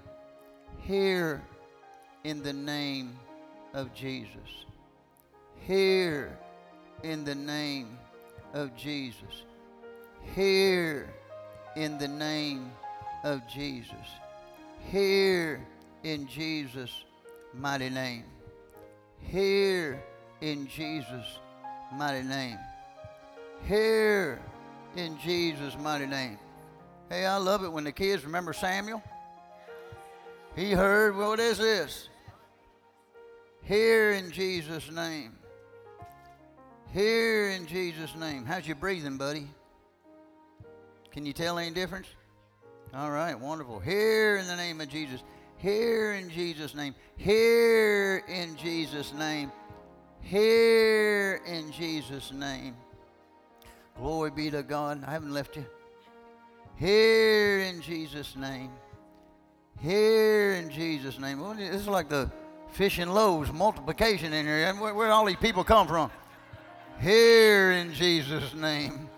[0.78, 1.42] Hear
[2.24, 3.18] in the name
[3.74, 4.64] of Jesus.
[5.66, 6.36] Hear
[7.02, 7.98] in the name
[8.54, 9.44] of Jesus.
[10.34, 11.08] Hear
[11.76, 12.70] in the name
[13.24, 13.94] of Jesus.
[14.90, 15.64] Here
[16.02, 17.04] in Jesus'
[17.54, 18.24] mighty name.
[19.20, 20.02] Here
[20.40, 21.38] in Jesus'
[21.92, 22.58] mighty name.
[23.66, 24.40] Here
[24.96, 26.38] in Jesus' mighty name.
[27.08, 29.02] Hey, I love it when the kids remember Samuel.
[30.56, 32.09] He heard, what is this?
[33.62, 35.32] Here in Jesus' name.
[36.92, 38.44] Here in Jesus' name.
[38.44, 39.46] How's your breathing, buddy?
[41.12, 42.08] Can you tell any difference?
[42.94, 43.78] All right, wonderful.
[43.78, 45.22] Here in the name of Jesus.
[45.58, 46.94] Here in Jesus' name.
[47.16, 49.52] Here in Jesus' name.
[50.20, 52.74] Here in Jesus' name.
[53.96, 55.04] Glory be to God.
[55.06, 55.66] I haven't left you.
[56.76, 58.70] Here in Jesus' name.
[59.80, 61.38] Here in Jesus' name.
[61.56, 62.30] This is like the
[62.72, 64.72] fish and loaves multiplication in here.
[64.74, 66.10] Where, where all these people come from?
[67.00, 69.08] Here in Jesus' name.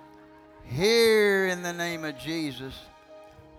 [0.64, 2.74] Here in the name of Jesus.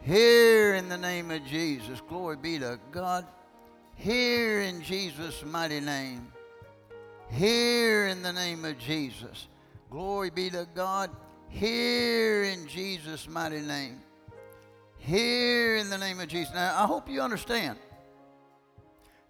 [0.01, 2.01] Here in the name of Jesus.
[2.07, 3.25] Glory be to God.
[3.95, 6.31] Here in Jesus' mighty name.
[7.29, 9.47] Here in the name of Jesus.
[9.89, 11.09] Glory be to God.
[11.49, 14.01] Here in Jesus' mighty name.
[14.97, 16.53] Here in the name of Jesus.
[16.53, 17.77] Now, I hope you understand.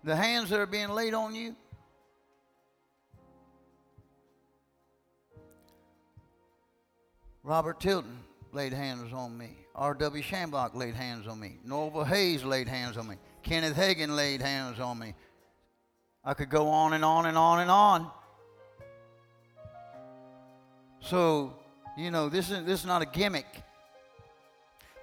[0.04, 1.56] The hands that are being laid on you,
[7.44, 8.20] Robert Tilton
[8.52, 9.50] laid hands on me.
[9.76, 10.24] R.W.
[10.24, 11.58] Schambach laid hands on me.
[11.66, 13.16] Norval Hayes laid hands on me.
[13.42, 15.14] Kenneth Hagin laid hands on me.
[16.24, 18.12] I could go on and on and on and on.
[21.02, 21.54] So,
[21.98, 23.48] you know, this is, this is not a gimmick.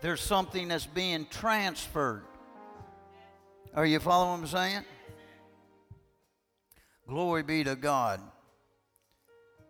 [0.00, 2.24] There's something that's being transferred.
[3.72, 4.84] Are you following what I'm saying?
[7.06, 8.20] Glory be to God.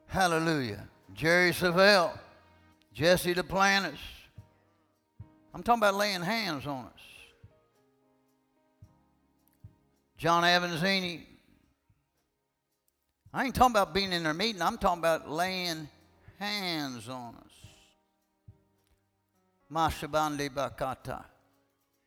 [0.06, 0.89] Hallelujah.
[1.12, 2.18] Jerry Savelle,
[2.94, 3.98] Jesse Duplantis.
[5.52, 6.93] I'm talking about laying hands on us.
[10.16, 11.20] John Avanzini.
[13.35, 14.62] I ain't talking about being in their meeting.
[14.62, 15.89] I'm talking about laying
[16.39, 17.52] hands on us.
[19.70, 21.24] Mashabandi Bakata.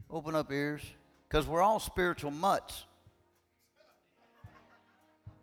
[0.10, 0.82] Open up ears.
[1.34, 2.86] Because we're all spiritual mutts.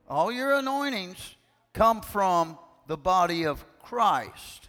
[0.08, 1.34] All your anointings
[1.72, 2.56] come from
[2.86, 4.68] the body of Christ.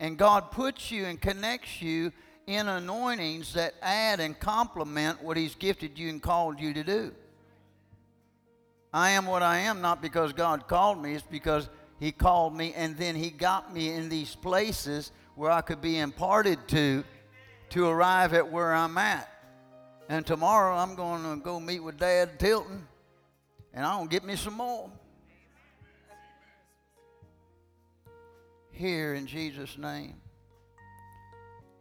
[0.00, 2.10] And God puts you and connects you
[2.48, 7.14] in anointings that add and complement what He's gifted you and called you to do.
[8.92, 11.68] I am what I am not because God called me, it's because
[12.00, 16.00] He called me and then He got me in these places where I could be
[16.00, 17.04] imparted to
[17.70, 19.37] to arrive at where I'm at.
[20.08, 22.86] And tomorrow I'm going to go meet with Dad Tilton
[23.74, 24.90] and I'm going to get me some more.
[28.70, 30.14] Here in Jesus' name.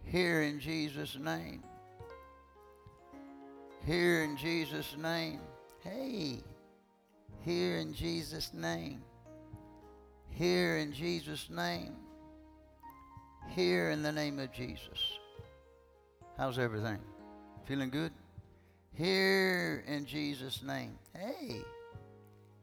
[0.03, 1.63] Here in Jesus' name.
[3.85, 5.39] Here in Jesus' name.
[5.83, 6.43] Hey.
[7.45, 9.01] Here in Jesus' name.
[10.29, 11.95] Here in Jesus' name.
[13.49, 15.17] Here in the name of Jesus.
[16.37, 16.99] How's everything?
[17.68, 18.14] Feeling good?
[18.94, 20.98] Here in Jesus' name.
[21.14, 21.61] Hey.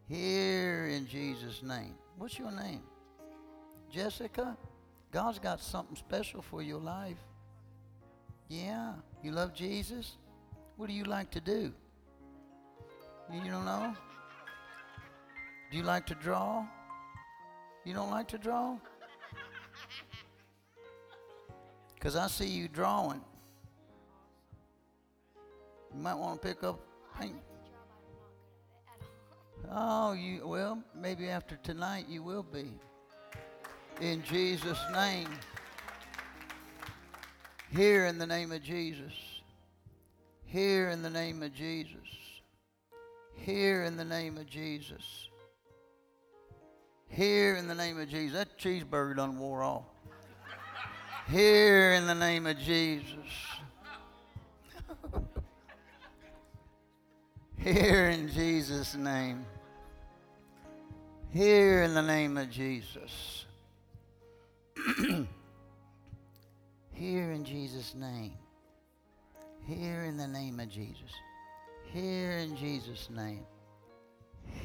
[0.09, 1.95] Here in Jesus' name.
[2.17, 2.81] What's your name?
[3.93, 4.57] Jessica?
[5.13, 7.19] God's got something special for your life.
[8.49, 8.95] Yeah.
[9.23, 10.17] You love Jesus?
[10.79, 11.71] What do you like to do?
[13.31, 13.95] You don't know?
[15.71, 16.65] Do you like to draw?
[17.85, 18.79] You don't like to draw?
[21.95, 23.21] Because I see you drawing.
[25.95, 26.81] You might want to pick up
[27.19, 27.37] paint.
[29.71, 32.67] Oh, you well, maybe after tonight you will be.
[34.01, 35.29] In Jesus' name.
[37.71, 39.13] Here in the name of Jesus.
[40.45, 42.09] Here in the name of Jesus.
[43.37, 45.29] Here in the name of Jesus.
[47.09, 48.37] Here in the name of Jesus.
[48.37, 49.85] That cheeseburger done wore off.
[51.29, 53.54] Here in the name of Jesus.
[57.65, 59.47] Here in Jesus' name.
[61.31, 63.47] Here in the name of Jesus.
[66.93, 68.35] Here in Jesus' name.
[69.67, 71.11] Here in the name of Jesus.
[71.91, 73.47] Here in Jesus' name.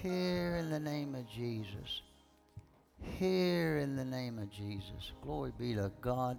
[0.04, 2.02] Here in the name of Jesus.
[3.18, 5.14] Here in the name of Jesus.
[5.24, 6.38] Glory be to God.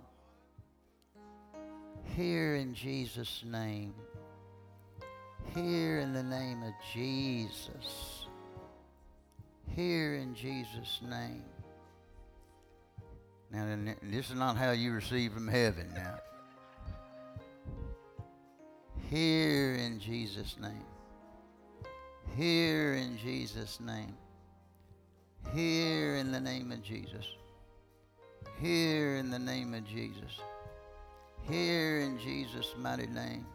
[2.15, 3.95] Here in Jesus' name.
[5.55, 8.27] Here in the name of Jesus.
[9.75, 11.43] Here in Jesus' name.
[13.53, 16.19] Now, this is not how you receive from heaven now.
[19.09, 20.85] Here in Jesus' name.
[22.37, 24.17] Here in Jesus' name.
[25.53, 27.27] Here in the name of Jesus.
[28.61, 30.39] Here in the name of Jesus.
[31.49, 33.47] Here in Jesus' mighty name.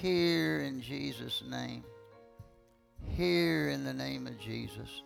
[0.00, 1.84] Here in Jesus' name.
[3.16, 5.02] Here in the name of Jesus.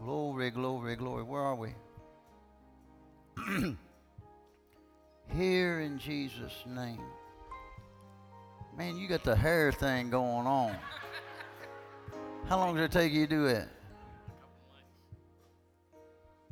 [0.00, 1.22] Glory, glory, glory.
[1.22, 1.74] Where are we?
[5.34, 7.00] Here in Jesus' name.
[8.76, 10.76] Man, you got the hair thing going on.
[12.48, 13.68] How long does it take you to do it?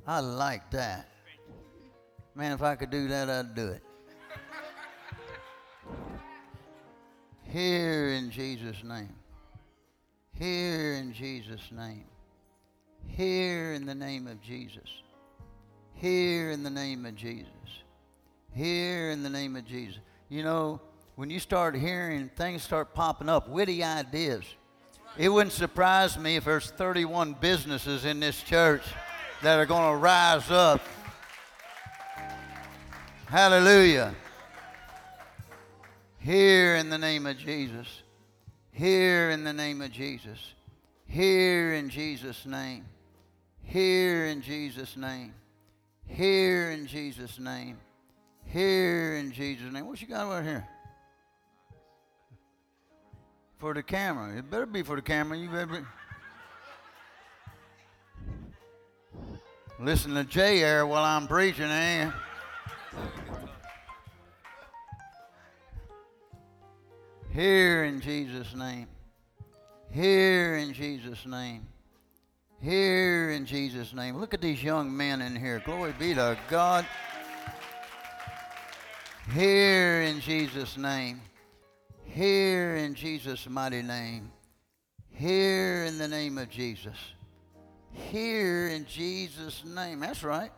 [0.07, 1.09] I like that.
[2.35, 3.82] Man, if I could do that, I'd do it.
[7.51, 9.12] Here in Jesus' name.
[10.39, 12.05] Here in Jesus' name.
[13.09, 14.89] Here in the name of Jesus.
[15.94, 17.47] Here in the name of Jesus.
[18.55, 19.98] Here in the name of Jesus.
[20.28, 20.81] You know,
[21.16, 24.44] when you start hearing things start popping up, witty ideas.
[25.18, 28.85] It wouldn't surprise me if there's 31 businesses in this church
[29.43, 30.81] that are going to rise up.
[33.27, 34.14] Hallelujah.
[36.21, 38.03] Here in the name of Jesus.
[38.73, 40.39] Here in the name of Jesus.
[41.07, 42.85] Here in Jesus' name.
[43.63, 45.33] Here in Jesus' name.
[46.07, 47.79] Here in Jesus' name.
[48.45, 49.87] Here in Jesus' name.
[49.87, 50.69] What you got over here?
[53.59, 54.37] For the camera.
[54.37, 55.39] It better be for the camera.
[55.39, 55.79] You better be.
[59.79, 62.11] Listen to J Air while I'm preaching, eh?
[67.32, 68.89] Here in Jesus' name.
[69.93, 71.66] Here in Jesus' name.
[72.61, 74.16] Here in Jesus' name.
[74.16, 75.62] Look at these young men in here.
[75.65, 76.85] Glory be to God.
[79.32, 81.20] Here in Jesus' name.
[82.05, 84.32] Here in Jesus' mighty name.
[85.11, 86.97] Here in the name of Jesus.
[87.93, 90.01] Here in Jesus' name.
[90.01, 90.51] That's right.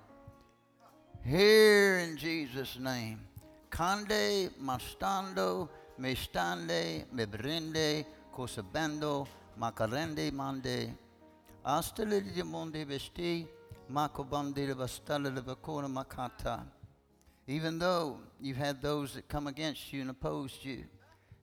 [1.23, 3.21] Here in Jesus' name.
[3.69, 5.69] Conde mastando
[6.03, 8.05] me stande me brinde
[8.35, 9.25] cosabendo
[9.57, 10.93] macarende mande
[11.65, 13.47] astele di monde vesti
[13.89, 16.67] macobande de bastale de bacona macata.
[17.47, 20.83] Even though you've had those that come against you and opposed you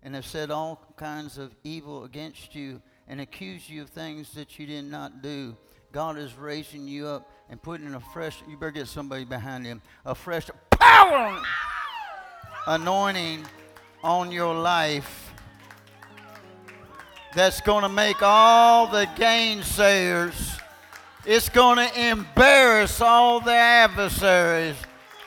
[0.04, 4.60] and have said all kinds of evil against you and accused you of things that
[4.60, 5.56] you did not do,
[5.94, 9.82] God is raising you up and putting a fresh, you better get somebody behind him,
[10.06, 11.42] a fresh power
[12.68, 13.46] anointing
[14.04, 15.34] on your life
[17.36, 20.60] that's going to make all the gainsayers,
[21.26, 24.76] it's going to embarrass all the adversaries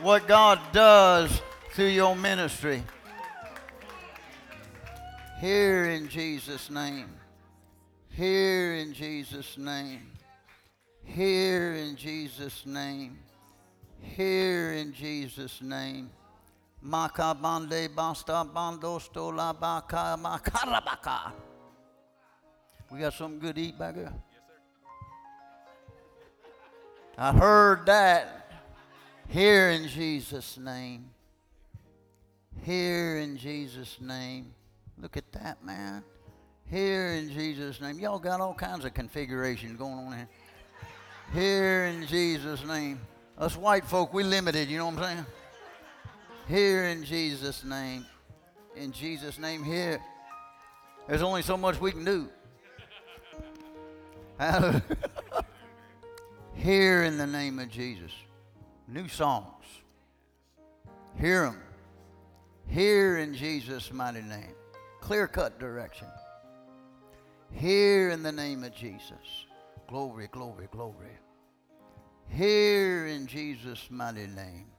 [0.00, 1.40] what God does
[1.72, 2.82] through your ministry.
[5.40, 7.08] Here in Jesus' name.
[8.10, 10.10] Here in Jesus' name.
[11.04, 13.18] Here in Jesus' name.
[14.00, 16.10] Here in Jesus' name.
[16.84, 21.32] Makabande basta baka makarabaka.
[22.90, 24.12] We got something good to eat back there?
[27.16, 28.50] I heard that.
[29.28, 31.08] Here in Jesus' name.
[32.64, 34.52] Here in Jesus' name.
[34.98, 36.04] Look at that, man.
[36.66, 37.98] Here in Jesus' name.
[37.98, 40.28] Y'all got all kinds of configurations going on here.
[41.32, 43.00] Here in Jesus' name.
[43.38, 45.26] Us white folk, we limited, you know what I'm saying?
[46.52, 48.04] Here in Jesus' name.
[48.76, 50.02] In Jesus' name, here.
[51.08, 52.28] There's only so much we can do.
[56.54, 58.12] here in the name of Jesus.
[58.86, 59.64] New songs.
[61.18, 61.58] Hear them.
[62.68, 64.52] Here in Jesus' mighty name.
[65.00, 66.08] Clear cut direction.
[67.50, 69.46] Here in the name of Jesus.
[69.88, 71.16] Glory, glory, glory.
[72.28, 74.71] Here in Jesus' mighty name.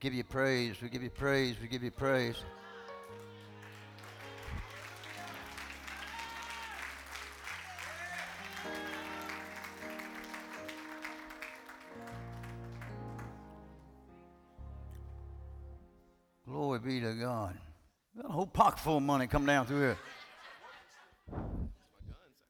[0.00, 0.80] Give you praise.
[0.80, 1.56] We give you praise.
[1.60, 2.36] We give you praise.
[16.46, 17.58] Glory be to God.
[18.16, 19.98] Got a whole pocket full of money come down through here.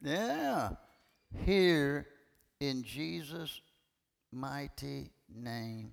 [0.03, 0.71] Yeah.
[1.47, 2.07] Here
[2.61, 3.61] in Jesus'
[4.31, 5.93] mighty name.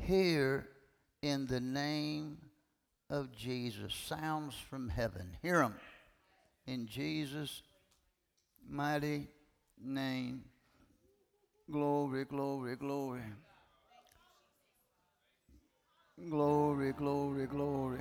[0.00, 0.68] Here
[1.22, 2.38] in the name
[3.08, 3.94] of Jesus.
[3.94, 5.36] Sounds from heaven.
[5.42, 5.74] Hear them.
[6.66, 7.62] In Jesus'
[8.68, 9.28] mighty
[9.82, 10.42] name.
[11.70, 13.22] Glory, glory, glory.
[16.28, 18.00] Glory, glory, glory.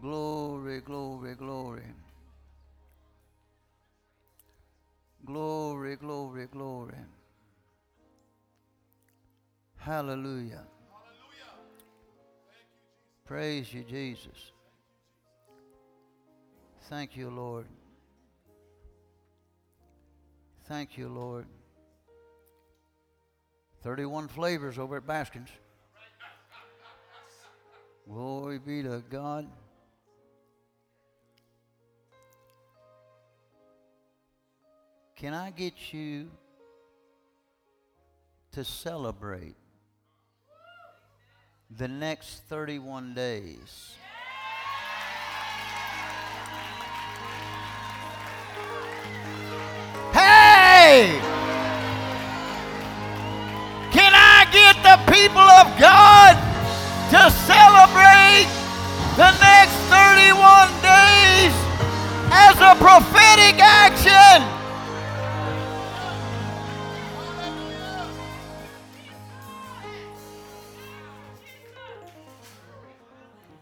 [0.00, 1.82] Glory, glory, glory.
[5.24, 6.94] Glory, glory, glory.
[9.84, 10.62] Hallelujah.
[13.24, 14.52] Praise you, Jesus.
[16.82, 17.66] Thank you, Lord.
[20.68, 21.46] Thank you, Lord.
[23.82, 25.48] 31 flavors over at Baskins.
[28.08, 29.48] Glory be to God.
[35.16, 36.30] Can I get you
[38.52, 39.56] to celebrate
[41.78, 43.96] the next 31 days?
[50.12, 51.18] Hey!
[53.90, 56.36] Can I get the people of God
[57.10, 58.48] to celebrate
[59.16, 61.54] the next 31 days
[62.30, 64.51] as a prophetic action?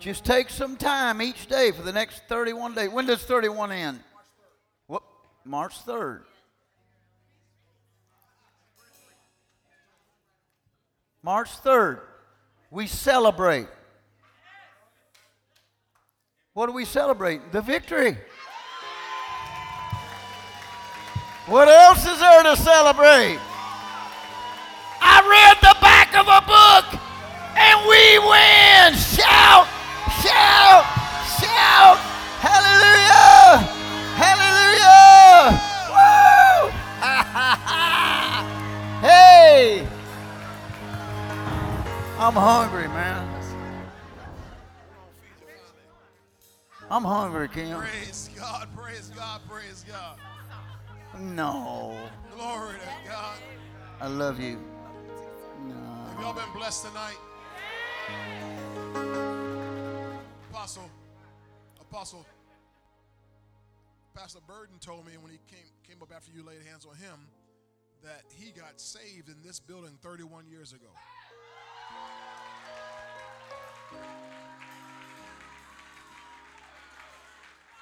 [0.01, 2.89] Just take some time each day for the next 31 days.
[2.89, 4.01] When does 31 end?
[4.87, 5.03] What?
[5.45, 6.23] March 3rd.
[11.23, 12.01] March 3rd,
[12.71, 13.69] we celebrate.
[16.55, 17.53] What do we celebrate?
[17.53, 18.17] The victory.
[21.45, 23.39] What else is there to celebrate?
[25.03, 27.01] I read the back of a book
[27.55, 28.97] and we win.
[28.97, 29.69] Shout,
[30.23, 30.85] shout,
[31.39, 31.99] shout.
[32.41, 33.65] Hallelujah.
[34.17, 35.61] Hallelujah.
[35.93, 36.71] Woo.
[39.07, 39.87] hey.
[42.19, 43.31] I'm hungry, man.
[46.91, 47.79] I'm hungry, Kim.
[47.79, 50.19] Praise God, praise God, praise God.
[51.21, 51.97] No,
[52.35, 53.39] Glory to God.
[54.01, 54.59] I love you.
[56.09, 57.19] Have y'all been blessed tonight?
[60.61, 60.91] Apostle,
[61.81, 62.27] Apostle,
[64.15, 67.19] Pastor Burden told me when he came came up after you laid hands on him
[68.03, 70.91] that he got saved in this building 31 years ago.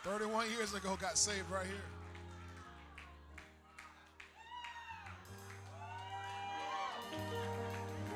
[0.05, 1.75] Thirty-one years ago, got saved right here.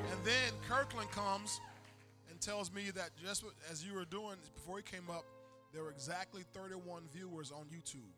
[0.09, 1.59] And then Kirkland comes
[2.43, 5.23] tells me that just as you were doing before he came up,
[5.73, 8.13] there were exactly 31 viewers on YouTube.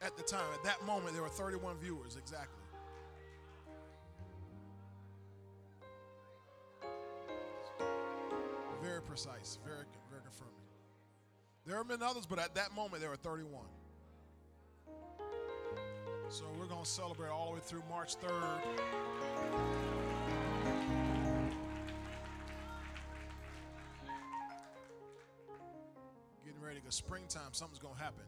[0.00, 2.62] At the time, at that moment, there were 31 viewers exactly.
[8.82, 10.54] Very precise, very, very confirming.
[11.66, 13.64] There have been others, but at that moment, there were 31.
[16.30, 18.60] So we're going to celebrate all the way through March 3rd.
[26.78, 28.24] Ready because springtime, something's going to happen.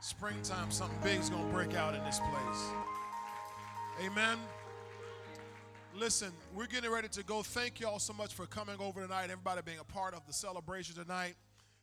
[0.00, 2.70] Springtime, something big's going to break out in this place.
[4.04, 4.38] Amen.
[5.94, 7.42] Listen, we're getting ready to go.
[7.42, 9.24] Thank you all so much for coming over tonight.
[9.24, 11.34] Everybody being a part of the celebration tonight.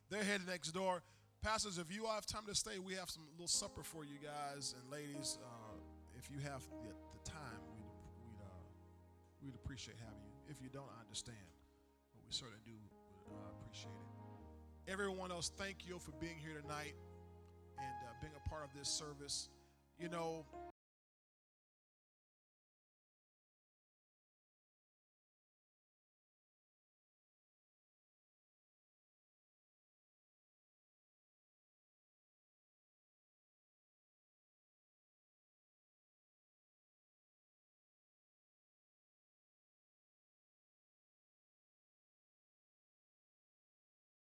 [0.10, 1.02] They're headed next door.
[1.42, 4.20] Pastors, if you all have time to stay, we have some little supper for you
[4.22, 5.40] guys and ladies.
[5.44, 5.74] Uh,
[6.18, 7.90] if you have the, the time, we'd,
[8.22, 10.38] we'd, uh, we'd appreciate having you.
[10.48, 11.50] If you don't, I understand.
[12.14, 12.78] But we certainly do
[13.34, 14.13] uh, appreciate it.
[14.88, 16.94] Everyone else, thank you for being here tonight
[17.78, 19.48] and uh, being a part of this service.
[19.98, 20.46] You know,